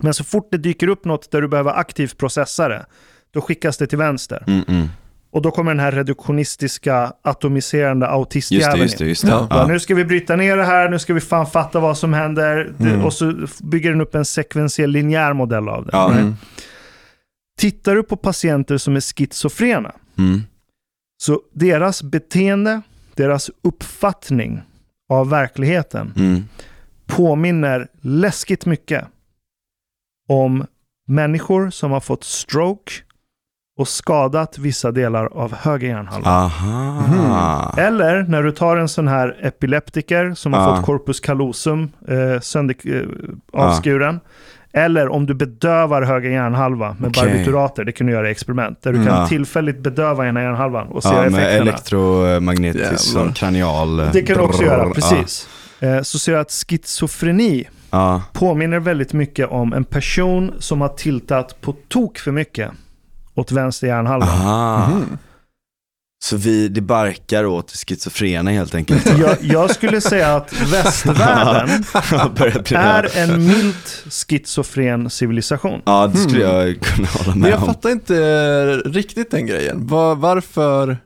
[0.00, 2.86] Men så fort det dyker upp något där du behöver aktivt processa det,
[3.30, 4.44] då skickas det till vänster.
[4.46, 4.88] Mm.
[5.32, 5.36] Mm.
[5.36, 9.46] Och då kommer den här reduktionistiska, atomiserande Just det, autistjäveln just det, just det.
[9.50, 9.66] Ja.
[9.68, 12.72] Nu ska vi bryta ner det här, nu ska vi fan fatta vad som händer.
[12.80, 13.04] Mm.
[13.04, 15.90] och så bygger den upp en sekventiell linjär modell av det.
[15.92, 16.06] Ja.
[16.08, 16.20] right?
[16.20, 16.36] Mm.
[17.58, 20.42] Tittar du på patienter som är schizofrena, Mm.
[21.22, 22.82] så deras beteende,
[23.14, 24.60] deras uppfattning
[25.08, 26.44] av verkligheten Mm.
[27.06, 29.04] påminner läskigt mycket
[30.28, 30.66] om
[31.08, 32.92] människor som har fått stroke
[33.80, 36.30] och skadat vissa delar av höger hjärnhalva.
[36.30, 37.74] Aha.
[37.78, 42.76] Eller när du tar en sån här epileptiker som har fått corpus callosum eh, sönder,
[42.84, 43.02] eh,
[43.52, 44.20] avskuren.
[44.72, 47.22] Eller om du bedövar höger hjärnhalva med Okej.
[47.24, 47.84] barbiturater.
[47.84, 48.82] Det kan du göra i experiment.
[48.82, 49.08] Där du Mm.
[49.14, 51.54] kan tillfälligt bedöva ena hjärnhalvan och se Ja, med effekterna.
[51.62, 52.96] elektromagnetisk Jävlar.
[52.96, 53.96] som kranial.
[54.12, 55.48] Det kan du också göra, precis.
[55.80, 57.68] Eh, så ser jag att schizofreni
[58.32, 62.70] påminner väldigt mycket om en person som har tiltat på tok för mycket
[63.34, 64.26] åt vänster hjärnhalva.
[64.26, 65.00] Aha.
[66.24, 69.06] Så vi, det barkar åt schizofrena helt enkelt.
[69.18, 71.84] Jag, jag skulle säga att västvärlden
[72.76, 75.82] är en milt schizofren civilisation.
[75.84, 77.66] Ja, det skulle jag kunna hålla Men med jag om.
[77.66, 79.86] fattar inte riktigt den grejen.
[79.86, 80.98] Var, varför,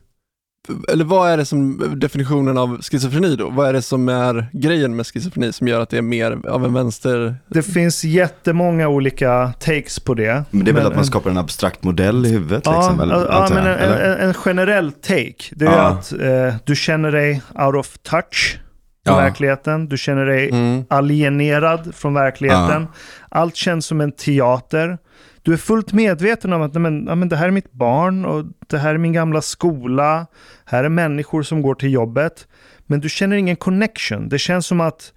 [0.93, 3.51] eller vad är det som definitionen av schizofreni då?
[3.51, 6.65] Vad är det som är grejen med schizofreni som gör att det är mer av
[6.65, 7.37] en vänster...
[7.49, 10.45] Det finns jättemånga olika takes på det.
[10.51, 13.01] Men det är väl Men- att man skapar en abstrakt modell i huvudet Ja, liksom?
[13.01, 15.35] Eller, ja, men en, en, en generell take.
[15.51, 15.81] Det är Ja.
[15.89, 18.59] att eh, du känner dig out of touch
[19.07, 19.21] från Ja.
[19.23, 19.89] verkligheten.
[19.89, 20.85] Du känner dig Mm.
[20.91, 22.87] alienerad från verkligheten.
[23.29, 24.99] Allt känns som en teater.
[25.45, 28.45] Du är fullt medveten om att men, ja, men det här är mitt barn och
[28.67, 30.27] det här är min gamla skola.
[30.65, 32.47] Här är människor som går till jobbet.
[32.87, 34.29] Men du känner ingen connection.
[34.29, 35.13] Det känns som att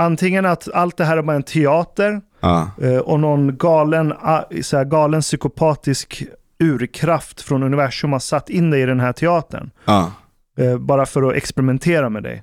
[0.00, 2.70] antingen att allt det här är bara en teater Ja.
[2.82, 6.24] eh, och någon galen, ah, så här, galen psykopatisk
[6.58, 9.70] urkraft från universum har satt in dig i den här teatern.
[9.84, 10.12] Ja.
[10.58, 12.42] Eh, bara för att experimentera med dig.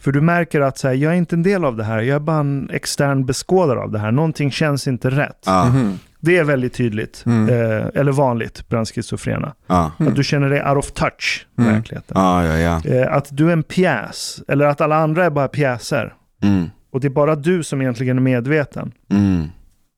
[0.00, 2.14] För du märker att så här, jag är inte en del av det här, jag
[2.16, 4.10] är bara en extern beskådare av det här.
[4.12, 5.42] Någonting känns inte rätt.
[5.46, 5.64] Ja.
[5.64, 5.98] Mhm.
[6.22, 7.48] Det är väldigt tydligt, Mm.
[7.48, 9.54] eh, eller vanligt bland schizofrena.
[9.66, 9.92] Ja.
[9.98, 11.76] Att du känner dig out of touch med Mm.
[11.76, 12.12] verkligheten.
[12.20, 12.90] Ja, ja, ja.
[12.94, 16.14] Eh, att du är en pjäs, eller att alla andra är bara pjäser.
[16.42, 16.70] Mm.
[16.92, 18.92] Och det är bara du som egentligen är medveten.
[19.10, 19.46] Mm.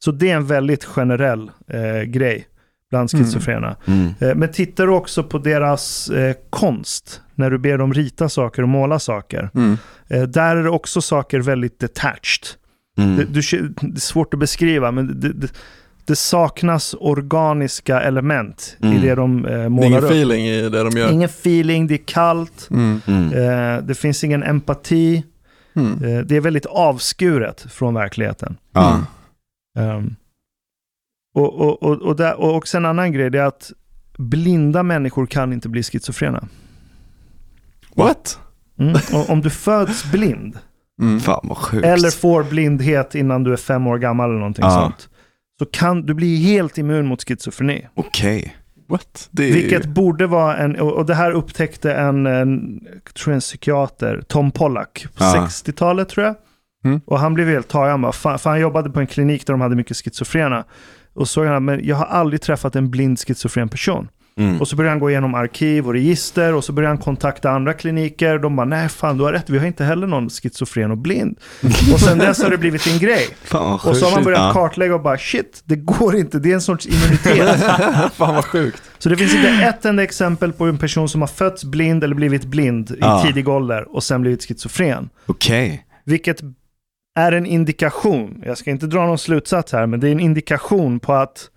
[0.05, 2.47] Så det är en väldigt generell eh, grej
[2.91, 3.77] bland schizofrena.
[3.87, 4.15] Mm.
[4.21, 8.63] Eh, men tittar du också på deras eh, konst, när du ber dem rita saker
[8.63, 9.51] och måla saker.
[9.55, 9.77] Mm.
[10.09, 12.47] Eh, där är det också saker väldigt detached.
[12.99, 13.17] Mm.
[13.17, 13.41] Det, du,
[13.81, 15.49] det är svårt att beskriva, men det, det,
[16.07, 18.97] det saknas organiska element Mm.
[18.97, 20.11] i det de eh, målar ingen upp.
[20.11, 21.13] feeling i det de gör.
[21.13, 23.01] Ingen feeling, det är kallt, Mm.
[23.07, 23.33] Mm.
[23.33, 25.25] eh, det finns ingen empati.
[25.77, 26.05] Mm.
[26.05, 28.57] Eh, det är väldigt avskuret från verkligheten.
[28.73, 29.01] Ja.
[29.79, 30.15] Ehm,
[31.35, 33.73] och, och, och, och, där, och också en annan grej, det är att
[34.19, 36.49] blinda människor kan inte bli schizofrena.
[37.95, 38.39] What?
[38.79, 38.97] Mm.
[39.29, 40.59] Om du föds blind,
[41.03, 41.21] Mm.
[41.21, 44.71] Fan eller får blindhet innan du är fem år gammal eller någonting Ja.
[44.71, 45.09] sånt,
[45.59, 47.87] så kan du bli helt immun mot schizofreni.
[47.95, 48.57] Okej.
[48.89, 49.29] What?
[49.31, 49.53] Det är...
[49.53, 54.51] Vilket borde vara en, och det här upptäckte en, en, jag tror en psykiater, Tom
[54.51, 55.49] Pollack, på Ja.
[55.49, 56.35] 60-talet tror jag.
[56.85, 57.01] Mm.
[57.07, 59.55] Och han blev helt tagen, han bara, fan, för han jobbade på en klinik där
[59.55, 60.65] de hade mycket schizofrena.
[61.15, 64.09] Och så han, men jag har aldrig träffat en blind schizofren person.
[64.39, 64.61] Mm.
[64.61, 67.73] Och så började han gå igenom arkiv och register och så började han kontakta andra
[67.73, 68.39] kliniker.
[68.39, 71.39] De bara, nej fan du har rätt, vi har inte heller någon schizofren och blind.
[71.93, 73.29] och sen dess har det blivit en grej.
[73.45, 73.75] Fan.
[73.85, 74.53] Och så har man börjat Ja.
[74.53, 77.61] kartlägga och bara, shit, det går inte, det är en sorts immunitet.
[78.13, 78.83] Fan vad sjukt.
[78.99, 82.15] Så det finns inte ett enda exempel på en person som har fötts blind eller
[82.15, 83.23] blivit blind i Ja.
[83.27, 85.09] tidig ålder och sen blivit schizofren.
[85.27, 85.87] Okej.
[86.05, 86.41] Vilket
[87.19, 91.01] är en indikation, jag ska inte dra någon slutsats här, men det är en indikation
[91.01, 91.51] på att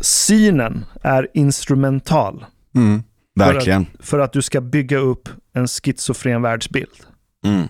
[0.00, 3.02] synen är instrumental Mm.
[3.34, 3.86] Verkligen.
[4.00, 6.90] för att du ska bygga upp en schizofren världsbild.
[7.44, 7.68] Mm.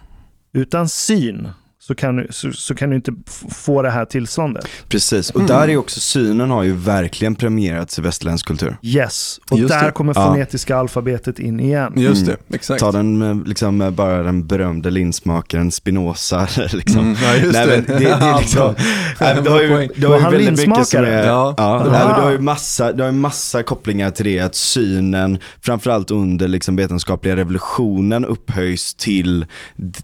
[0.52, 1.48] Utan syn
[1.88, 3.12] så kan du, så, så kan du inte
[3.50, 4.66] få det här tillståndet.
[4.88, 5.46] Precis, och Mm.
[5.46, 8.76] där är också synen har ju verkligen premierats i västerländsk kultur.
[8.82, 9.90] Yes, och Just där det.
[9.92, 10.26] kommer Ja.
[10.26, 11.92] fonetiska alfabetet in igen.
[11.96, 12.36] Just Mm.
[12.48, 12.80] det, exakt.
[12.80, 16.48] Ta den med, liksom, med bara den berömde linsmakaren Spinoza.
[16.72, 17.00] liksom.
[17.00, 17.16] Mm.
[17.22, 17.72] Ja, just Nej, det.
[17.76, 18.74] men det, det är liksom, Bra.
[19.20, 21.14] nej, men det har ju, det har väldigt mycket som linsmakare?
[21.22, 21.54] är, Ja.
[21.56, 24.54] ja, nej, men det har ju massa, det har ju massa kopplingar till det, att
[24.54, 29.46] synen, framförallt under liksom vetenskapliga revolutionen upphöjs till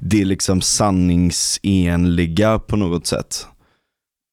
[0.00, 0.60] det liksom
[1.82, 3.46] sanningsenliga på något sätt.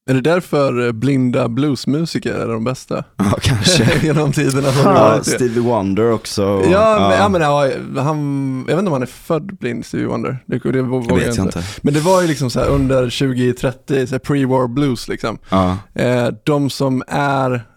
[0.09, 3.03] Är det därför eh, blinda bluesmusiker är de bästa?
[3.17, 4.05] Ja, kanske.
[4.05, 5.23] Genom tiderna Ja, Ja.
[5.23, 6.41] Stevie Wonder också.
[6.71, 7.69] Ja, men, ja, men ja,
[8.01, 10.37] han, jag vet inte om han är född blind, Stevie Wonder.
[10.45, 11.63] Det, det det vet jag inte.
[11.81, 15.37] Men det var ju liksom så under 2030, så här pre-war blues liksom.
[15.49, 15.77] Ja.
[15.95, 17.70] Eh, de som är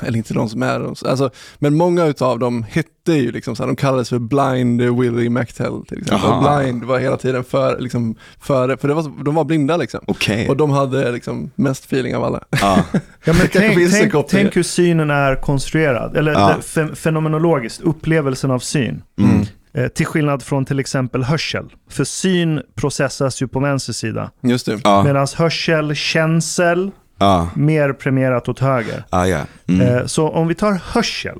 [0.00, 3.62] eller inte de som är de, alltså, men många utav dem hette ju liksom så
[3.62, 6.28] här, de kallades för Blind Willie McTell till exempel.
[6.30, 6.60] Jaha.
[6.62, 10.00] Blind var hela tiden för, liksom, före, för det var, de var blinda liksom.
[10.06, 10.48] Okej.
[10.48, 12.44] Och de hade liksom mest feeling av alla.
[12.50, 12.84] Ja.
[13.24, 16.54] Ja, men tänk, tänk, tänk hur synen är konstruerad, eller Ja.
[16.56, 19.02] det, fe, fenomenologiskt, upplevelsen av syn.
[19.18, 19.46] Mm.
[19.74, 21.64] Eh, till skillnad från till exempel hörsel.
[21.90, 24.30] För syn processas ju på vänster sida.
[24.42, 24.76] Just det.
[25.04, 27.50] Medan hörsel, känsel, Ja.
[27.56, 29.04] mer premierat åt höger.
[29.10, 29.40] Ah, ja.
[29.68, 29.80] Mm.
[29.96, 31.38] Eh, så om vi tar hörsel.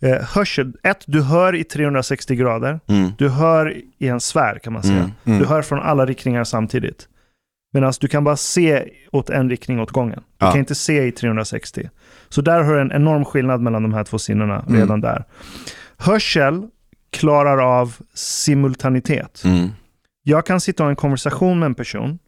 [0.00, 2.80] Eh, hörsel, ett, du hör i 360 grader.
[2.86, 3.10] Mm.
[3.18, 4.94] Du hör i en sfär kan man säga.
[4.98, 5.10] Mm.
[5.24, 5.38] Mm.
[5.38, 7.08] Du hör från alla riktningar samtidigt.
[7.72, 10.18] Medan du kan bara se åt en riktning åt gången.
[10.38, 10.50] Du Ja.
[10.50, 11.90] kan inte se i 360.
[12.28, 14.80] Så där har du en enorm skillnad mellan de här två sinnena Mm.
[14.80, 15.24] redan där.
[15.96, 16.62] Hörsel
[17.10, 19.42] klarar av simultanitet.
[19.44, 19.68] Mm.
[20.22, 22.18] Jag kan sitta och ha en konversation med en person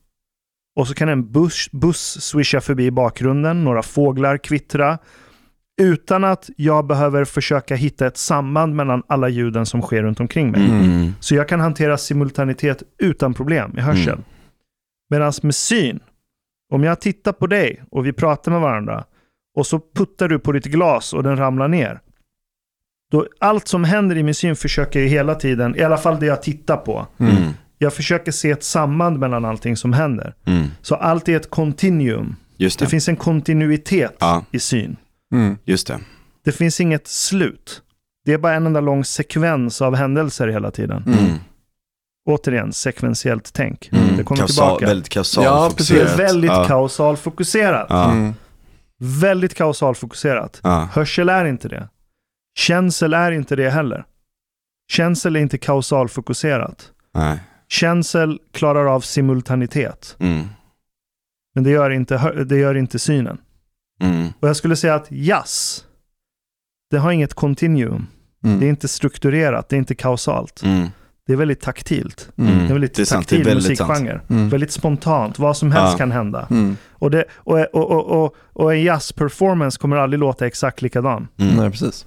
[0.78, 4.98] och så kan en buss, buss swisha förbi i bakgrunden, några fåglar kvittra
[5.80, 10.50] utan att jag behöver försöka hitta ett samband mellan alla ljuden som sker runt omkring
[10.50, 10.70] mig.
[10.70, 11.12] Mm.
[11.20, 14.12] Så jag kan hantera simultanitet utan problem i hörsel.
[14.12, 14.24] Mm.
[15.10, 16.00] Medan med syn,
[16.72, 19.04] om jag tittar på dig och vi pratar med varandra
[19.56, 22.00] och så puttar du på ditt glas och den ramlar ner.
[23.10, 26.26] Då allt som händer i min syn försöker jag hela tiden, i alla fall det
[26.26, 27.52] jag tittar på, Mm.
[27.78, 30.34] Jag försöker se ett samband mellan allting som händer.
[30.44, 30.66] Mm.
[30.82, 32.36] Så allt är ett continuum.
[32.56, 32.88] Just Det det.
[32.90, 34.44] finns en kontinuitet Ja.
[34.50, 34.96] i syn.
[35.34, 35.58] Mm.
[35.64, 35.98] Just det.
[36.44, 37.82] Det finns inget slut.
[38.24, 41.02] Det är bara en enda lång sekvens av händelser hela tiden.
[41.06, 41.34] Mm.
[42.30, 43.88] Återigen, sekventiellt tänk.
[43.92, 44.16] Mm.
[44.16, 44.86] Det kommer Kausal- tillbaka.
[44.86, 45.88] Väldigt kausalt Ja, precis.
[45.88, 46.30] Det är fokuserat.
[46.30, 46.64] väldigt ja.
[46.64, 47.86] kausalfokuserat.
[47.90, 48.10] Ja.
[48.10, 48.34] Mm.
[49.00, 50.60] Väldigt kausalfokuserat.
[50.62, 50.88] Ja.
[50.92, 51.88] Hörsel är inte det.
[52.58, 54.04] Känsel är inte det heller.
[54.92, 56.90] Känsel är inte kausalfokuserat.
[57.14, 57.38] Nej.
[57.68, 60.16] Känsel klarar av simultanitet.
[60.18, 60.46] Mm.
[61.54, 63.38] Men det gör inte, det gör inte synen.
[64.02, 64.28] Mm.
[64.40, 65.84] Och jag skulle säga att jazz,
[66.90, 68.06] det har inget continuum.
[68.44, 68.60] Mm.
[68.60, 70.62] Det är inte strukturerat, det är inte kausalt.
[70.62, 70.88] Mm.
[71.26, 72.30] Det är väldigt taktilt.
[72.36, 72.58] Mm.
[72.58, 73.88] Det är väldigt Det är taktil väldigt sant.
[73.90, 74.20] musikgenre.
[74.30, 74.48] Mm.
[74.48, 75.98] Väldigt spontant, vad som helst Ja.
[75.98, 76.46] kan hända.
[76.50, 76.76] Mm.
[76.90, 81.28] Och, det, och, och, och, och, och en jazzperformance kommer aldrig låta exakt likadan.
[81.36, 81.56] Mm.
[81.56, 82.06] Nej, precis.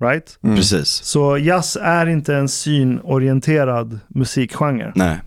[0.00, 0.38] Right?
[0.42, 0.56] Mm.
[0.56, 0.88] Precis.
[0.88, 4.92] Så jazz är inte en synorienterad musikgenre.
[4.94, 5.18] Nej.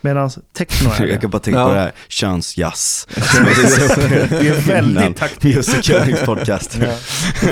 [0.00, 1.20] Medan techno är Jag det.
[1.20, 1.66] kan bara tänka Ja.
[1.68, 3.08] på det här, könsjazz.
[3.14, 5.56] Det är väldigt Innan taktilt.
[5.56, 6.78] Musikövningspodcast.
[6.80, 6.92] Ja.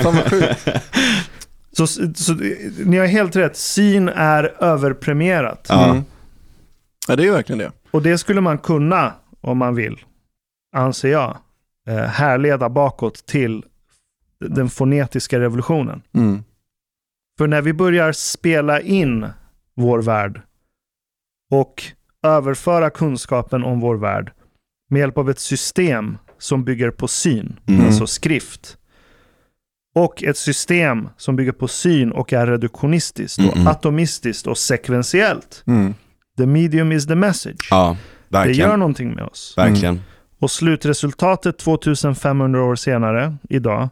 [0.03, 0.67] Fan vad sjukt.
[1.77, 2.33] Så, så
[2.85, 5.65] ni har helt rätt, syn är överpremierat.
[5.69, 5.89] Ja.
[5.91, 6.03] Mm.
[7.07, 7.71] Ja, det är ju verkligen det.
[7.91, 9.97] Och det skulle man kunna, om man vill,
[10.75, 11.37] anser jag,
[11.89, 13.63] eh, härleda bakåt till
[14.39, 16.01] den fonetiska revolutionen.
[16.13, 16.43] Mm.
[17.37, 19.27] För när vi börjar spela in
[19.75, 20.41] vår värld
[21.51, 21.83] och
[22.23, 24.31] överföra kunskapen om vår värld
[24.89, 27.85] med hjälp av ett system som bygger på syn, Mm.
[27.85, 28.77] alltså skrift,
[29.95, 35.63] och ett system som bygger på syn och är reduktionistiskt och atomistiskt och sekventiellt.
[35.67, 35.93] Mm.
[36.37, 37.67] The medium is the message.
[37.71, 37.97] Ja,
[38.29, 39.53] det gör någonting med oss.
[39.57, 40.01] Verkligen.
[40.39, 43.89] Och slutresultatet 2500 år senare, idag,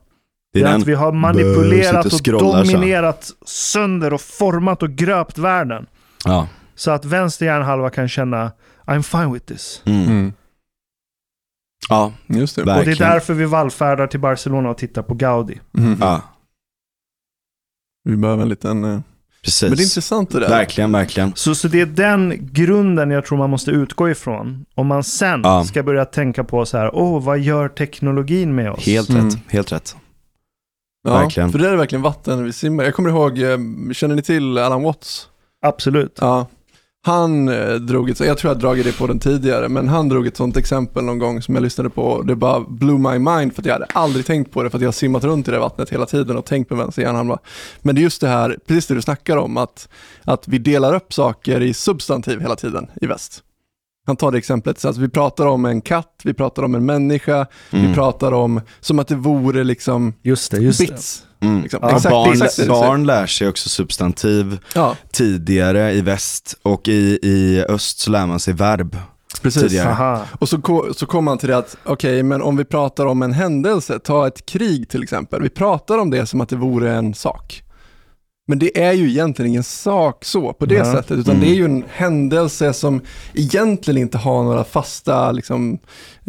[0.55, 2.71] Det är är den, att vi har manipulerat och och scrollar så.
[2.71, 5.85] dominerat sönder och format och gröpt världen.
[6.25, 6.47] ja.
[6.77, 8.51] Så att vänster hjärnhalva kan känna
[8.85, 9.81] I'm fine with this.
[9.85, 10.03] Mm.
[10.03, 10.33] Mm.
[11.89, 12.61] ja, Just det.
[12.61, 13.09] Och det är Verkligen.
[13.11, 15.59] därför vi vallfärdar till Barcelona och tittar på Gaudi.
[15.77, 15.97] Mm.
[16.01, 16.21] ja,
[18.03, 18.83] Vi behöver en liten...
[18.83, 18.99] eh,
[19.43, 19.69] precis.
[19.69, 20.49] Men det är intressant det där.
[20.49, 21.31] Verkligen, verkligen.
[21.35, 24.65] Så, så det är den grunden jag tror man måste utgå ifrån.
[24.75, 25.63] Om man sen Ja.
[25.63, 28.85] ska börja tänka på så här, åh, vad gör teknologin med oss?
[28.85, 29.25] Helt Mm.
[29.25, 29.95] rätt, helt rätt.
[31.05, 31.51] Ja, Verkligen.
[31.51, 32.83] För det är verkligen vatten vi simmar.
[32.83, 33.57] Jag kommer ihåg, eh,
[33.93, 35.27] känner ni till Alan Watts?
[35.61, 36.17] Absolut.
[36.21, 36.47] Ja.
[37.05, 40.27] Han eh, drog ett, jag tror jag dragit det på den tidigare, men han drog
[40.27, 42.01] ett sånt exempel någon gång som jag lyssnade på.
[42.01, 44.77] och Det bara blew my mind för att jag hade aldrig tänkt på det för
[44.77, 47.39] att jag har simmat runt i det vattnet hela tiden och tänkt på vänster hjärnhalva.
[47.81, 49.89] Men det är just det här, precis det du snackar om, att,
[50.23, 53.43] att vi delar upp saker i substantiv hela tiden i väst.
[54.05, 56.85] Han tar det exemplet, så att vi pratar om en katt, vi pratar om en
[56.85, 57.87] människa, Mm.
[57.87, 61.23] vi pratar om som att det vore liksom Just det, just bits.
[61.39, 61.61] Mm.
[61.61, 61.79] Liksom.
[61.83, 66.87] Ja, Exakt, barn, exakt det barn lär sig också substantiv Ja, tidigare i väst och
[66.87, 68.97] i, i öst så lär man sig verb.
[69.41, 69.61] precis.
[69.61, 69.89] Tidigare.
[69.89, 70.21] Aha.
[70.39, 70.61] Och så,
[70.97, 74.27] så kommer man till det att, okej, men om vi pratar om en händelse, ta
[74.27, 75.41] ett krig till exempel.
[75.41, 77.61] Vi pratar om det som att det vore en sak.
[78.47, 80.91] Men det är ju egentligen ingen sak så, på det Ja.
[80.93, 81.47] sättet, utan Mm.
[81.47, 83.01] det är ju en händelse som
[83.33, 85.77] egentligen inte har några fasta liksom,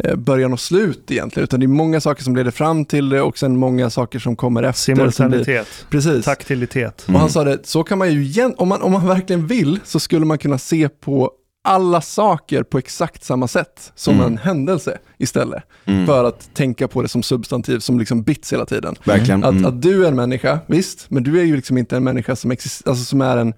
[0.03, 3.21] eh, början och slut egentligen, utan det är många saker som leder fram till det
[3.21, 4.81] och sen många saker som kommer efter.
[4.81, 6.25] Simultanitet, Precis.
[6.25, 7.01] taktilitet.
[7.07, 7.29] Och han Mm.
[7.29, 10.37] sa det, så kan man ju, om man, om man verkligen vill, så skulle man
[10.37, 11.31] kunna se på
[11.67, 14.25] alla saker på exakt samma sätt som Mm.
[14.25, 15.63] en händelse istället.
[15.85, 16.05] Mm.
[16.05, 18.95] För att tänka på det som substantiv, som liksom bits hela tiden.
[19.03, 19.43] Verkligen.
[19.43, 19.65] Att, Mm.
[19.65, 22.51] att du är en människa, visst, men du är ju liksom inte en människa som,
[22.51, 23.53] exist- alltså som är en,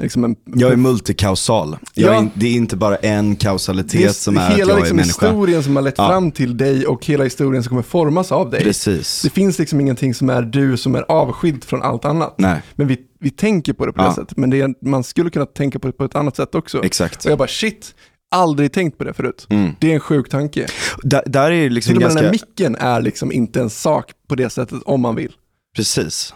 [0.00, 1.76] liksom en Jag är multikausal.
[1.94, 2.20] Jag är, Ja.
[2.20, 4.96] in- det är inte bara en kausalitet är som är att hela jag är liksom
[4.96, 5.26] människa.
[5.26, 6.08] historien som har lett Ja.
[6.08, 8.62] fram till dig och hela historien som kommer formas av dig.
[8.62, 9.22] Precis.
[9.22, 12.34] Det finns liksom ingenting som är du som är avskild från allt annat.
[12.38, 14.14] Nej, Men vi, vi tänker på det på det Ja.
[14.14, 14.36] sättet.
[14.36, 16.84] Men det är, man skulle kunna tänka på det på ett annat sätt också.
[16.84, 17.24] exakt.
[17.24, 17.94] Och jag bara shit,
[18.30, 19.46] aldrig tänkt på det förut.
[19.50, 19.70] Mm.
[19.80, 20.66] Det är en sjuk tanke.
[21.02, 22.20] Där, där är liksom Till och med ganska...
[22.22, 25.32] den här micken är liksom inte en sak på det sättet om man vill.
[25.76, 26.34] Precis.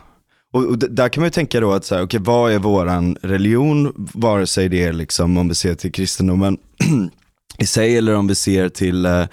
[0.52, 2.58] Och, och d- där kan man ju tänka då att så här, okej, vad är
[2.58, 6.58] våran religion, vare sig det är liksom om vi ser till kristendomen
[7.58, 9.26] i sig eller om vi ser till eh,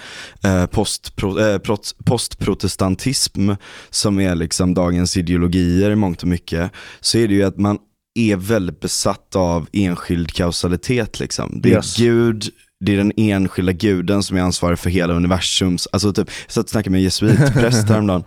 [0.43, 3.51] eh, postpro, eh, prots- postprotestantism
[3.89, 7.77] som är liksom dagens ideologier i mångt och mycket, så är det ju att man
[8.15, 11.61] är väldigt besatt av enskild kausalitet liksom.
[11.61, 11.97] Det är Yes.
[11.97, 12.49] Gud,
[12.85, 16.63] det är den enskilda guden som är ansvarig för hela universums, alltså typ, jag satt
[16.63, 18.23] och snackade med en jesuitpräst häromdagen,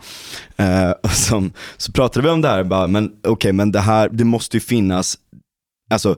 [0.57, 4.25] eh, som, så pratade vi om det här, bara, men okej men det här, det
[4.25, 5.19] måste ju finnas
[5.93, 6.17] Alltså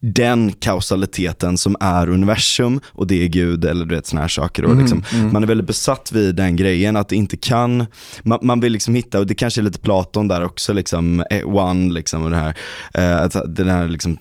[0.00, 4.64] den kausaliteten som är universum och det är Gud eller du vet sådana här saker.
[4.64, 5.32] Och liksom, mm.
[5.32, 7.86] Man är väldigt besatt vid den grejen att det inte kan,
[8.22, 11.56] man, man vill liksom hitta, och det kanske är lite Platon där också, liksom, eh,
[11.56, 12.56] one liksom och det här,
[12.94, 14.18] eh, att den här liksom,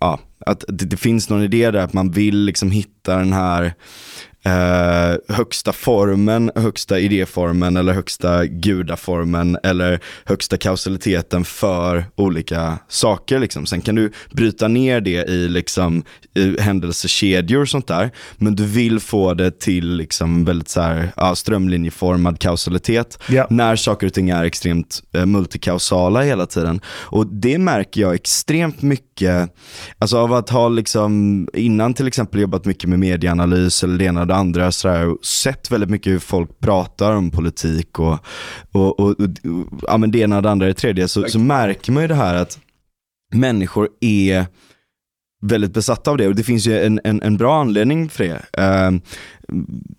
[0.00, 3.74] ja, att det, det finns någon idé där att man vill liksom hitta den här
[4.44, 13.38] eh, högsta formen, högsta idéformen eller högsta gudaformen eller högsta kausaliteten för olika saker.
[13.38, 13.66] Liksom.
[13.66, 16.02] Sen kan du bryta ner det i liksom,
[16.34, 21.12] i händelsekedjor och sånt där, men du vill få det till liksom väldigt så här,
[21.16, 23.46] ja, strömlinjeformad kausalitet Ja.
[23.50, 26.80] när saker och ting är extremt eh, multikausala hela tiden.
[26.86, 29.54] Och det märker jag extremt mycket,
[29.98, 31.14] alltså av att ha liksom
[31.54, 35.24] innan till exempel jobbat mycket med medieanalys eller det ena det andra, så där, och
[35.24, 38.18] sett väldigt mycket hur folk pratar om politik och,
[38.72, 39.28] och, och, och,
[39.82, 42.14] ja, men det ena det andra och det tredje, så, så märker man ju det
[42.14, 42.58] här att
[43.34, 44.46] människor är
[45.42, 48.62] väldigt besatta av det och det finns ju en, en, en bra anledning för det.
[48.62, 49.00] Uh,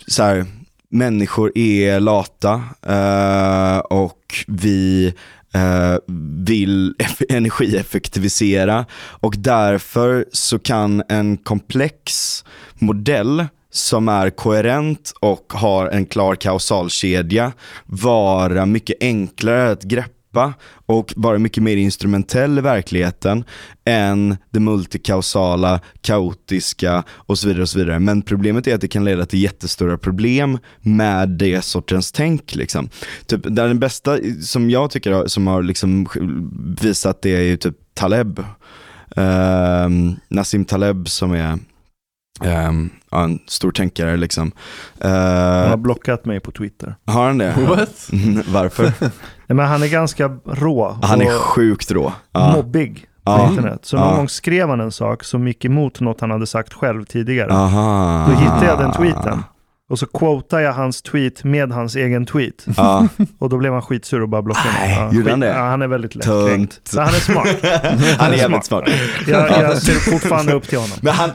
[0.07, 0.45] så här,
[0.90, 5.14] människor är lata uh, och vi
[5.56, 5.98] uh,
[6.45, 12.44] vill eff- energieffektivisera och därför så kan en komplex
[12.80, 13.45] modell
[13.76, 17.52] som är koherent och har en klar kausalkedja
[17.85, 20.53] vara mycket enklare att greppa
[20.85, 23.43] och vara mycket mer instrumentell i verkligheten
[23.85, 27.61] än det multikausala, kaotiska och så vidare.
[27.61, 27.99] och så vidare.
[27.99, 32.56] Men problemet är att det kan leda till jättestora problem med det sortens tänk.
[32.56, 32.89] Liksom.
[33.26, 36.07] Typ, den bästa som jag tycker har- som har liksom
[36.81, 38.39] visat det är ju typ Taleb.
[39.18, 39.89] Uh,
[40.27, 41.60] Nassim Taleb som är
[42.41, 44.52] ja, en stor tänkare liksom.
[45.02, 46.95] Han har Uh, blockat mig på Twitter.
[47.06, 47.53] har han det?
[47.70, 48.10] What?
[48.53, 48.84] Varför?
[49.48, 52.14] Nej, men han är ganska rå Han är sjukt rå.
[52.56, 53.49] Mobbig på Ja.
[53.49, 53.80] internet.
[53.84, 57.06] Så någon gång skrev han en sak som gick emot något han hade sagt själv
[57.06, 57.53] tidigare.
[57.53, 58.26] Aha.
[58.30, 59.44] Då hittade jag den tweeten.
[59.90, 62.66] Och så quotade jag hans tweet med hans egen tweet.
[62.78, 63.07] Ja.
[63.40, 64.91] Och då blev han skitsur och bara blockade mig.
[64.91, 65.48] Ja, gjorde han det?
[65.48, 66.80] Ja, han är väldigt lättkränkt.
[66.84, 67.48] Så han är smart.
[68.20, 68.84] Han är jävligt smart.
[69.28, 70.98] Jag, jag ser fortfarande upp till honom.
[71.02, 71.30] Men han,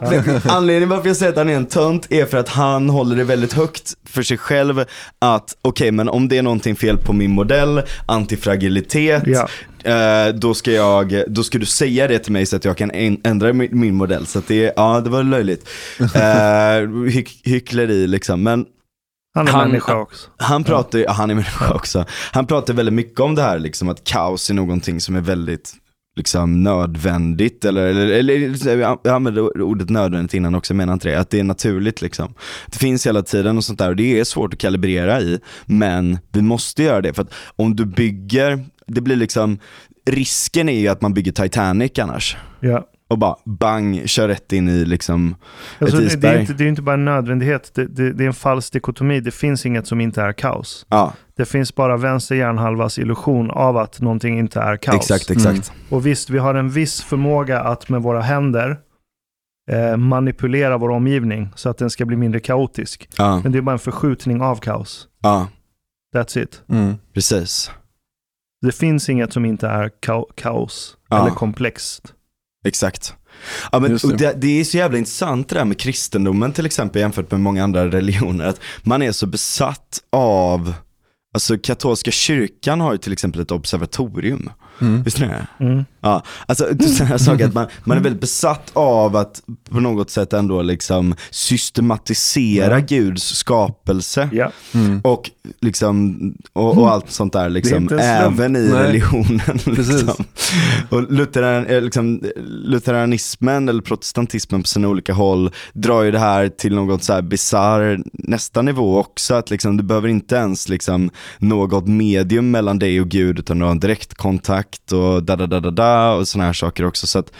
[0.44, 3.24] anledningen varför jag säger att han är en tönt är för att han håller det
[3.24, 4.84] väldigt högt för sig själv
[5.18, 9.48] att okej men om det är någonting fel på min modell, antifragilitet, Ja.
[9.84, 12.90] Eh, då, ska jag, då ska du säga det till mig så att jag kan
[13.24, 14.26] ändra min, min modell.
[14.26, 15.68] Så att det, ja det var löjligt.
[16.00, 18.42] Eh, hyck, hyckleri liksom.
[18.42, 18.66] Men
[19.34, 20.28] Han är Han- människa också.
[20.38, 21.12] han pratar, ja.
[21.12, 22.04] han är människa också.
[22.32, 25.72] Han pratar väldigt mycket om det här, liksom, att kaos är någonting som är väldigt
[26.16, 27.64] liksom, nödvändigt.
[27.64, 28.12] Eller, eller,
[28.68, 31.18] eller jag använde ordet nödvändigt innan också, jag menar inte det.
[31.20, 32.34] Att det är naturligt liksom.
[32.66, 35.40] Det finns hela tiden och sånt där och det är svårt att kalibrera i.
[35.66, 38.64] Men vi måste göra det för att om du bygger,
[38.94, 39.58] det blir liksom,
[40.06, 42.36] risken är ju att man bygger Titanic annars.
[42.60, 42.86] Ja.
[43.08, 45.36] Och bara bang, kör rätt in i liksom
[45.78, 46.40] Alltså, ett det, det, är isberg.
[46.40, 47.70] inte, det är inte bara en nödvändighet.
[47.74, 49.20] Det, det, det är en falsk dikotomi.
[49.20, 50.86] Det finns inget som inte är kaos.
[50.88, 54.96] Ja, Det finns bara vänster hjärnhalvas illusion av att någonting inte är kaos.
[54.96, 55.72] exakt, exakt.
[55.88, 58.78] Och visst, vi har en viss förmåga att med våra händer
[59.70, 63.08] eh, manipulera vår omgivning så att den ska bli mindre kaotisk.
[63.18, 65.08] Ja, Men det är bara en förskjutning av kaos.
[65.22, 65.48] ja,
[66.16, 66.62] That's it.
[66.68, 66.94] Mm.
[67.14, 67.70] precis.
[68.62, 71.20] Det finns inget som inte är ka- kaos Ja.
[71.22, 72.14] eller komplext.
[72.64, 73.14] Exakt.
[73.72, 74.16] Ja, men, det.
[74.18, 77.64] det, det är så jävla intressant det där med kristendomen till exempel jämfört med många
[77.64, 78.44] andra religioner.
[78.46, 80.74] Att man är så besatt av,
[81.34, 84.50] alltså katolska kyrkan har ju till exempel ett observatorium.
[84.80, 85.02] Mm.
[85.02, 85.64] Visst är det?
[85.64, 85.84] Mm.
[86.00, 86.64] Ja, alltså
[86.96, 90.62] sån här sak att man, man är väldigt besatt av att på något sätt ändå
[90.62, 92.86] liksom systematisera Ja.
[92.88, 94.28] Guds skapelse.
[94.32, 94.52] Ja.
[94.74, 95.00] Mm.
[95.04, 95.30] Och,
[95.60, 96.18] liksom,
[96.52, 98.82] och, och allt sånt där, liksom, även i Nej.
[98.82, 99.40] religionen.
[99.66, 100.24] Liksom.
[100.88, 106.48] Och lutheran, eh, liksom, lutheranismen eller protestantismen på sina olika håll drar ju det här
[106.48, 109.34] till något så här bizarr nästa nivå också.
[109.34, 113.64] Att liksom, du behöver inte ens liksom, något medium mellan dig och Gud utan du
[113.64, 117.06] har en direktkontakt och da da da da da och sådana här saker också.
[117.06, 117.32] Så att,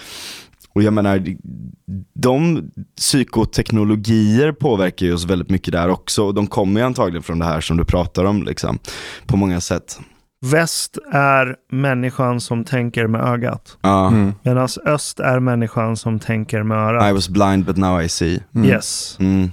[0.72, 1.26] och jag menar,
[2.14, 7.38] de psykoteknologier påverkar ju oss väldigt mycket där också och de kommer ju antagligen från
[7.38, 8.78] det här som du pratar om liksom,
[9.26, 10.00] på många sätt.
[10.46, 13.78] Väst är människan som tänker med ögat.
[13.80, 14.08] Ja.
[14.08, 14.34] Mm.
[14.42, 17.14] Medan öst är människan som tänker med I örat.
[17.14, 18.40] was blind but now I see.
[18.54, 18.68] Mm.
[18.68, 19.16] Yes.
[19.20, 19.50] Mm.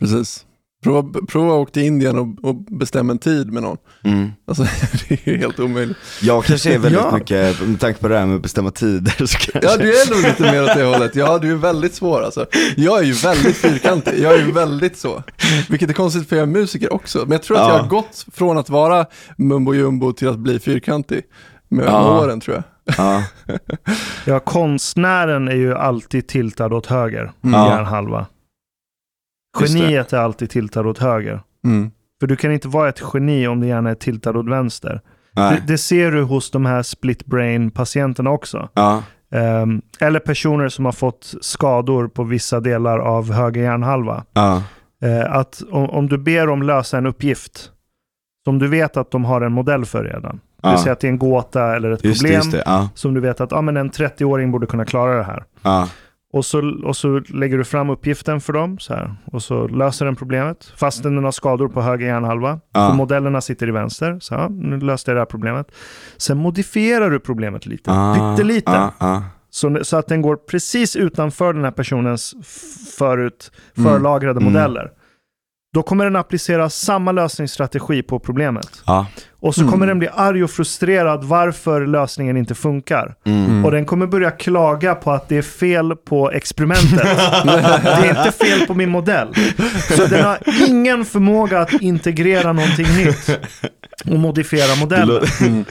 [0.00, 0.45] Precis.
[0.86, 3.76] Prova, prova att åka till Indien och, och bestämma en tid med någon.
[4.04, 4.30] Mm.
[4.48, 4.62] Alltså,
[5.08, 5.96] det är ju helt omöjligt.
[6.22, 7.14] Jag kanske är väldigt Ja.
[7.18, 9.70] mycket, med tanke på det här med att bestämma tider, så kanske...
[9.70, 11.16] Ja, du är nog lite mer åt det hållet.
[11.16, 12.46] Ja, du är väldigt svår alltså.
[12.76, 14.18] Jag är ju väldigt fyrkantig.
[14.18, 15.22] Jag är ju väldigt så.
[15.68, 17.18] Vilket är konstigt för jag är musiker också.
[17.18, 17.72] Men jag tror att Ja.
[17.76, 19.06] jag har gått från att vara
[19.38, 21.22] mumbo jumbo till att bli fyrkantig
[21.68, 22.20] med Ja.
[22.20, 22.64] åren tror jag.
[22.98, 23.22] Ja.
[24.24, 27.32] Ja, konstnären är ju alltid tiltad åt höger.
[27.44, 27.60] Mm.
[27.60, 27.68] Ja.
[27.70, 28.26] Hjärnhalva.
[29.60, 29.66] Det.
[29.78, 31.40] Geniet är alltid tiltad åt höger.
[31.64, 31.90] Mm.
[32.20, 35.00] För du kan inte vara ett geni om det gärna är tiltad åt vänster.
[35.34, 38.68] Det, det ser du hos de här split brain-patienterna också.
[38.74, 39.02] Ja.
[39.32, 44.24] Ehm, eller personer som har fått skador på vissa delar av höger hjärnhalva.
[44.32, 44.62] Ja.
[45.02, 47.70] Eh, att om, om du ber dem lösa en uppgift
[48.44, 50.22] som du vet att de har en modell för redan.
[50.62, 50.78] Det vill Ja.
[50.78, 52.62] säga att det är en gåta eller ett Just det, problem det.
[52.66, 52.88] Ja.
[52.94, 55.44] som du vet att ah, men en 30-åring borde kunna klara det här.
[56.32, 60.04] Och så, och så lägger du fram uppgiften för dem så här, och så löser
[60.04, 62.60] den problemet fastän den har skador på höger hjärnhalva.
[62.88, 64.18] Och modellerna sitter i vänster.
[64.20, 65.70] Så ja, nu löste jag det här problemet.
[66.16, 68.70] Sen modifierar du problemet lite, Ah, pyttelite.
[68.72, 68.92] Ja.
[68.98, 69.24] Ja.
[69.50, 72.34] Så, så att den går precis utanför den här personens
[72.98, 73.92] förut Mm.
[73.92, 74.52] förlagrade Mm.
[74.52, 74.90] modeller.
[75.74, 78.82] Då kommer den applicera samma lösningsstrategi på problemet.
[79.46, 79.72] Och så Mm.
[79.72, 83.14] kommer den bli arg och frustrerad varför lösningen inte funkar.
[83.26, 83.64] Mm.
[83.64, 87.02] Och den kommer börja klaga på att det är fel på experimentet.
[87.84, 89.28] det är inte fel på min modell.
[89.96, 93.38] Så den har ingen förmåga att integrera någonting nytt
[94.04, 95.08] och modifiera modellen.
[95.40, 95.64] lå-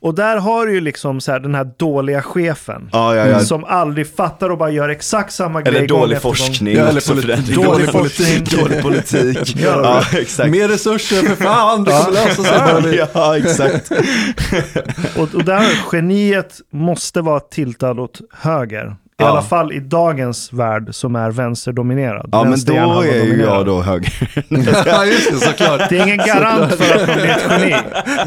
[0.00, 2.88] Och där har du ju liksom så här den här dåliga chefen.
[2.92, 3.40] Ja, ja, ja.
[3.40, 7.90] Som aldrig fattar och bara gör exakt samma grej Eller dålig forskning Ja, eller dålig
[7.92, 8.44] forskning.
[8.60, 9.56] Dålig politik.
[9.56, 9.80] Ja.
[10.12, 10.50] ja, exakt.
[10.50, 12.42] Mer resurser för fan, det kommer lösa
[12.82, 12.98] sig.
[13.18, 13.90] Ja, exakt.
[15.18, 15.62] Och, och där
[15.92, 18.96] geniet måste vara tiltad åt höger.
[19.20, 19.28] I Ja.
[19.28, 22.28] alla fall i dagens värld som är vänsterdominerad.
[22.32, 24.12] Ja, men då är ju jag då höger.
[24.86, 25.80] Ja, just det, såklart.
[25.90, 27.76] Det är ingen garant för att man blir ett geni,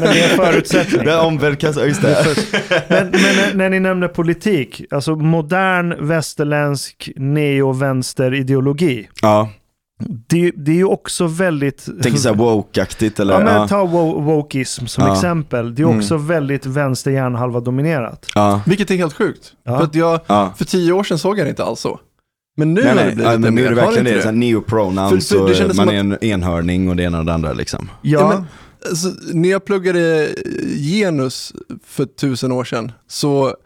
[0.02, 1.04] det är en förutsättning.
[1.04, 2.36] Det är omvänd kassa, just det.
[2.88, 9.48] Men, men när, ni nämner politik, alltså modern västerländsk neo-vänster-ideologi, Ja,
[10.06, 11.84] det, det är ju också väldigt...
[12.02, 13.34] tänker såhär woke-aktigt eller?
[13.34, 15.12] Ja, men ta wo- wokeism som Ja.
[15.12, 15.74] exempel.
[15.74, 15.98] Det är Mm.
[15.98, 18.26] också väldigt vänster hjärnhalva dominerat.
[18.34, 18.60] Ja.
[18.66, 19.52] Vilket är helt sjukt.
[19.64, 19.78] Ja.
[19.78, 20.54] För att jag, Ja.
[20.56, 22.00] för tio år sedan såg jag det inte alls så.
[22.56, 24.22] Men nu Nej, har det nej, blivit ja, men nu är det verkligen det.
[24.22, 24.32] det?
[24.32, 27.52] Neopronouns För- för det man som är en enhörning och det ena och det andra
[27.52, 27.90] liksom.
[28.02, 28.44] Ja, Ja, men-
[28.90, 30.28] Alltså, när jag pluggade
[30.76, 31.52] genus
[31.86, 33.56] för tusen år sedan, så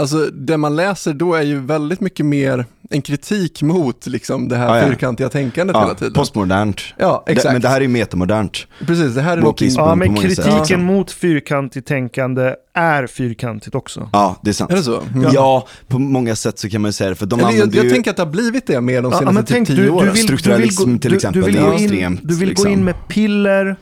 [0.00, 4.56] alltså, det man läser då är ju väldigt mycket mer en kritik mot liksom, det
[4.56, 4.86] här Ja, ja.
[4.88, 6.12] fyrkantiga tänkandet hela Ja, tiden.
[6.12, 6.80] postmodernt.
[6.98, 7.52] ja, Det, exakt.
[7.52, 8.66] men det här är ju metamodernt.
[8.86, 9.70] Precis, det här är någonting...
[9.76, 10.84] ja, men sätt, kritiken liksom.
[10.84, 14.08] mot fyrkantigt tänkande är fyrkantigt också.
[14.12, 14.70] Ja, det är sant.
[14.70, 15.02] Är det så?
[15.32, 15.66] Ja.
[15.88, 17.16] på många sätt så kan man ju säga det.
[17.16, 17.90] För de Eller jag, jag ju...
[17.90, 19.82] tänker att det har blivit det mer de Ja, senaste men typ tänk, tio du,
[19.82, 20.12] du åren.
[20.12, 22.34] vill, Strukturalism du vill, gå- till exempel, Du vill, det är gå in, extremt, du
[22.36, 22.68] vill gå liksom.
[22.70, 23.76] in med piller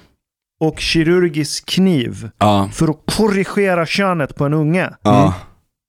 [0.60, 4.90] och kirurgisk kniv Ja, för att korrigera könet på en unge.
[5.02, 5.34] ja.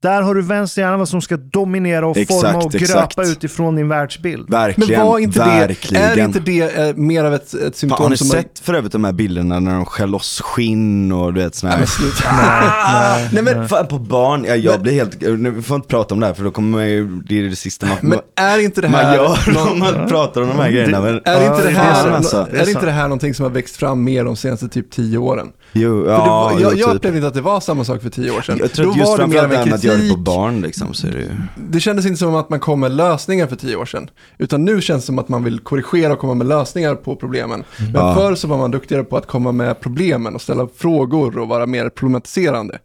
[0.01, 3.15] Där har du vänsterhjärnan som ska dominera och Exakt, forma och exakt.
[3.15, 4.49] gröpa utifrån din världsbild.
[4.49, 4.99] verkligen.
[4.99, 6.03] Men var inte det, verkligen.
[6.03, 8.27] är inte det eh, mer av ett, ett Fan, symptom har ni som...
[8.27, 11.71] sett för övrigt de här bilderna när de skär loss skinn och du vet såna
[11.73, 11.85] här...
[12.31, 16.13] Nej, Nej men fan på barn, ja, jag blir helt, nu, vi får inte prata
[16.13, 18.59] om det här för då kommer man ju, det är det sista man, Men är
[18.59, 19.15] inte det man här...
[19.15, 21.01] gör någon- om man pratar om de här grejerna.
[21.01, 22.47] Men, Är inte det det är här.
[22.51, 25.17] Det är är det här någonting som har växt fram mer de senaste typ tio
[25.17, 25.47] åren?
[25.73, 26.95] Jo, ja, var, jag, jag typ.
[26.95, 28.57] upplevde inte att det var samma sak för tio år sedan.
[28.61, 30.07] Jag tror Då just var det mer av det en med att göra det på
[30.15, 30.25] kritik.
[30.25, 31.29] barn liksom, så är det ju.
[31.71, 34.09] Det kändes inte som att man kom med lösningar för tio år sedan.
[34.37, 37.63] Utan nu känns det som att man vill korrigera och komma med lösningar på problemen.
[37.77, 38.15] Men Ja.
[38.15, 41.65] förr så var man duktigare på att komma med problemen och ställa frågor och vara
[41.65, 42.77] mer problematiserande.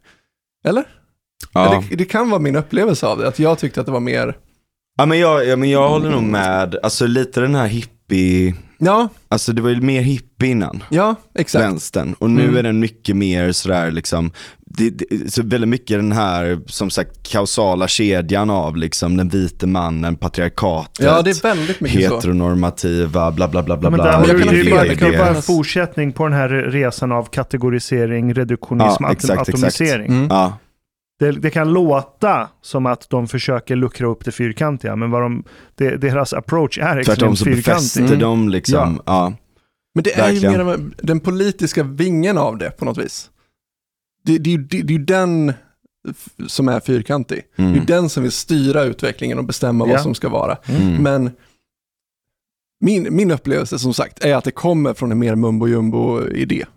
[0.67, 0.83] Eller?
[1.53, 1.83] Ja.
[1.89, 4.37] Det, det kan vara min upplevelse av det, att jag tyckte att det var mer...
[4.97, 9.09] Ja men jag, ja, men jag håller nog med, alltså lite den här hippie Ja,
[9.27, 10.83] Alltså det var ju mer hippie innan.
[10.89, 11.65] ja, exakt.
[11.65, 12.15] vänstern.
[12.19, 12.57] Och nu Mm.
[12.57, 14.31] är den mycket mer sådär liksom,
[14.65, 19.67] det, det, så väldigt mycket den här, som sagt, kausala kedjan av liksom den vite
[19.67, 22.15] mannen, patriarkatet, Ja, det är väldigt mycket så.
[22.15, 23.99] heteronormativa, bla bla bla bla där, Men
[24.37, 24.43] det,
[24.95, 29.31] kan är bara, vara en fortsättning på den här resan av kategorisering, reduktionism, Ja, exakt,
[29.33, 29.49] exakt.
[29.49, 30.07] atomisering.
[30.11, 30.27] Mm.
[30.29, 30.57] Ja,
[31.19, 35.43] Det, det kan låta som att de försöker luckra upp det fyrkantiga, men vad de,
[35.75, 37.65] det, deras approach är tvärtom extremt så fyrkantig.
[37.73, 38.19] befäster Mm.
[38.19, 39.33] de liksom, ja.
[39.95, 40.65] Men det är ju Verkligen.
[40.65, 43.29] mer den politiska vingen av det på något vis.
[44.23, 45.53] Det, det, är ju- det, det är ju den
[46.47, 47.41] som är fyrkantig.
[47.55, 47.79] Det är Mm.
[47.79, 49.91] ju den som vill styra utvecklingen och bestämma Ja.
[49.93, 50.57] vad som ska vara.
[50.65, 51.03] Mm.
[51.03, 51.31] Men
[52.79, 56.61] min, min upplevelse som sagt är att det kommer från en mer mumbo jumbo-idé.
[56.61, 56.67] Eh,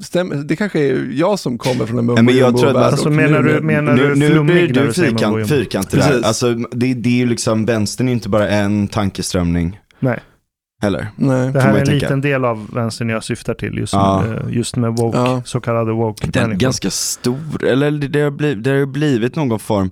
[0.00, 2.82] stämmer- Det kanske är jag som kommer från en mumbo men jag tror att- värld
[2.82, 6.20] Alltså menar nu- du, menar Nu, du nu flummig blir när du fyrkant, fyrkantig där.
[6.24, 9.80] Alltså det, det är ju liksom, vänstern är inte bara en tankeströmning.
[10.00, 10.20] Nej,
[10.84, 11.08] heller.
[11.16, 11.52] Nej.
[11.52, 11.92] det här är en tänka.
[11.92, 14.22] liten del av vänstern jag syftar till just, Ja.
[14.22, 15.42] med, eh, just med woke, Ja.
[15.44, 16.60] så kallade woke Den är människor.
[16.60, 19.90] ganska stor, eller det, det, har blivit, det har ju blivit någon form,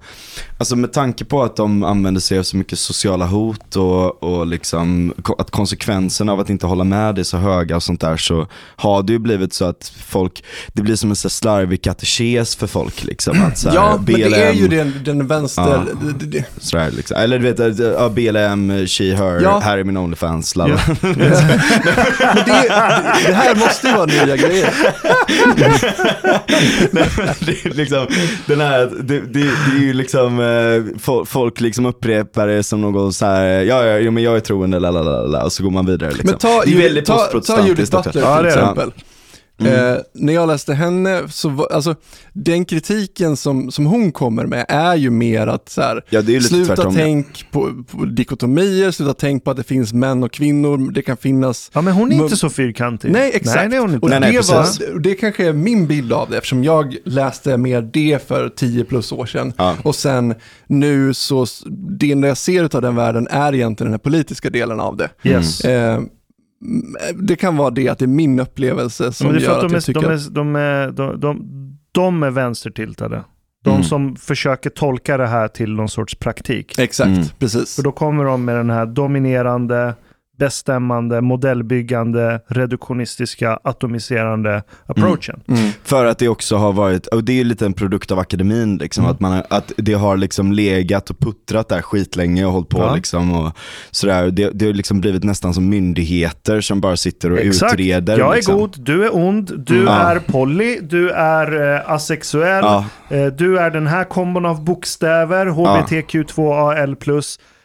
[0.59, 4.47] alltså med tanke på att de använder sig av så mycket sociala hot och, och
[4.47, 8.47] liksom att konsekvenserna av att inte hålla med är så höga och sånt där så
[8.77, 12.66] har det ju blivit så att folk, det blir som en så slarvig katekes för
[12.66, 13.43] folk liksom.
[13.43, 15.62] Att så här, Ja, men det är BLM, ju den, den vänster...
[15.62, 15.85] Ja.
[16.02, 16.44] Det, det, det.
[16.59, 17.16] Sådär, liksom.
[17.16, 19.59] Eller du vet, ja, BLM, she, her, Ja.
[19.64, 20.81] här är min Onlyfans, lalala.
[21.03, 21.19] Men
[22.47, 22.69] det,
[23.27, 24.75] det här måste ju vara nya grejer.
[26.91, 27.09] Nej,
[27.41, 28.07] det är liksom,
[28.47, 30.45] den här, det, det, det är ju liksom, eh,
[31.05, 34.41] fo- folk liksom upprepar det som någon så här, ja, ja, ja men jag är
[34.41, 36.31] troende, lalalala, och så går man vidare liksom.
[36.31, 37.91] Men ta, det är väldigt ta, ta Judith.
[37.97, 38.93] Butler Ja, till exempel.
[39.66, 39.94] Mm.
[39.94, 41.94] Eh, när jag läste henne, så var, alltså,
[42.32, 46.76] den kritiken som, som hon kommer med är ju mer att så här, Ja, sluta
[46.76, 46.94] tvärtom.
[46.97, 47.05] ja.
[47.05, 51.16] tänk på, på dikotomier, sluta tänk på att det finns män och kvinnor, det kan
[51.16, 53.12] finnas Ja, men hon är inte så fyrkantig.
[53.12, 53.56] Nej, exakt.
[53.56, 54.05] Nej, det är hon inte.
[54.05, 57.56] Och Nej, nej, det, var, det kanske är min bild av det, eftersom jag läste
[57.56, 59.52] mer det för 10 plus år sedan.
[59.56, 59.76] Ja.
[59.82, 60.34] Och sen
[60.66, 61.47] nu så,
[61.98, 65.09] det enda jag ser av den världen är egentligen den här politiska delen av det.
[65.24, 65.64] Yes.
[65.64, 66.01] Eh,
[67.14, 69.74] det kan vara det att det är min upplevelse som är gör att att, de
[69.74, 73.24] jag tycker är, de, är, de, är, de, de, de är vänstertiltade.
[73.64, 73.82] De Mm.
[73.84, 76.78] som försöker tolka det här till någon sorts praktik.
[76.78, 77.24] Exakt, Mm.
[77.39, 77.76] precis.
[77.76, 79.94] För då kommer de med den här dominerande,
[80.47, 85.40] bestämmande, modellbyggande, reduktionistiska, atomiserande approachen.
[85.48, 85.70] Mm.
[85.85, 88.77] För att det också har varit, och det är ju lite en produkt av akademin
[88.77, 89.14] liksom, Mm.
[89.14, 92.94] att, man, att det har liksom legat och puttrat där skitlänge och hållit på Ja.
[92.94, 93.52] liksom och
[93.90, 94.31] sådär.
[94.31, 97.73] Det, det har liksom blivit nästan som myndigheter som bara sitter och Exakt.
[97.74, 98.19] utreder.
[98.19, 98.56] Jag är liksom.
[98.56, 99.89] god, du är ond, du Mm.
[99.94, 105.47] Är poly, du är eh, asexuell, Ja, eh, du är den här kombon av bokstäver,
[105.47, 106.97] HBTQ2AL+.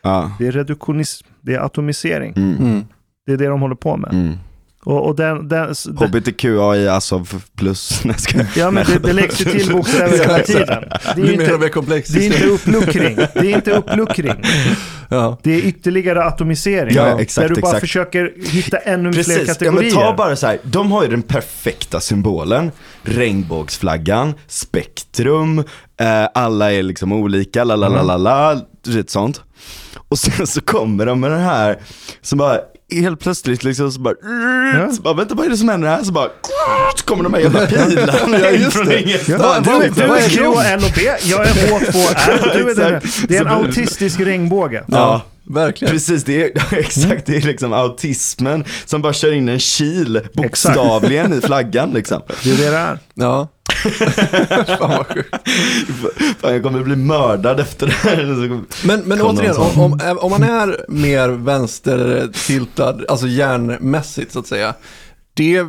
[0.02, 0.32] ja.
[0.40, 2.34] Det är reduktionism, det är atomisering.
[2.36, 2.58] Mm.
[2.58, 2.86] Mm.
[3.26, 4.14] Det är det de håller på med.
[4.14, 4.38] Mm.
[4.84, 7.26] Och, och den, den, den, HBTQAI alltså
[7.56, 8.02] plus,
[8.56, 10.84] ja men det, det läggs ju till bokstäver hela tiden.
[11.16, 11.58] Det är ju inte,
[12.14, 13.16] det är inte uppluckring.
[13.16, 14.36] Det är inte uppluckring.
[15.10, 15.38] ja.
[15.44, 16.96] Det är ytterligare atomisering.
[16.96, 17.82] Ja, exakt, där du bara exakt.
[17.82, 19.96] försöker hitta ännu fler Precis, ja, kategorier.
[19.96, 20.60] men ta bara så här.
[20.64, 22.72] de har ju den perfekta symbolen,
[23.04, 25.60] regnbågsflaggan, spektrum,
[26.00, 28.62] eh, alla är liksom olika, la la la la la,
[28.92, 29.42] du vet sånt.
[30.10, 31.80] Och sen så kommer de med den här,
[32.22, 32.58] som bara
[32.92, 34.14] helt plötsligt liksom så bara,
[34.80, 34.92] Ja.
[34.92, 36.04] så bara vänta vad är det som händer här?
[36.04, 36.30] Så bara,
[36.98, 39.02] så kommer de här jävla pilarna Ja, in just från det.
[39.02, 39.42] ingenstans.
[39.44, 40.44] Ja, du, är- du är Q?
[40.66, 42.94] L och B, jag är H2R och du är.
[42.96, 43.28] Exakt.
[43.28, 44.84] Det är en autistisk regnbåge.
[44.88, 45.22] Ja.
[45.50, 45.92] Verkligen.
[45.94, 51.34] Precis, det är, exakt, det är liksom autismen som bara kör in en kil bokstavligen
[51.34, 52.22] i flaggan liksom.
[52.44, 53.00] Det är det det är.
[53.14, 53.48] Ja.
[54.80, 55.36] Fan vad sjukt.
[56.42, 58.88] Fan, jag kommer bli mördad efter det här.
[58.88, 64.74] Men, men återigen, om, om, om man är mer vänstertiltad, alltså hjärnmässigt så att säga,
[65.34, 65.66] det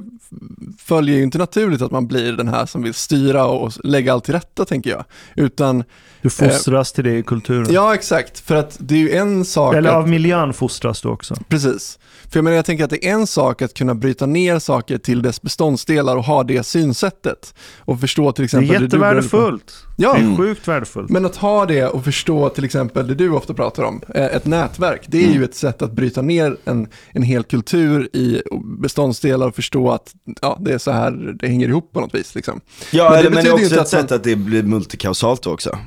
[0.79, 4.25] följer ju inte naturligt att man blir den här som vill styra och lägga allt
[4.25, 5.05] till rätta, tänker jag.
[5.37, 5.85] Utan,
[6.23, 7.67] Du fostras till det i kulturen.
[7.71, 11.09] ja exakt, för att det är ju en sak Eller att, av miljön fostras du
[11.09, 11.35] också.
[11.49, 11.99] Precis.
[12.31, 14.99] För jag menar, jag tänker att det är en sak att kunna bryta ner saker
[14.99, 17.55] till dess beståndsdelar och ha det synsättet.
[17.79, 18.69] Och förstå till Det är exempel...
[18.69, 18.85] inne på.
[18.85, 19.75] jättevärdefullt.
[19.97, 21.11] Ja, Det är sjukt värdefullt.
[21.11, 24.47] Men att ha det och förstå till exempel det du ofta pratar om, eh, ett
[24.47, 25.37] nätverk, det är Mm.
[25.39, 28.43] ju ett sätt att bryta ner en, en hel kultur i
[28.81, 30.13] beståndsdelar och förstå att
[30.43, 32.35] ja, det är så här det hänger ihop på något vis.
[32.35, 32.61] Liksom.
[32.93, 34.25] Ja, Men det men det betyder är ju också inte ett att man- sätt att
[34.25, 35.79] det blir multikausalt också.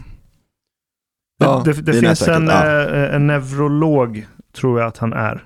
[1.46, 5.44] Ja, det det, finns en, nätverket, eh, en neurolog, tror jag att han är.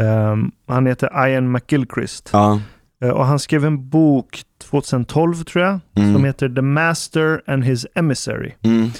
[0.00, 2.30] Ehm, han heter Ian McGilchrist.
[2.32, 2.60] Ja.
[3.04, 6.14] Eh, och han skrev en bok 2012, tror jag, Mm.
[6.14, 8.52] som heter The Master and His Emissary.
[8.62, 8.90] Mm.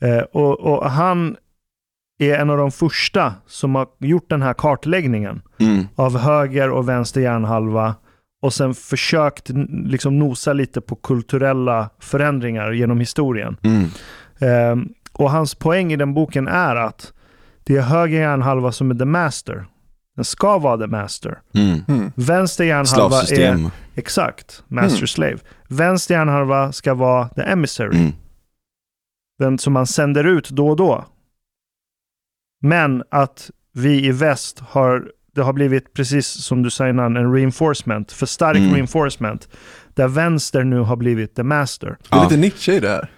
[0.00, 1.36] Eh, och, och han
[2.18, 5.86] är en av de första som har gjort den här kartläggningen Mm.
[5.96, 7.94] av höger och vänster hjärnhalva
[8.42, 9.50] och sen försökt
[9.84, 13.56] liksom nosa lite på kulturella förändringar genom historien.
[13.62, 13.84] Mm.
[15.12, 17.12] Och hans poäng i den boken är att
[17.64, 19.66] det är höger hjärnhalva som är the master.
[20.16, 21.38] Den ska vara the master.
[21.54, 21.80] Mm.
[21.88, 22.12] Mm.
[22.16, 23.70] Vänster hjärnhalva är Slavsystem.
[23.94, 25.06] exakt master Mm.
[25.06, 25.38] slave.
[25.68, 27.98] Vänster hjärnhalva ska vara the emissary.
[27.98, 28.12] Mm.
[29.38, 31.04] Den som man sänder ut då och då.
[32.62, 37.32] Men att vi i väst har, det har blivit precis som du sa innan, en
[37.32, 38.74] reinforcement, för stark Mm.
[38.74, 39.48] reinforcement.
[39.94, 41.86] Där vänster nu har blivit the master.
[41.86, 42.22] Det är Ja.
[42.22, 43.10] lite Nietzsche i det här.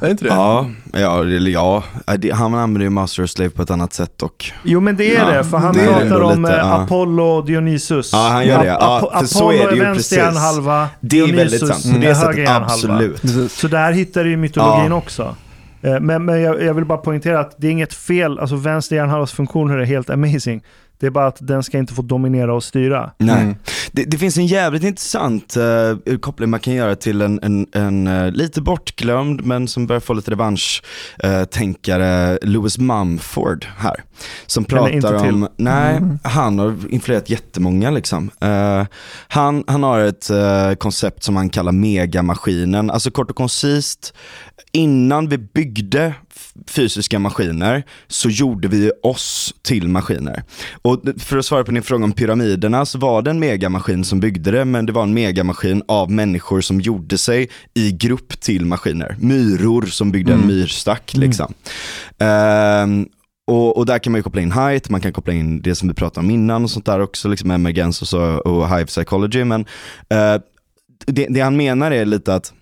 [0.00, 0.30] Är det inte det?
[0.30, 1.82] Ja, ja, ja.
[2.08, 4.96] Äh, det- han använder ju Master och Slave på ett annat sätt och Jo men
[4.96, 6.64] det är Ja, det, för han det är pratar om lite, eh, ja.
[6.82, 8.10] Apollo och Dionysus.
[8.12, 8.66] Ja, han gör det.
[8.66, 10.18] Ja, för så Apollo är det ju vänster precis.
[10.18, 11.82] hjärnhalva, det är väldigt Dionysus.
[11.82, 12.64] På är det höger sättet, hjärnhalva.
[12.94, 13.50] absolut.
[13.52, 14.96] Så där hittar du ju mytologin Ja.
[14.96, 15.36] också.
[15.82, 18.96] Eh, Men, men jag, jag vill bara poängtera att det är inget fel, alltså vänster
[18.96, 20.62] hjärnhalvas funktioner är helt amazing.
[21.04, 23.10] Det är bara att den ska inte få dominera och styra.
[23.18, 23.42] Nej.
[23.42, 23.56] Mm.
[23.92, 28.06] Det, det finns en jävligt intressant uh, koppling man kan göra till en, en, en
[28.06, 33.96] eh, lite bortglömd men som börjar få lite revansch-tänkare, Louis Mumford här.
[34.46, 35.34] Som pratar till.
[35.34, 38.30] om, nej, han har influerat jättemånga liksom.
[38.40, 38.84] Eh,
[39.28, 44.14] han, han har ett eh, koncept som han kallar megamaskinen, alltså kort och koncist,
[44.72, 46.14] innan vi byggde
[46.68, 50.42] fysiska maskiner så gjorde vi oss till maskiner.
[50.82, 54.20] Och för att svara på din fråga om pyramiderna så var det en megamaskin som
[54.20, 58.64] byggde det men det var en megamaskin av människor som gjorde sig i grupp till
[58.66, 59.16] maskiner.
[59.18, 60.56] Myror som byggde en Mm.
[60.56, 61.54] myrstack liksom.
[62.18, 63.06] Ehm,
[63.46, 65.88] och, och där kan man ju koppla in height, man kan koppla in det som
[65.88, 69.44] vi pratade om innan och sånt där också, liksom emergens och, så, och hive psychology.
[69.44, 69.60] Men
[70.08, 70.36] eh,
[71.06, 72.52] det, det han menar är lite att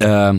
[0.00, 0.34] eh,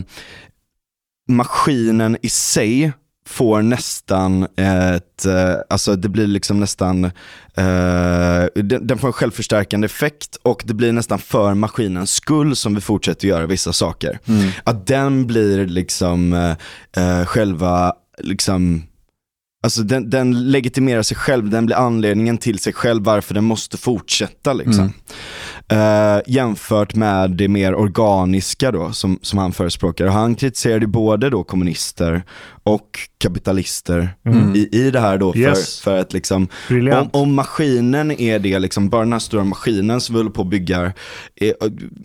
[1.30, 2.92] maskinen i sig
[3.30, 9.84] får nästan ett, eh, alltså det blir liksom nästan, eh, den, den får en självförstärkande
[9.84, 14.18] effekt och det blir nästan för maskinens skull som vi fortsätter göra vissa saker.
[14.24, 14.50] Mm.
[14.64, 16.56] Att den blir liksom eh,
[16.96, 18.82] eh, själva, liksom,
[19.62, 23.76] alltså den, den legitimerar sig själv, den blir anledningen till sig själv varför den måste
[23.76, 24.92] fortsätta liksom.
[25.68, 26.16] Mm.
[26.16, 30.06] Eh, jämfört med det mer organiska då som, som han förespråkar.
[30.06, 32.22] Och han kritiserade både då kommunister
[32.62, 32.86] och
[33.18, 34.54] kapitalister Mm.
[34.56, 35.80] i, i det här då för, Yes.
[35.80, 40.14] för att liksom om, om maskinen är det, liksom, bara den här stora maskinen som
[40.14, 40.92] vi håller på och bygger,
[41.36, 41.54] är,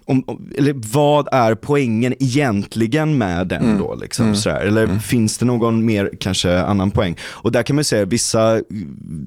[0.06, 3.78] om, om, eller vad är poängen egentligen med den Mm.
[3.80, 3.96] då?
[3.96, 4.36] Liksom, Mm.
[4.36, 4.60] sådär?
[4.62, 7.16] Eller finns det någon mer, kanske annan poäng?
[7.46, 8.58] Och där kan man säga vissa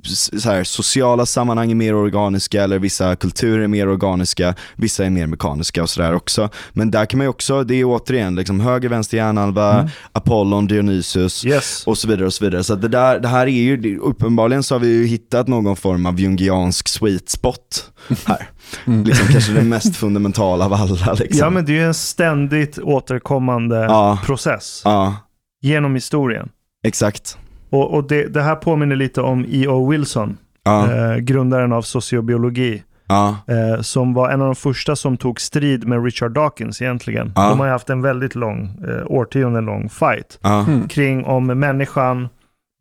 [0.04, 5.04] s- så här, sociala sammanhang är mer organiska, eller vissa kulturer är mer organiska, vissa
[5.04, 6.48] är mer mekaniska och sådär också.
[6.72, 9.90] Men där kan man ju också, det är återigen liksom höger, vänster hjärnhalva, Mm.
[10.12, 11.86] Apollon, Dionysus, Yes.
[11.86, 12.64] och så vidare och så vidare.
[12.64, 15.76] Så att det, där, det här är ju, uppenbarligen så har vi ju hittat någon
[15.76, 17.90] form av jungiansk sweet spot
[18.24, 18.48] här.
[18.86, 19.04] Mm.
[19.04, 21.38] Liksom kanske det mest fundamentala av alla liksom.
[21.38, 24.18] Ja men det är ju en ständigt återkommande Ja.
[24.24, 25.16] process Ja,
[25.62, 26.48] genom historien.
[26.84, 27.38] exakt.
[27.70, 29.90] Och, och det, det här påminner lite om E.O.
[29.90, 32.82] Wilson, Ja, eh, grundaren av sociobiologi.
[33.08, 37.32] ja, eh, som var en av de första som tog strid med Richard Dawkins egentligen.
[37.36, 37.48] Ja.
[37.48, 40.88] De har haft en väldigt lång, eh, årtionden lång fight ja, Mm.
[40.88, 42.28] kring om människan,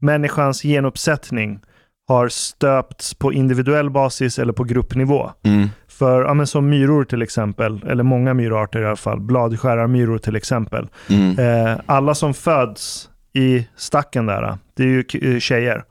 [0.01, 1.59] människans genuppsättning
[2.07, 5.29] har stöpts på individuell basis eller på gruppnivå.
[5.43, 10.17] mm, För ja, men som myror till exempel, eller många myrarter i alla fall, bladskärarmyror
[10.17, 10.87] till exempel.
[11.09, 15.83] mm, Eh, alla som föds i stacken där, det är ju eh, tjejer.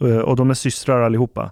[0.00, 1.50] Eh, och de är systrar allihopa.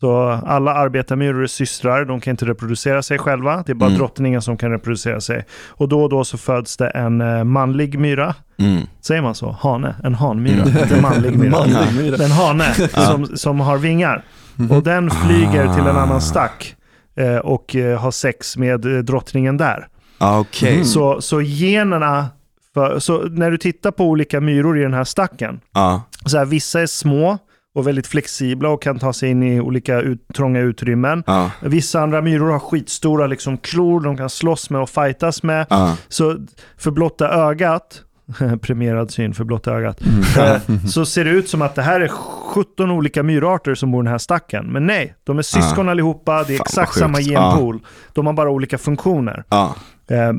[0.00, 0.16] Så
[0.46, 3.62] alla arbetarmyror är systrar, de kan inte reproducera sig själva.
[3.66, 3.98] Det är bara Mm.
[3.98, 5.44] drottningen som kan reproducera sig.
[5.68, 8.34] Och då och då så föds det en eh, manlig myra.
[8.58, 8.82] mm.
[9.00, 9.56] Säger man så?
[9.60, 9.94] Hane?
[10.04, 10.64] En hanmyra?
[10.66, 11.50] inte en manlig myra.
[11.50, 12.24] Manlig myra.
[12.24, 14.24] En hane som, som har vingar.
[14.56, 14.70] Mhm.
[14.70, 16.00] Och den flyger till en Ah.
[16.02, 16.76] annan stack
[17.16, 19.86] eh, och har sex med drottningen där.
[20.18, 20.72] Okej.
[20.72, 20.84] Mm.
[20.84, 22.26] Så, så generna,
[22.74, 26.44] för, så när du tittar på olika myror i den här stacken, Ja, så här,
[26.44, 27.38] vissa är små
[27.74, 31.22] och väldigt flexibla och kan ta sig in i olika ut, trånga utrymmen.
[31.26, 35.66] ja, Vissa andra myror har skitstora liksom, klor de kan slåss med och fightas med.
[35.70, 35.96] ja.
[36.08, 36.36] Så
[36.78, 38.02] för blotta ögat,
[38.62, 40.20] premierad syn för blotta ögat, Mm.
[40.78, 44.02] eh, så ser det ut som att det här är 17 olika myrarter som bor
[44.02, 44.66] i den här stacken.
[44.72, 47.80] Men nej, de är syskon allihopa, det är Fan, exakt samma genpool.
[48.12, 49.44] De har bara olika funktioner.
[49.48, 49.74] ja.
[50.08, 50.32] Eh,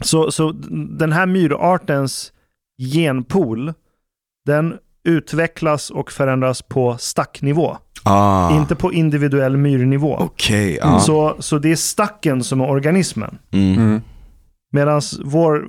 [0.00, 0.52] så, så
[0.98, 2.32] den här myrartens
[2.92, 3.72] genpool,
[4.46, 4.74] den
[5.04, 7.76] utvecklas och förändras på stacknivå.
[8.02, 10.16] Ah, Inte på individuell myrnivå.
[10.20, 11.00] Okej, ja.
[11.00, 13.38] Så, så det är stacken som är organismen.
[13.50, 13.74] Mm.
[13.78, 14.00] Mm.
[14.72, 15.64] Medan vår,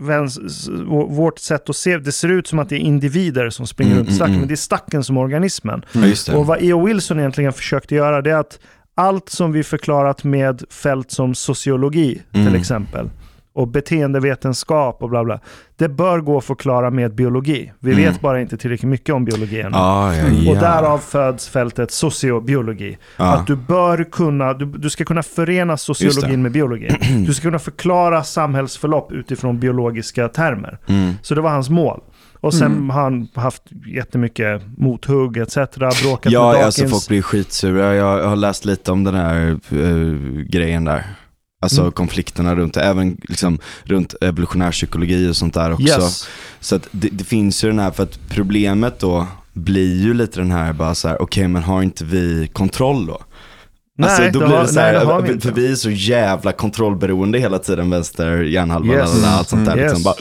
[1.16, 4.04] vårt sätt att se, det ser ut som att det är individer som springer Mm,
[4.04, 5.86] runt i stacken, mm, men det är stacken som organismen.
[6.28, 6.38] Ja.
[6.38, 6.86] Och vad E.O.
[6.86, 8.60] Wilson egentligen försökte göra det är att
[8.96, 12.56] allt som vi förklarat med fält som sociologi till Mm.
[12.56, 13.10] exempel
[13.58, 15.40] och beteendevetenskap och bla bla.
[15.76, 17.72] Det bör gå att förklara med biologi.
[17.80, 18.04] Vi Mm.
[18.06, 19.72] vet bara inte tillräckligt mycket om biologi ännu.
[19.78, 20.52] Ah, ja, ja.
[20.52, 22.98] Och därav föds fältet sociobiologi.
[23.18, 23.26] Ja.
[23.34, 26.96] Att du bör kunna, du, du ska kunna förena sociologin med biologin.
[27.28, 30.78] Du ska kunna förklara samhällsförlopp utifrån biologiska termer.
[30.88, 31.14] Mm.
[31.22, 32.00] Så det var hans mål.
[32.40, 32.90] Och sen Mm.
[32.90, 35.56] har han haft jättemycket mothugg etc.
[36.04, 36.92] Bråkat Ja, med alltså Dawkins.
[36.92, 37.96] folk blir skitsura.
[37.96, 41.04] Jag, jag har läst lite om den här eh, grejen där.
[41.62, 41.92] Alltså Mm.
[41.92, 45.84] konflikterna runt det, även liksom runt evolutionär psykologi och sånt där också.
[45.88, 46.28] Yes.
[46.60, 50.52] Så det, det finns ju den här, för att problemet då blir ju lite den
[50.52, 53.22] här bara så här, okej men har inte vi kontroll då?
[53.98, 55.52] Nej, alltså då det blir har- det så här, nej, det har vi för inte.
[55.52, 59.16] vi är så jävla kontrollberoende hela tiden, vänster hjärnhalva, Yes.
[59.16, 59.84] lalala, allt sånt där Mm.
[59.86, 59.98] liksom.
[60.00, 60.04] Yes.
[60.04, 60.16] Bara,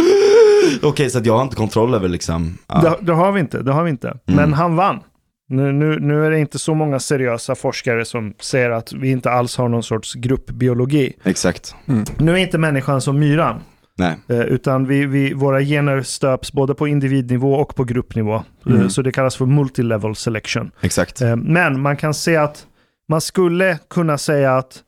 [0.88, 2.80] Okej, så att jag har inte kontroll över liksom, ja.
[2.80, 4.16] Det, det har vi inte, det har vi inte.
[4.26, 4.52] Men Mm.
[4.52, 5.00] han vann.
[5.48, 9.30] Nu, nu, nu är det inte så många seriösa forskare som säger att vi inte
[9.30, 11.12] alls har någon sorts gruppbiologi.
[11.24, 11.74] exakt.
[12.18, 13.60] Nu är inte människan som myran.
[13.98, 14.16] Nej.
[14.28, 18.42] Eh, utan vi, vi, våra gener stöps både på individnivå och på gruppnivå.
[18.66, 18.80] Mm.
[18.82, 20.70] Eh, Så det kallas för multilevel selection.
[20.80, 21.20] Exakt.
[21.22, 22.66] Eh, Men man kan se att
[23.08, 24.82] man skulle kunna säga att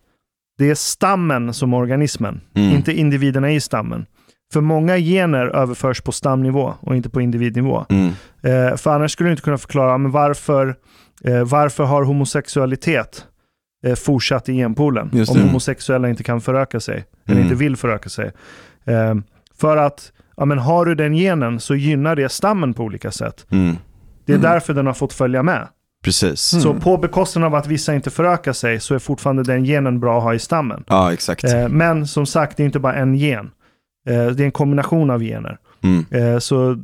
[0.58, 2.76] det är stammen som organismen, Mm.
[2.76, 4.06] inte individerna i stammen.
[4.52, 7.84] För många gener överförs på stamnivå och inte på individnivå.
[7.88, 8.06] Mm.
[8.42, 10.74] Eh, för annars skulle du inte kunna förklara men varför,
[11.24, 13.24] eh, varför har homosexualitet
[13.86, 17.44] eh, fortsatt i genpoolen om homosexuella inte kan föröka sig eller Mm.
[17.44, 18.32] inte vill föröka sig.
[18.84, 19.14] Eh,
[19.58, 23.46] för att ja, men har du den genen så gynnar det stammen på olika sätt.
[23.50, 23.76] Mm.
[24.24, 24.50] Det är Mm.
[24.50, 25.68] därför den har fått följa med.
[26.04, 26.40] Precis.
[26.40, 30.16] Så på bekostnad av att vissa inte förökar sig så är fortfarande den genen bra
[30.18, 30.84] att ha i stammen.
[30.86, 31.44] Ja, exakt.
[31.44, 33.50] Eh, men som sagt, det är inte bara en gen.
[34.08, 35.58] Eh, det är en kombination av gener.
[35.82, 36.04] Mm.
[36.10, 36.78] Eh, så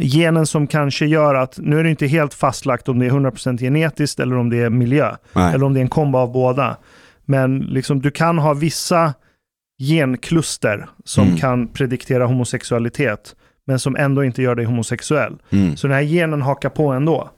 [0.00, 3.58] genen som kanske gör att, nu är det inte helt fastlagt om det är 100%
[3.60, 5.16] genetiskt eller om det är miljö.
[5.32, 5.54] Nej.
[5.54, 6.76] Eller om det är en kombo av båda.
[7.24, 9.14] Men liksom, du kan ha vissa
[9.78, 11.36] genkluster som Mm.
[11.36, 13.34] kan prediktera homosexualitet.
[13.66, 15.36] Men som ändå inte gör dig homosexuell.
[15.50, 15.76] Mm.
[15.76, 17.30] Så den här genen hakar på ändå.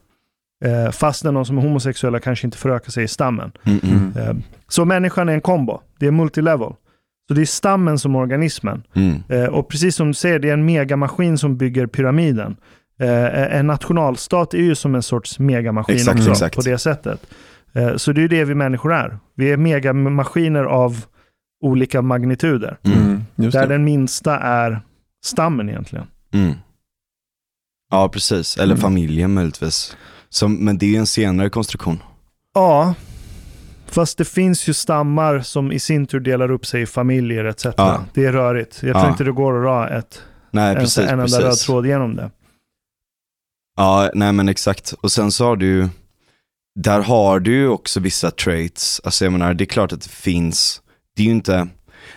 [0.65, 3.53] Eh, fastän de som är homosexuella kanske inte förökar sig i stammen.
[3.65, 3.81] Mm.
[3.83, 4.13] Mm.
[4.17, 4.35] Eh,
[4.69, 5.81] så människan är en kombo.
[5.99, 6.73] Det är multilevel.
[7.29, 8.83] Så det är stammen som organismen.
[8.95, 9.23] Mm.
[9.29, 12.57] Eh, och precis som du säger, det är en megamaskin som bygger pyramiden.
[13.01, 16.57] Eh, en nationalstat är ju som en sorts megamaskin Exakt, också exakt.
[16.57, 17.27] på det sättet.
[17.73, 19.19] Eh, så det är ju det vi människor är.
[19.35, 21.05] Vi är megamaskiner av
[21.65, 22.79] olika magnituder.
[22.83, 22.99] Mm.
[22.99, 23.23] Mm.
[23.37, 23.75] Just Där det.
[23.75, 24.81] den minsta är
[25.25, 26.07] stammen egentligen.
[26.35, 26.53] Mm.
[27.91, 28.57] Ja, precis.
[28.57, 28.81] Eller Mm.
[28.83, 29.97] familjen möjligtvis.
[30.29, 31.99] Som, men det är ju en senare konstruktion.
[32.55, 32.95] Ja,
[33.95, 37.67] fast det finns ju stammar som i sin tur delar upp sig i familjer etc.
[37.77, 38.05] Ja.
[38.15, 38.83] Det är rörigt.
[38.83, 39.11] Jag tror Ja.
[39.11, 40.99] inte det går att dra ett, Nej, precis.
[40.99, 42.31] en enda röd tråd genom det.
[43.77, 44.93] Ja, nej men exakt.
[45.01, 45.89] Och sen så har du
[46.81, 49.01] där har du ju också vissa traits.
[49.05, 50.83] Alltså jag menar, det är klart att det finns,
[51.17, 51.69] det är ju inte,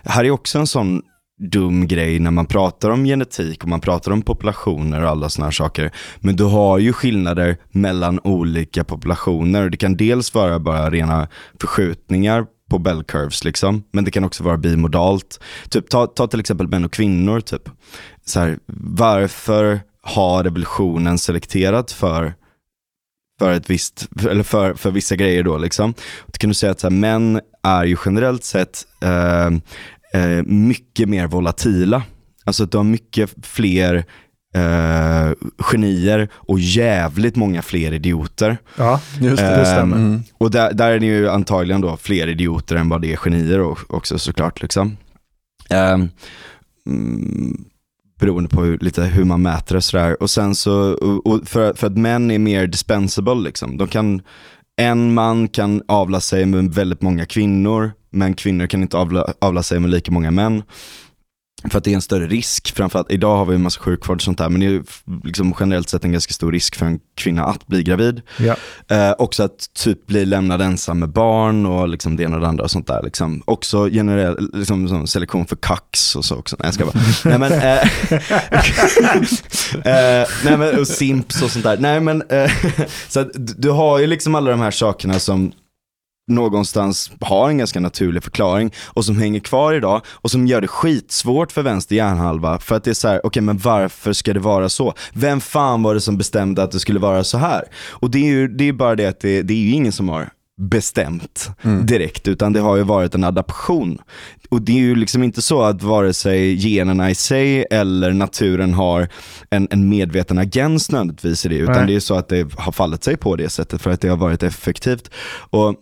[0.03, 1.01] här är också en sån
[1.39, 5.45] dum grej när man pratar om genetik och man pratar om populationer och alla sådana
[5.45, 5.91] här saker.
[6.19, 11.27] Men du har ju skillnader mellan olika populationer och det kan dels vara bara rena
[11.61, 15.39] förskjutningar på bell curves liksom, men det kan också vara bimodalt.
[15.69, 17.69] Typ, ta, ta till exempel män och kvinnor, typ.
[18.25, 18.59] Så här,
[18.97, 22.33] varför har evolutionen selekterat för
[23.39, 25.93] för ett visst, eller för, för vissa grejer då liksom.
[26.25, 29.49] Då kan du säga att så här, män är ju generellt sett eh,
[30.13, 32.03] eh, mycket mer volatila.
[32.43, 34.05] Alltså att du har mycket fler
[34.55, 38.57] eh, genier och jävligt många fler idioter.
[38.77, 39.43] Ja, Just det.
[39.49, 39.97] det Ehm, stämmer.
[39.97, 40.23] Mm.
[40.37, 43.59] Och där, där är det ju antagligen då fler idioter än vad det är genier
[43.59, 44.61] och, också såklart.
[44.61, 44.97] Liksom.
[45.69, 46.09] Ehm,
[46.87, 47.65] mm,
[48.19, 50.21] beroende på hur, lite hur man mäter det sådär.
[50.23, 53.77] Och sen så, och, och för, för att män är mer dispensable liksom.
[53.77, 54.21] De kan,
[54.77, 59.63] en man kan avla sig med väldigt många kvinnor, men kvinnor kan inte avla, avla
[59.63, 60.63] sig med lika många män.
[61.69, 64.21] För att det är en större risk, framförallt idag har vi en massa sjukvård och
[64.21, 64.83] sånt där, men det är
[65.23, 68.21] liksom generellt sett en ganska stor risk för en kvinna att bli gravid.
[68.37, 68.55] Ja.
[68.87, 72.47] Eh, också att typ bli lämnad ensam med barn och liksom det ena och det
[72.47, 73.03] andra och sånt där.
[73.03, 73.43] Liksom.
[73.45, 76.55] Också generell liksom, selektion för kax och så också.
[76.59, 76.99] Nej jag ska bara.
[77.23, 77.81] nej men, eh,
[80.21, 81.77] eh, nej men och simps och sånt där.
[81.77, 82.51] Nej men, eh,
[83.09, 85.51] så att du du har ju liksom alla de här sakerna som
[86.27, 90.67] någonstans har en ganska naturlig förklaring och som hänger kvar idag och som gör det
[90.67, 94.39] skitsvårt för vänster hjärnhalva för att det är så här, okej men varför ska det
[94.39, 94.93] vara så?
[95.13, 97.63] Vem fan var det som bestämde att det skulle vara så här?
[97.89, 100.09] Och det är ju det är bara det att det, det är ju ingen som
[100.09, 101.49] har bestämt
[101.83, 103.97] direkt utan det har ju varit en adaption.
[104.49, 108.73] och det är ju liksom inte så att vare sig generna i sig eller naturen
[108.73, 109.07] har
[109.49, 111.87] en, en medveten agens nödvändigtvis i det, utan Nej.
[111.87, 114.17] det är så att det har fallit sig på det sättet för att det har
[114.17, 115.09] varit effektivt.
[115.49, 115.75] Och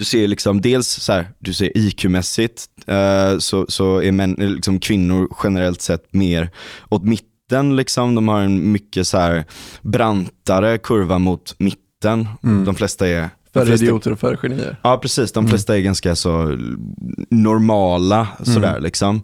[0.00, 4.80] du ser liksom dels så här, du ser IQ-mässigt eh, så, så är män, liksom
[4.80, 6.50] kvinnor generellt sett mer
[6.88, 8.14] åt mitten liksom.
[8.14, 9.44] De har en mycket så här
[9.82, 12.28] brantare kurva mot mitten.
[12.42, 12.64] Mm.
[12.64, 14.76] De flesta är Färre idioter och färre genier.
[14.82, 15.50] Ja precis, de Mm.
[15.50, 16.56] flesta är ganska så
[17.30, 19.22] normala sådär liksom.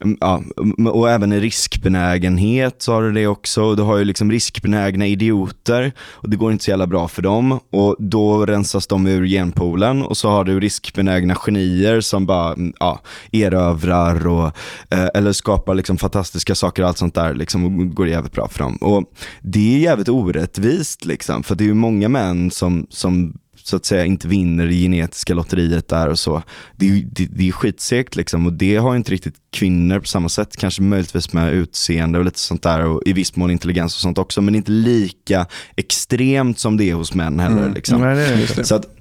[0.00, 0.42] Mm, Ja,
[0.78, 3.74] m- och även i riskbenägenhet så har du det också.
[3.74, 7.58] Du har ju liksom riskbenägna idioter och det går inte så jävla bra för dem.
[7.72, 12.72] Och då rensas de ur genpoolen och så har du riskbenägna genier som bara mm,
[12.80, 13.00] ja,
[13.32, 14.46] erövrar och,
[14.90, 18.48] eh, eller skapar liksom fantastiska saker och allt sånt där liksom, och går jävligt bra
[18.48, 18.76] för dem.
[18.76, 19.04] Och
[19.42, 23.34] det är jävligt orättvist liksom, för det är ju många män som, som
[23.66, 26.42] så att säga inte vinner det genetiska lotteriet där och så.
[26.76, 30.56] Det det, det är skitsegt liksom och det har inte riktigt kvinnor på samma sätt,
[30.56, 34.18] kanske möjligtvis med utseende och lite sånt där och i viss mån intelligens och sånt
[34.18, 37.62] också, men inte lika extremt som det är hos män heller.
[37.62, 37.74] Mm.
[37.74, 38.00] Liksom.
[38.00, 38.46] Nej.
[38.64, 38.95] Så att,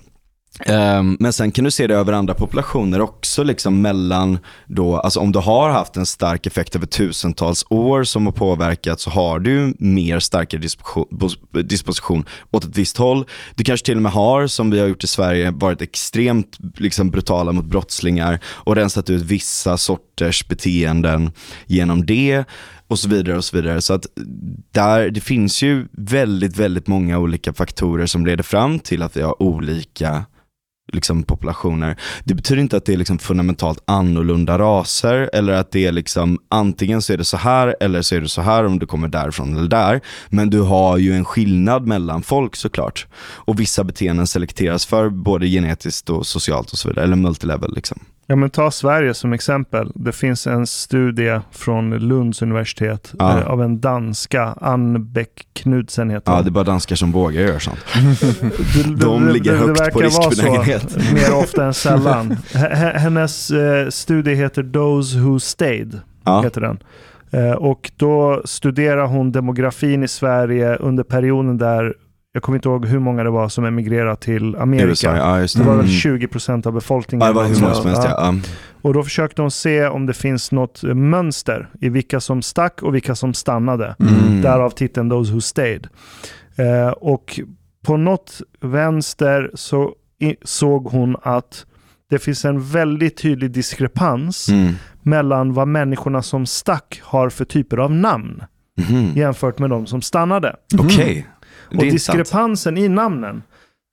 [0.59, 5.19] Ehm, men sen kan du se det över andra populationer också, liksom mellan då, alltså
[5.19, 9.39] om du har haft en stark effekt över tusentals år som har påverkat så har
[9.39, 11.05] du mer starkare disposition,
[11.51, 13.25] disposition åt ett visst håll.
[13.55, 17.09] Du kanske till och med har, som vi har gjort i Sverige, varit extremt liksom,
[17.09, 21.31] brutala mot brottslingar och rensat ut vissa sorters beteenden
[21.65, 22.43] genom det
[22.87, 23.81] och så vidare och så vidare.
[23.81, 24.05] Så att
[24.71, 29.21] där, det finns ju väldigt, väldigt många olika faktorer som leder fram till att vi
[29.21, 30.25] har olika
[30.93, 31.97] liksom, populationer.
[32.23, 36.39] Det betyder inte att det är liksom fundamentalt annorlunda raser eller att det är liksom
[36.49, 39.07] antingen så är det så här eller så är det så här om du kommer
[39.07, 40.01] därifrån eller där.
[40.29, 43.07] Men du har ju en skillnad mellan folk såklart.
[43.17, 47.99] Och vissa beteenden selekteras för både genetiskt och socialt och så vidare, eller multilevel liksom.
[48.27, 49.91] Ja, men ta Sverige som exempel.
[49.95, 53.39] Det finns en studie från Lunds universitet Ja.
[53.39, 56.43] eh, av en danska, Ann Bäck Knudsen heter Ja, hon.
[56.45, 57.79] det är bara danskar som vågar göra sånt.
[58.75, 60.91] Det- De det- ligger det- det högt på verkar vara riskbenägenhet.
[60.91, 62.37] så, Mer ofta än sällan.
[62.95, 65.99] Hennes eh, studie heter Those Who Stayed.
[66.23, 66.79] Ja, Heter den.
[67.31, 71.93] Eh, och då studerar hon demografin i Sverige under perioden där,
[72.35, 74.87] jag kommer inte ihåg hur många det var som emigrerade till Amerika.
[74.87, 75.63] USA, ja Det det.
[75.63, 76.19] var väl Mm.
[76.19, 77.25] 20% av befolkningen.
[77.27, 78.09] Ja, det var hur många som helst Ja.
[78.17, 78.35] ja.
[78.81, 82.83] Och då försökte hon se om det finns något eh, mönster i vilka som stack
[82.83, 83.95] och vilka som stannade.
[83.99, 84.41] Mm.
[84.41, 85.87] Därav titeln Those Who Stayed.
[86.57, 87.39] Eh, och
[87.85, 91.65] på något vänster så i, såg hon att
[92.09, 94.73] det finns en väldigt tydlig diskrepans Mm.
[95.01, 98.43] mellan vad människorna som stack har för typer av namn
[98.77, 99.11] Mhm.
[99.15, 100.55] jämfört med de som stannade.
[100.79, 101.27] Okej.
[101.67, 103.43] Och diskrepansen i namnen,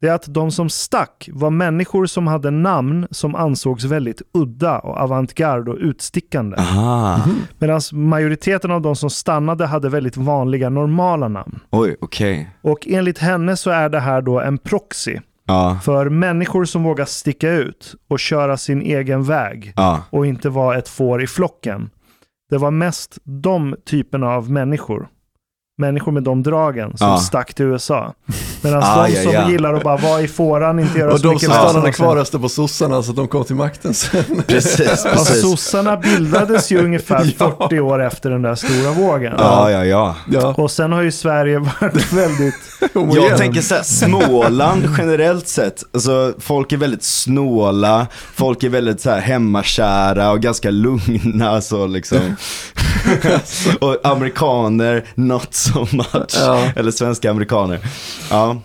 [0.01, 4.78] det är att de som stack var människor som hade namn som ansågs väldigt udda
[4.78, 6.57] och avantgarde och utstickande.
[6.57, 7.20] Aha.
[7.59, 11.61] Medan majoriteten av de som stannade hade väldigt vanliga normala namn.
[11.70, 12.51] Oj, okej.
[12.62, 17.05] Och enligt henne så är det här då en proxy Ja, för människor som vågar
[17.05, 20.03] sticka ut och köra sin egen väg ja.
[20.11, 21.90] och inte vara ett får i flocken.
[22.51, 25.09] Det var mest de typerna av människor,
[25.82, 27.18] människor med de dragen, som Ja.
[27.18, 28.14] stack till USA.
[28.62, 29.50] Medan Ah, de ja, som ja.
[29.50, 31.88] gillar att bara vara i fåran, inte göra Och så de mycket som väsen stannade
[31.88, 32.04] av sig.
[32.04, 34.42] kvar röstade på sossarna så att de kom till makten sen.
[34.46, 35.40] Precis, Ja, precis.
[35.42, 37.56] sossarna bildades ju ungefär Ja.
[37.68, 39.34] 40 år efter den där stora vågen.
[39.38, 40.16] Ja, ja, ja.
[40.30, 42.54] Ja, Och sen har ju Sverige varit väldigt...
[43.14, 49.00] Jag tänker så här, Småland generellt sett, alltså folk är väldigt snåla, folk är väldigt
[49.00, 52.18] så här hemmakära och ganska lugna så liksom.
[53.80, 56.35] och amerikaner, not so much.
[56.36, 56.70] Ja.
[56.77, 57.78] Eller svenska amerikaner.
[58.31, 58.61] Ja.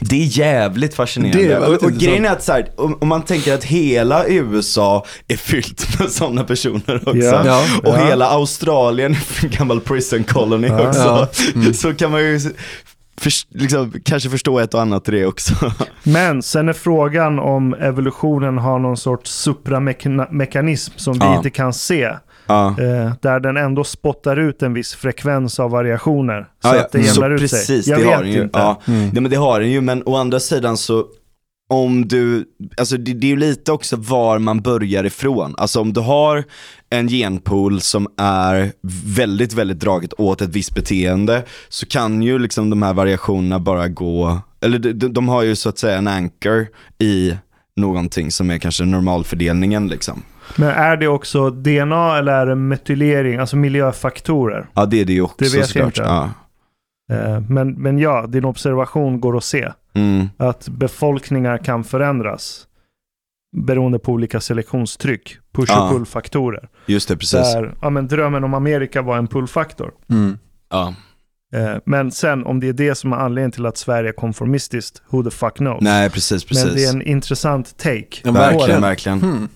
[0.00, 1.42] Det är jävligt fascinerande.
[1.48, 4.26] Det är och, och grejen är att så här, om, om man tänker att hela
[4.26, 7.16] USA är fyllt med sådana personer också.
[7.18, 7.42] Ja.
[7.46, 7.64] Ja.
[7.82, 8.06] Och Ja.
[8.06, 11.28] hela Australien är en gammal prison colony också.
[11.54, 11.74] Mm.
[11.74, 12.40] Så kan man ju
[13.20, 15.54] för, liksom, kanske förstå ett och annat i det också.
[16.02, 22.10] Men sen är frågan om evolutionen har någon sorts supramekanism som vi inte kan se.
[22.48, 22.68] Ja.
[22.68, 26.40] Eh, där den ändå spottar ut en viss frekvens av variationer.
[26.62, 26.80] Så Ja, ja.
[26.80, 27.90] att det jämnar ut precis, sig.
[27.92, 28.42] Jag det vet har den ju.
[28.42, 28.58] inte.
[28.58, 28.80] Ja.
[28.86, 29.10] Mm.
[29.14, 31.04] Ja men det har den ju, men å andra sidan så
[31.70, 32.44] om du,
[32.78, 35.54] alltså det, det är ju lite också var man börjar ifrån.
[35.58, 36.44] Alltså om du har
[36.90, 38.72] en genpool som är
[39.16, 43.88] väldigt, väldigt draget åt ett visst beteende så kan ju liksom de här variationerna bara
[43.88, 46.66] gå, eller de, de, de har ju så att säga en anchor
[46.98, 47.34] i
[47.76, 50.22] någonting som är kanske normalfördelningen liksom.
[50.56, 54.66] Men är det också DNA eller är det metylering, alltså miljöfaktorer?
[54.74, 56.02] Ja det är det ju också Det vet jag inte.
[56.02, 56.30] Ja.
[57.12, 59.68] Eh, men, men ja, din observation går att se.
[59.94, 60.28] Mm.
[60.36, 62.64] Att befolkningar kan förändras
[63.56, 65.84] beroende på olika selektionstryck push Ja.
[65.84, 66.68] och pull-faktorer.
[66.86, 67.52] Just det, precis.
[67.54, 69.92] Där ja, men drömmen om Amerika var en pull-faktor.
[70.10, 70.38] Mm.
[70.70, 70.94] Ja.
[71.54, 75.02] Eh, men sen om det är det som är anledningen till att Sverige är konformistiskt,
[75.10, 75.80] who the fuck knows.
[75.80, 76.64] Nej, precis, precis.
[76.64, 78.06] Men det är en intressant take.
[78.24, 79.20] Ja, verkligen, verkligen.
[79.20, 79.48] Hmm.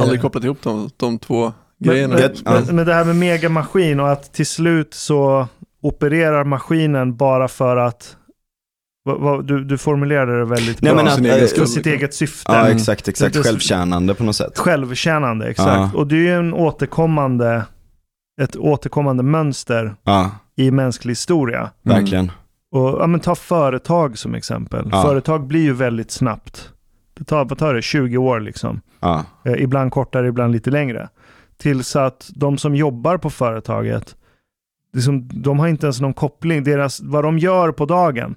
[0.00, 2.14] Aldrig kopplat ihop de, de två Men, grejerna.
[2.44, 5.48] men, men, men det här med megamaskin och att till slut så
[5.82, 8.16] opererar maskinen bara för att
[9.44, 11.02] du, du formulerade det väldigt Nej, bra.
[11.02, 11.60] men sin att, egen skull.
[11.60, 12.52] för sitt eget syfte.
[12.52, 12.76] Ja, Mm.
[12.76, 13.36] exakt, exakt.
[13.36, 14.58] Självtjänande på något sätt.
[14.58, 15.92] Självtjänande, exakt.
[15.94, 15.98] Ja.
[16.00, 17.64] Och det är ju en återkommande,
[18.42, 21.58] ett återkommande mönster Ja, i mänsklig historia.
[21.58, 21.98] Mm.
[21.98, 22.32] verkligen.
[22.74, 24.88] Och, ja, men ta företag som exempel.
[24.92, 25.02] Ja.
[25.02, 26.68] Företag blir ju väldigt snabbt.
[27.14, 28.80] Det tar, vad tar det, 20 år liksom.
[29.00, 31.08] Ja, Eh, ibland kortare, ibland lite längre.
[31.56, 34.16] Tills att de som jobbar på företaget,
[34.92, 36.64] liksom, de har inte ens någon koppling.
[36.64, 38.34] Deras, vad de gör på dagen,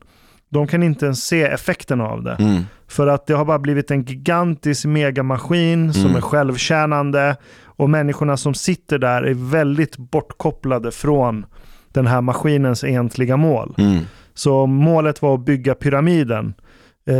[0.49, 2.35] de kan inte ens se effekten av det.
[2.39, 2.63] mm.
[2.87, 6.15] För att det har bara blivit en gigantisk megamaskin som Mm.
[6.15, 7.37] är självtjänande.
[7.77, 11.45] Och människorna som sitter där är väldigt bortkopplade från
[11.91, 13.75] den här maskinens egentliga mål.
[13.77, 13.99] Mm.
[14.33, 16.53] Så målet var att bygga pyramiden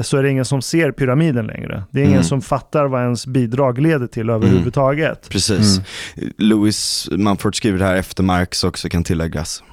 [0.03, 1.84] så är det ingen som ser pyramiden längre.
[1.91, 2.24] Det är ingen Mm.
[2.24, 5.30] som fattar vad ens bidrag leder till överhuvudtaget.
[5.30, 5.82] Precis.
[6.38, 9.64] Louis Mumford skriver det här efter Marx också kan tilläggas.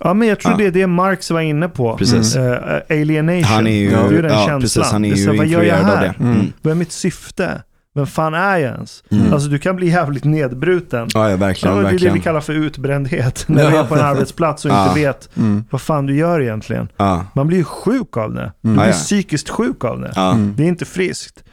[0.00, 0.58] Ja, men jag tror Ja.
[0.58, 1.96] det är det Marx var inne på.
[1.98, 2.36] Precis.
[2.36, 3.44] Eh, alienation.
[3.44, 4.60] Han är ju, det är ju den ja, känslan.
[4.60, 6.14] precis, han är Det ju så vad gör jag här?
[6.20, 6.52] Mm.
[6.62, 7.62] Vad är mitt syfte?
[7.98, 9.04] Vem fan är jag ens?
[9.10, 9.32] Mm.
[9.32, 11.08] Alltså du kan bli jävligt nedbruten.
[11.14, 12.14] Ja, ja, verkligen, Ja, det är det verkligen.
[12.14, 13.44] vi kallar för utbrändhet.
[13.48, 15.64] När du är på en arbetsplats och inte vet Mm.
[15.70, 16.88] vad fan du gör egentligen.
[17.34, 18.52] Man blir ju sjuk av det.
[18.60, 18.82] Du Mm.
[18.82, 20.12] blir psykiskt sjuk av det.
[20.56, 21.44] Det är inte friskt.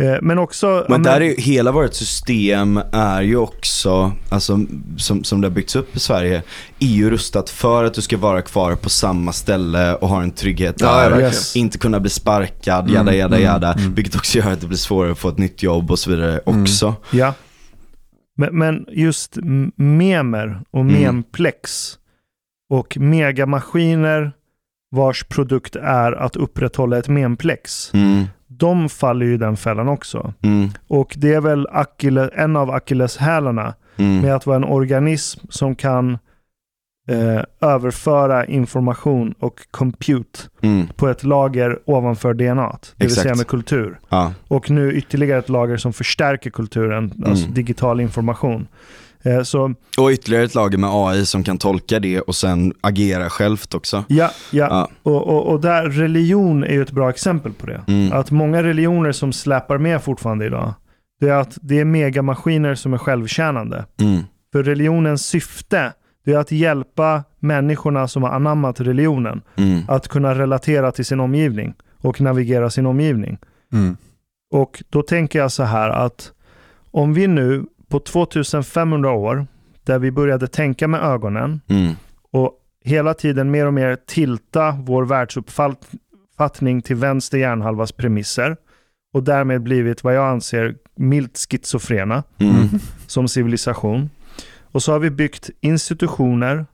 [0.00, 0.66] Eh, Men också...
[0.66, 4.58] ja, Men där är ju, hela vårt system är ju också, alltså
[4.96, 6.42] som, som det har byggts upp i Sverige,
[6.78, 10.30] är ju rustat för att du ska vara kvar på samma ställe och ha en
[10.30, 11.02] trygghet Ja, där.
[11.10, 11.30] verkligen.
[11.32, 11.56] Yes.
[11.56, 13.72] Inte kunna bli sparkad, Mm, jada jada mm, jada.
[13.72, 13.94] mm.
[13.94, 16.40] Vilket också gör att det blir svårare att få ett nytt jobb och så vidare
[16.46, 16.62] Mm.
[16.62, 16.94] också.
[17.10, 17.34] Ja.
[18.36, 19.36] Men, men just
[19.76, 21.02] memer och Mm.
[21.02, 21.94] memplex
[22.70, 24.32] och megamaskiner
[24.90, 27.90] vars produkt är att upprätthålla ett memplex.
[27.94, 28.24] Mm,
[28.58, 30.32] De faller ju i den fällan också.
[30.42, 35.40] mm, Och det är väl Achille, en av akilleshälarna mm, med att vara en organism
[35.50, 36.18] som kan
[37.08, 40.86] eh, överföra information och compute mm.
[40.96, 42.68] på ett lager ovanför DNA.
[42.70, 43.22] Det vill Exakt.
[43.22, 43.98] säga med kultur.
[44.08, 47.54] Ja, Och nu ytterligare ett lager som förstärker kulturen, alltså Mm.
[47.54, 48.66] digital information.
[49.22, 53.30] Eh, så och ytterligare ett lager med AI som kan tolka det och sen agera
[53.30, 54.04] självt också.
[54.08, 54.66] ja, ja.
[54.70, 54.88] Ja.
[55.02, 57.80] Och, och, och där religion är ju ett bra exempel på det.
[57.88, 58.12] Mm.
[58.12, 60.74] Att många religioner som släpar med fortfarande idag,
[61.20, 63.84] det är att det är megamaskiner som är självtjänande.
[64.00, 64.22] Mm.
[64.52, 65.92] För religionens syfte,
[66.24, 69.80] det är att hjälpa människorna som har anammat religionen Mm.
[69.88, 73.38] att kunna relatera till sin omgivning och navigera sin omgivning.
[73.72, 73.96] Mm.
[74.52, 76.32] Och då tänker jag så här att
[76.90, 79.46] om vi nu på 2500 år,
[79.84, 81.92] där vi började tänka med ögonen Mm.
[82.30, 82.52] och
[82.84, 88.56] hela tiden mer och mer tilta vår världsuppfattning till vänster hjärnhalvas premisser
[89.12, 92.68] och därmed blivit vad jag anser milt schizofrena Mm.
[93.06, 94.10] som civilisation.
[94.72, 96.66] Och så har vi byggt institutioner,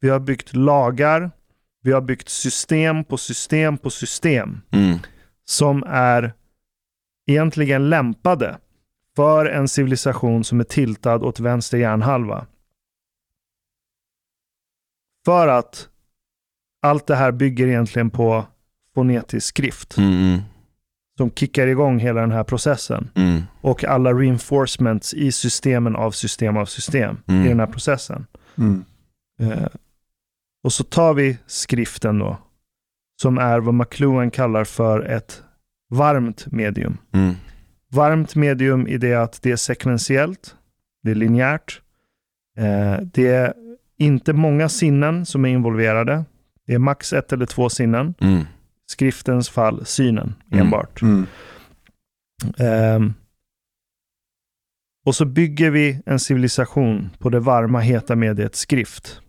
[0.00, 1.30] vi har byggt lagar,
[1.82, 4.98] vi har byggt system på system på system Mm.
[5.44, 6.32] som är
[7.26, 8.56] egentligen lämpade
[9.18, 12.46] för en civilisation som är tiltad åt vänster hjärnhalva.
[15.24, 15.88] För att
[16.82, 18.46] allt det här bygger egentligen på
[18.94, 20.38] fonetisk skrift Mm.
[21.16, 23.42] som kickar igång hela den här processen Mm.
[23.60, 27.44] och alla reinforcements i systemen av system av system Mm.
[27.44, 28.26] i den här processen.
[28.58, 28.84] Mm.
[29.40, 29.68] Eh,
[30.64, 32.36] och så tar vi skriften då,
[33.22, 35.42] som är vad McLuhan kallar för ett
[35.90, 36.96] varmt medium.
[37.92, 37.96] Mm.
[37.96, 40.56] Varmt medium i det att det är sekventiellt,
[41.02, 41.80] det är linjärt,
[42.58, 43.54] eh, det är
[43.98, 46.24] inte många sinnen som är involverade.
[46.66, 48.14] Det är max ett eller två sinnen.
[48.20, 48.44] Mm.
[48.86, 50.64] Skriftens fall, synen Mm.
[50.64, 51.02] enbart.
[51.02, 51.26] Mm.
[52.58, 53.14] Ehm,
[55.06, 59.20] och så bygger vi en civilisation på det varma, heta mediet skrift.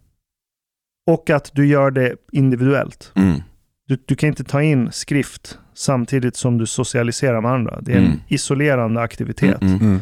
[1.07, 3.11] Och att du gör det individuellt.
[3.15, 3.41] Mm.
[3.89, 7.81] Du, du kan inte ta in skrift samtidigt som du socialiserar med andra.
[7.81, 8.19] Det är en Mm.
[8.27, 9.61] isolerande aktivitet.
[9.61, 9.75] Mm.
[9.81, 9.99] Mm.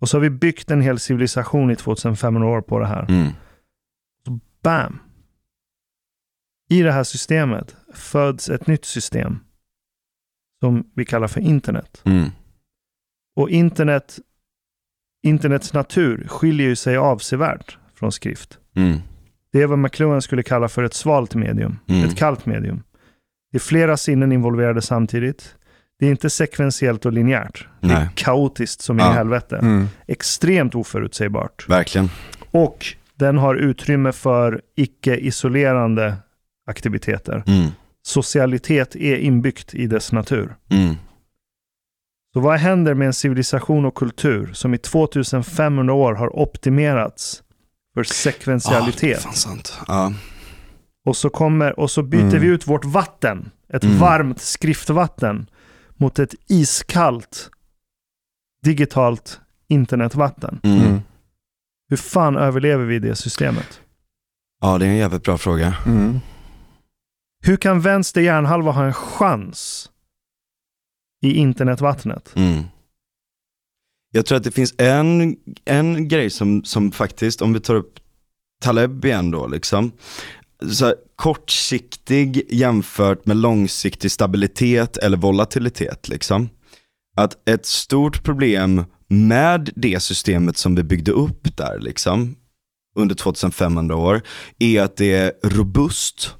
[0.00, 3.06] Och så har vi byggt en hel civilisation i 2500 år på det här.
[3.08, 3.32] Mm.
[4.62, 4.98] Bam!
[6.70, 9.38] I det här systemet föds ett nytt system
[10.60, 12.02] som vi kallar för internet.
[12.04, 12.28] Mm.
[13.36, 14.18] Och internet,
[15.22, 18.58] internets natur skiljer ju sig avsevärt från skrift.
[18.74, 18.98] Mm.
[19.52, 22.82] Det är vad McLuhan skulle kalla för ett svalt medium, ett kallt medium.
[23.52, 25.54] Det är flera sinnen involverade samtidigt.
[25.98, 27.66] Det är inte sekventiellt och linjärt.
[27.80, 28.08] Det är Nej.
[28.14, 29.12] kaotiskt som Ja.
[29.12, 29.56] i helvete.
[29.56, 29.86] Mm.
[30.06, 31.68] Extremt oförutsägbart.
[31.68, 32.10] Verkligen.
[32.50, 36.14] Och den har utrymme för icke-isolerande
[36.66, 37.42] aktiviteter.
[37.46, 37.70] Mm.
[38.02, 40.56] Socialitet är inbyggt i dess natur.
[40.70, 40.94] Mm.
[42.34, 47.42] Så vad händer med en civilisation och kultur som i 2500 år har optimerats
[47.94, 49.02] för sekventialitet?
[49.02, 49.78] Ja, det är sant.
[49.88, 50.12] Ja.
[51.04, 52.40] Och så, kommer, och så byter Mm.
[52.40, 53.98] vi ut vårt vatten, ett Mm.
[53.98, 55.50] varmt skriftvatten,
[55.96, 57.50] mot ett iskallt
[58.64, 60.60] digitalt internetvatten.
[60.62, 60.80] Mm.
[60.80, 61.00] Mm.
[61.88, 63.80] Hur fan överlever vi det systemet?
[64.60, 65.76] ja, det är en jävligt bra fråga.
[65.86, 66.18] Mm.
[67.44, 69.90] Hur kan vänster hjärnhalva ha en chans
[71.22, 72.32] i internetvattnet?
[72.36, 72.62] Mm.
[74.12, 78.00] Jag tror att det finns en, en grej som, som faktiskt, om vi tar upp
[78.60, 79.92] Taleb igen då liksom,
[80.80, 86.48] här, kortsiktig jämfört med långsiktig stabilitet eller volatilitet liksom.
[87.16, 92.36] Att ett stort problem med det systemet som vi byggde upp där liksom,
[92.96, 94.22] under 2500 år,
[94.58, 96.34] är att det är robust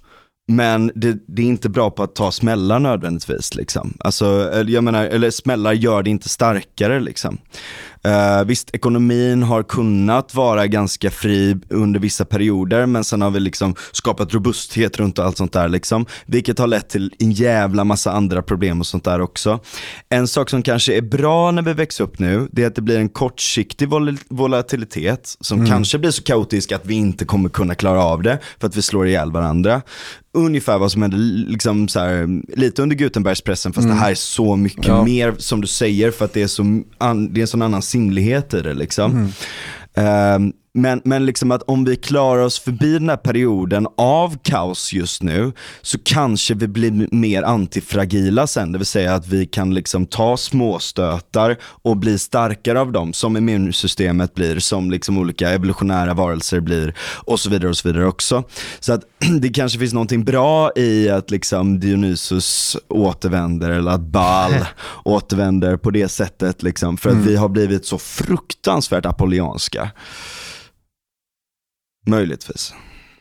[0.48, 3.54] men det, det är inte bra på att ta smällar nödvändigtvis.
[3.54, 3.96] Liksom.
[4.00, 7.00] Alltså, eller jag menar, eller smällar gör det inte starkare.
[7.00, 7.38] Liksom.
[8.04, 13.40] Eh, visst, ekonomin har kunnat vara ganska fri under vissa perioder, men sen har vi
[13.40, 15.68] liksom skapat robusthet runt allt sånt där.
[15.68, 19.60] Liksom, vilket har lett till en jävla massa andra problem och sånt där också.
[20.08, 22.82] En sak som kanske är bra när vi växer upp nu, det är att det
[22.82, 27.74] blir en kortsiktig vol- volatilitet som kanske blir så kaotisk att vi inte kommer kunna
[27.74, 29.82] klara av det för att vi slår ihjäl varandra.
[30.34, 31.16] Ungefär vad som hände
[31.50, 35.04] liksom så här, lite under Gutenbergspressen, fast det här är så mycket Ja.
[35.04, 37.82] mer som du säger för att det är, så, an, det är en sån annan
[37.82, 38.74] sinnlighet i det.
[38.74, 39.28] Liksom.
[39.94, 44.92] Ehm, men, men liksom att om vi klarar oss förbi den här perioden av kaos
[44.92, 48.72] just nu så kanske vi blir mer antifragila sen.
[48.72, 53.36] Det vill säga att vi kan liksom ta småstötar och bli starkare av dem som
[53.36, 56.94] immunsystemet blir, som liksom olika evolutionära varelser blir
[57.24, 58.44] och så vidare och så vidare också.
[58.80, 59.02] Så att
[59.40, 64.52] det kanske finns någonting bra i att liksom Dionysus återvänder eller att Baal
[65.04, 69.90] återvänder på det sättet liksom för att vi har blivit så fruktansvärt apollyanska.
[72.06, 72.74] Möjligtvis.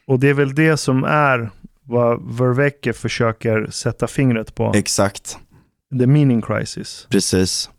[0.07, 1.49] Och det är väl det som är
[1.83, 4.71] vad Vervecke försöker sätta fingret på.
[4.75, 5.37] Exakt,
[5.99, 7.07] The meaning crisis.
[7.09, 7.69] precis.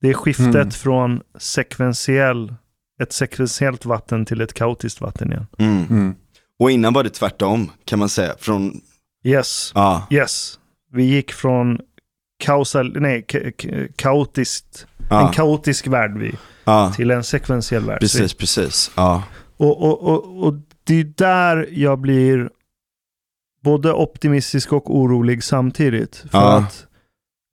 [0.00, 0.70] Det är skiftet Mm.
[0.70, 2.54] från sekventiell,
[3.02, 5.46] ett sekventiellt vatten till ett kaotiskt vatten igen.
[5.58, 5.84] Mm.
[5.90, 6.14] Mm.
[6.58, 8.34] Och innan var det tvärtom kan man säga.
[8.38, 8.80] Från,
[9.24, 10.58] Yes, ja, yes.
[10.92, 11.78] Vi gick från
[12.38, 16.34] kaosal, nej, ka- ka- kaotiskt, en ja, kaotisk värld vi,
[16.64, 16.92] ja.
[16.96, 18.00] till en sekventiell värld.
[18.00, 18.90] Precis, precis.
[18.96, 19.22] Ja,
[19.62, 22.50] Och, och, och, och det är där jag blir
[23.64, 26.16] både optimistisk och orolig samtidigt.
[26.16, 26.56] För Ja.
[26.58, 26.86] att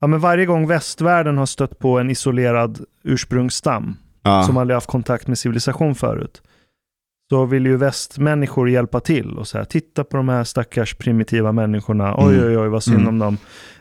[0.02, 4.44] ja, men varje gång västvärlden har stött på en isolerad ursprungsstam ja.
[4.44, 6.41] som aldrig haft kontakt med civilisation förut,
[7.30, 12.15] så vill ju västmänniskor hjälpa till och säga titta på de här stackars primitiva människorna,
[12.18, 12.48] oj Mm.
[12.49, 13.07] oj oj vad synd Mm.
[13.07, 13.38] om dem.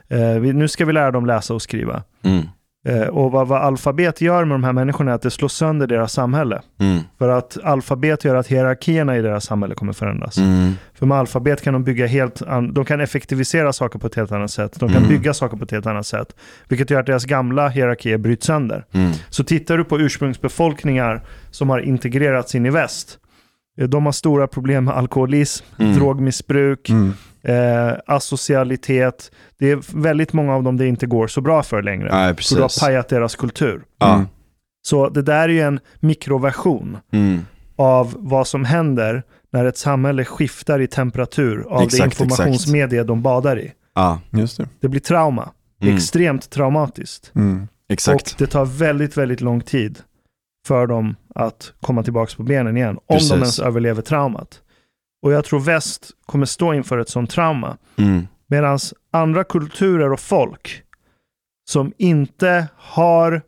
[0.09, 2.03] Eh, vi, nu ska vi lära dem läsa och skriva.
[2.23, 2.45] Mm.
[2.87, 5.87] Eh, och vad, vad alfabet gör med de här människorna är att det slår sönder
[5.87, 6.61] deras samhälle.
[6.81, 7.01] Mm.
[7.19, 10.39] För att alfabet gör att hierarkierna i deras samhälle kommer förändras.
[10.39, 10.73] Mm.
[10.95, 14.33] För med alfabet kan de bygga helt, an- de kan effektivisera saker på ett helt
[14.33, 14.73] annat sätt.
[14.81, 15.09] De kan Mm.
[15.09, 16.37] bygga saker på ett helt annat sätt.
[16.69, 18.85] Vilket gör att deras gamla hierarkier bryts sönder.
[18.93, 19.13] Mm.
[19.31, 23.19] Så tittar du på ursprungsbefolkningar som har integrerats in i väst.
[23.81, 25.95] eh, De har stora problem med alkoholism, Mm.
[25.95, 27.13] drogmissbruk, Mm.
[27.43, 29.31] Eh, asocialitet.
[29.59, 32.09] Det är väldigt många av dem det inte går så bra för längre.
[32.12, 32.82] Nej, för du har precis.
[32.82, 33.82] pajat deras kultur.
[33.98, 34.15] Ja.
[34.15, 34.27] Mm.
[34.86, 37.40] Så det där är ju en mikroversion Mm.
[37.77, 43.23] av vad som händer när ett samhälle skiftar i temperatur av Exakt, det informationsmedie de
[43.23, 43.73] badar i.
[43.94, 44.20] Ja.
[44.31, 44.69] Just det.
[44.81, 45.51] Det blir trauma.
[45.82, 45.94] Mm.
[45.97, 47.32] Extremt traumatiskt.
[47.35, 47.69] Mm.
[47.89, 48.31] Exakt.
[48.32, 49.98] Och det tar väldigt, väldigt lång tid
[50.66, 52.98] för dem att komma tillbaka på benen igen.
[53.06, 53.31] Om Precis.
[53.31, 54.60] de ens överlever traumat.
[55.23, 57.77] Och jag tror väst kommer stå inför ett sånt trauma.
[57.97, 58.27] Mm.
[58.47, 58.78] Medan
[59.11, 60.82] andra kulturer och folk
[61.70, 63.43] som inte har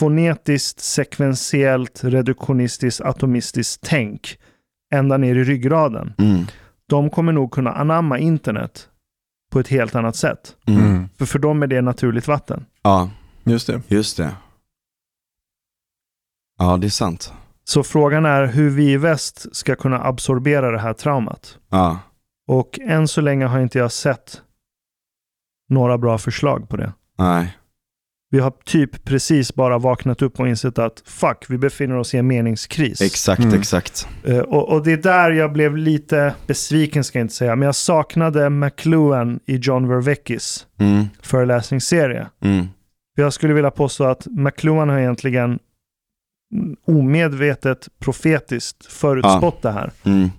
[0.00, 4.38] fonetiskt, sekventiellt, reduktionistiskt, atomistiskt tänk
[4.94, 6.14] ända ner i ryggraden.
[6.18, 6.46] Mm.
[6.88, 8.88] De kommer nog kunna anamma internet
[9.52, 10.56] på ett helt annat sätt.
[10.66, 10.80] Mm.
[10.86, 11.08] Mm.
[11.18, 12.66] För för dem är det naturligt vatten.
[12.82, 13.10] Ja,
[13.44, 13.82] Just det.
[13.88, 14.34] just det.
[16.58, 17.32] Ja, det är sant.
[17.64, 21.58] Så frågan är hur vi i väst ska kunna absorbera det här traumat.
[21.70, 21.98] Ja.
[22.48, 24.42] Och än så länge har inte jag sett
[25.68, 26.92] några bra förslag på det.
[27.18, 27.56] Nej.
[28.30, 32.18] Vi har typ precis bara vaknat upp och insett att fuck, vi befinner oss i
[32.18, 33.00] en meningskris.
[33.00, 33.58] Exakt, Mm.
[33.58, 34.08] exakt.
[34.24, 37.66] Eh, och, och det är där jag blev lite besviken ska jag inte säga, men
[37.66, 42.26] jag saknade McLuhan i John Verveckis Mm, föreläsningsserie.
[42.44, 42.66] mm,
[43.16, 45.58] Jag skulle vilja påstå att McLuhan har egentligen
[46.86, 49.92] omedvetet profetiskt förutspått det här.
[50.04, 50.30] mm,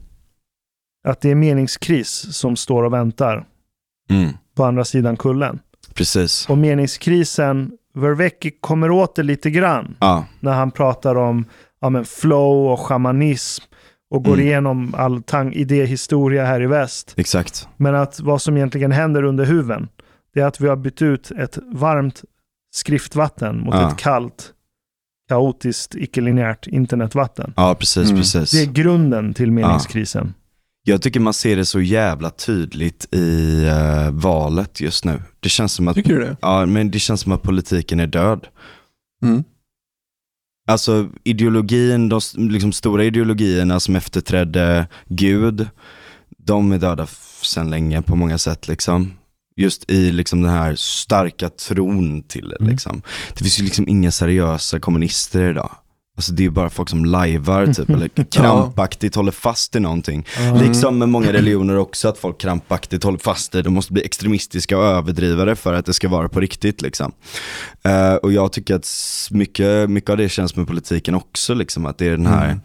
[1.07, 3.45] Att det är meningskris som står och väntar
[4.09, 4.29] mm.
[4.55, 5.59] på andra sidan kullen.
[5.93, 6.49] Precis.
[6.49, 11.45] Och meningskrisen, Vervecki kommer åt det lite grann Ja, när han pratar om
[11.81, 13.63] ja, men flow och shamanism
[14.09, 14.45] och går Mm.
[14.45, 17.13] igenom all tang- idéhistoria här i väst.
[17.17, 17.67] exakt.
[17.77, 19.87] Men att vad som egentligen händer under huven,
[20.33, 22.23] det är att vi har bytt ut ett varmt
[22.75, 23.91] skriftvatten mot Ja.
[23.91, 24.51] ett kallt,
[25.30, 27.53] kaotiskt, icke-linjärt internetvatten.
[27.56, 28.18] Ja, precis, Mm.
[28.22, 28.52] precis.
[28.52, 30.34] Det är grunden till meningskrisen.
[30.88, 35.22] Jag tycker man ser det så jävla tydligt i eh, valet just nu.
[35.39, 36.38] Det känns som att, Tycker du det?
[36.41, 38.47] ja, men det känns som att politiken är död.
[39.23, 39.43] Mm.
[40.68, 45.68] Alltså ideologin, de liksom stora ideologierna som efterträdde Gud,
[46.38, 47.07] de är döda
[47.41, 49.14] sedan länge på många sätt liksom.
[49.57, 52.72] Just i liksom den här starka tron till det Mm.
[52.72, 53.02] liksom.
[53.34, 55.72] Det finns ju liksom inga seriösa kommunister idag.
[56.18, 60.26] Alltså det är bara folk som lajvar typ, eller krampaktigt håller fast i någonting.
[60.38, 60.56] Ja.
[60.61, 63.61] Liksom med många religioner också, att folk krampaktigt håller fast i.
[63.61, 66.82] De måste bli extremistiska och överdriva det för att det ska vara på riktigt.
[66.82, 67.11] Liksom.
[67.84, 68.88] Eh, och jag tycker att
[69.32, 72.60] mycket, mycket av det känns med politiken också, liksom, att det är den här Mm.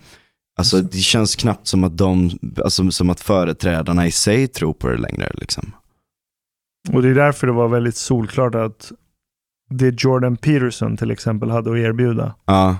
[0.59, 4.89] Alltså det känns knappt som att de, alltså som att företrädarna i sig tror på
[4.89, 5.73] det längre liksom.
[6.93, 8.93] Och det är därför det var väldigt solklart att
[9.70, 12.77] det Jordan Peterson till exempel hade att erbjuda, Ja,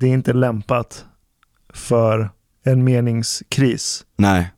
[0.00, 1.04] det är inte lämpat
[1.74, 2.30] för
[2.64, 4.50] en meningskris nej,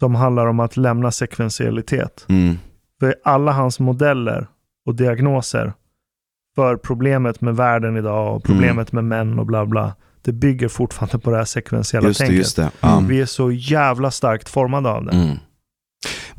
[0.00, 2.26] som handlar om att lämna sekventialitet.
[2.28, 2.58] mm,
[3.00, 4.46] För alla hans modeller
[4.86, 5.72] och diagnoser
[6.54, 11.18] för problemet med världen idag och problemet med män och bla bla, det bygger fortfarande
[11.18, 12.38] på det här sekventiella just det, tänket.
[12.38, 12.70] just det.
[12.80, 13.02] Ja.
[13.08, 15.12] Vi är så jävla starkt formade av det.
[15.12, 15.36] Mm.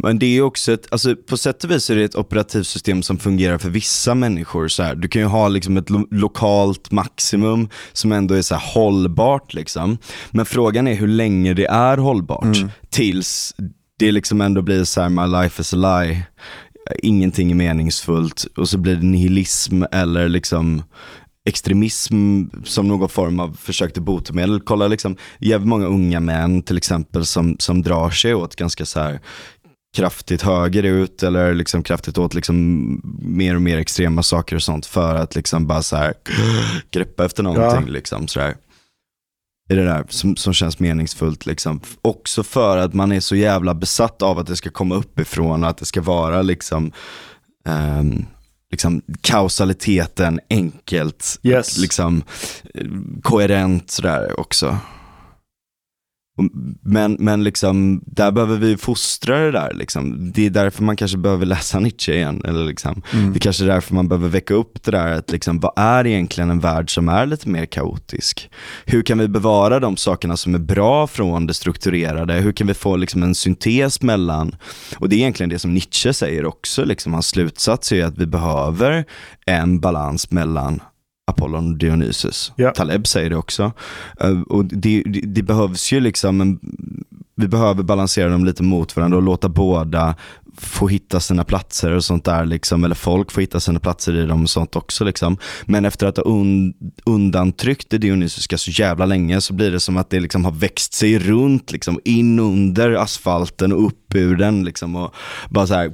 [0.04, 3.18] Men det är också ett, alltså på sätt och vis är det ett operativsystem som
[3.18, 4.68] fungerar för vissa människor.
[4.68, 4.96] Så här.
[4.96, 9.54] Du kan ju ha liksom ett lo- lokalt maximum som ändå är så här hållbart.
[9.54, 9.98] Liksom.
[10.32, 12.70] Men frågan är hur länge det är hållbart Mm.
[12.90, 13.56] tills
[14.00, 16.24] det liksom ändå blir så här, my life is a lie.
[17.04, 20.84] Ingenting är meningsfullt och så blir det nihilism eller liksom
[21.46, 24.62] extremism som någon form av försök till botemedel.
[24.62, 29.00] Kolla liksom, jävligt många unga män till exempel som, som drar sig åt ganska så
[29.00, 29.20] här
[29.96, 32.66] kraftigt högerut eller liksom kraftigt åt liksom
[33.22, 36.14] mer och mer extrema saker och sånt för att liksom bara så här
[36.92, 37.94] greppa efter någonting Ja.
[37.94, 38.56] liksom sådär.
[39.72, 41.80] I det där som, som känns meningsfullt liksom.
[42.02, 45.70] Också för att man är så jävla besatt av att det ska komma uppifrån och
[45.70, 46.92] att det ska vara liksom
[47.68, 48.26] ehm,
[48.72, 51.78] liksom kausaliteten enkelt, Yes.
[51.78, 52.24] liksom
[52.74, 52.86] eh,
[53.24, 54.78] koherent sådär också.
[56.82, 60.32] Men, men liksom, där behöver vi fostra det där liksom.
[60.32, 62.42] Det är därför man kanske behöver läsa Nietzsche igen.
[62.46, 63.02] Eller liksom.
[63.14, 63.32] Mm.
[63.32, 66.08] Det är kanske är därför man behöver väcka upp det där, att liksom, vad är
[66.08, 68.50] egentligen en värld som är lite mer kaotisk?
[68.86, 72.34] Hur kan vi bevara de sakerna som är bra från det strukturerade?
[72.34, 74.56] Hur kan vi få liksom, en syntes mellan,
[74.98, 78.26] och det är egentligen det som Nietzsche säger också, liksom, hans slutsats är att vi
[78.26, 79.06] behöver
[79.46, 80.82] en balans mellan
[81.30, 82.52] Apollon och Dionysus.
[82.56, 82.72] Ja.
[82.72, 83.72] Taleb säger det också.
[84.20, 86.60] Eh, och det, det, det behövs ju liksom, en,
[87.36, 90.16] vi behöver balansera dem lite mot varandra och låta båda
[90.62, 94.26] få hitta sina platser och sånt där liksom, eller folk får hitta sina platser i
[94.26, 95.38] dem och sånt också liksom.
[95.66, 96.74] Men efter att ha un,
[97.06, 100.94] undantryckt det dionysiska så jävla länge så blir det som att det liksom har växt
[100.94, 105.16] sig runt liksom, in under asfalten och upp ur den liksom och
[105.50, 105.94] bara så här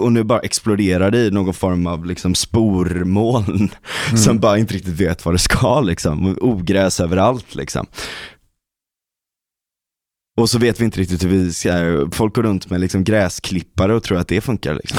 [0.00, 3.70] och nu bara exploderar det i någon form av liksom spormoln
[4.16, 6.36] som bara inte riktigt vet vad det ska liksom.
[6.40, 7.86] Ogräs överallt liksom.
[10.38, 11.70] Och så vet vi inte riktigt hur vi ska,
[12.12, 14.98] folk går runt med liksom gräsklippare och tror att det funkar liksom.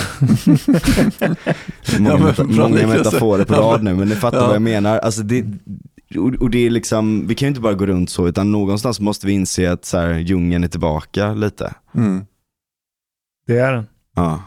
[2.04, 4.46] många Ja, men meta, många metaforer på rad nu, men ni fattar ja.
[4.46, 5.00] vad jag menar.
[5.00, 5.46] Alltså det,
[6.18, 9.00] och, och det är liksom, vi kan ju inte bara gå runt så, utan någonstans
[9.00, 11.74] måste vi inse att så här, djungeln är tillbaka lite.
[11.96, 12.26] Mm.
[13.48, 13.86] Det är den.
[14.16, 14.44] Ja.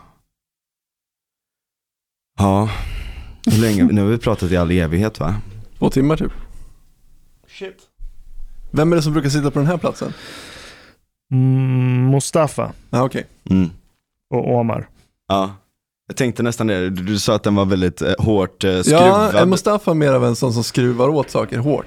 [2.38, 2.70] Ja,
[3.46, 5.34] hur länge, nu har vi pratat i all evighet va?
[5.78, 6.32] Två timmar typ.
[7.48, 7.76] Shit.
[8.70, 10.12] Vem är det som brukar sitta på den här platsen?
[11.32, 13.26] Mm, Mustafa Ja, okej.
[13.50, 13.70] Mm.
[14.34, 14.88] och Omar.
[15.28, 15.50] Ja.
[16.08, 18.82] Jag tänkte nästan det, du, du sa att den var väldigt eh, hårt eh, Ja,
[18.82, 19.34] skruvad.
[19.34, 21.86] är Mustafa mer av en sån som skruvar åt saker hårt?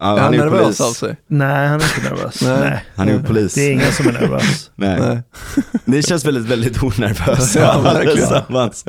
[0.00, 0.80] ja, är han ju nervös polis.
[0.80, 1.16] av sig?
[1.26, 2.42] Nej, han är inte nervös.
[2.44, 2.60] Nej.
[2.60, 2.84] Nej.
[2.96, 3.54] Han är ju polis.
[3.54, 4.70] Det är ingen som är nervös.
[4.76, 5.00] Nej.
[5.00, 5.22] Nej.
[5.84, 8.28] Ni känns väldigt, väldigt onervösa Ja, verkligen.
[8.28, 8.84] allesammans.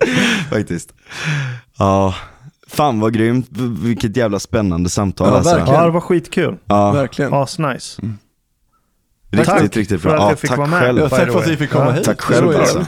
[0.50, 0.94] Faktiskt.
[1.78, 2.16] Ja,
[2.68, 3.48] Fan vad grymt,
[3.84, 5.56] vilket jävla spännande samtal Ja, alltså.
[5.56, 5.80] verkligen.
[5.80, 6.58] Ja, det var skitkul.
[6.66, 7.34] Ja, Verkligen.
[7.34, 8.02] Asnice.
[9.32, 10.18] Riktigt, Tack riktigt för bra.
[10.18, 10.80] att Ja, jag fick tack vara med.
[10.80, 11.00] själv.
[11.00, 11.92] Ja, by tack för att vi fick komma Ja.
[11.92, 12.04] hit.
[12.04, 12.86] Tack själv, alltså.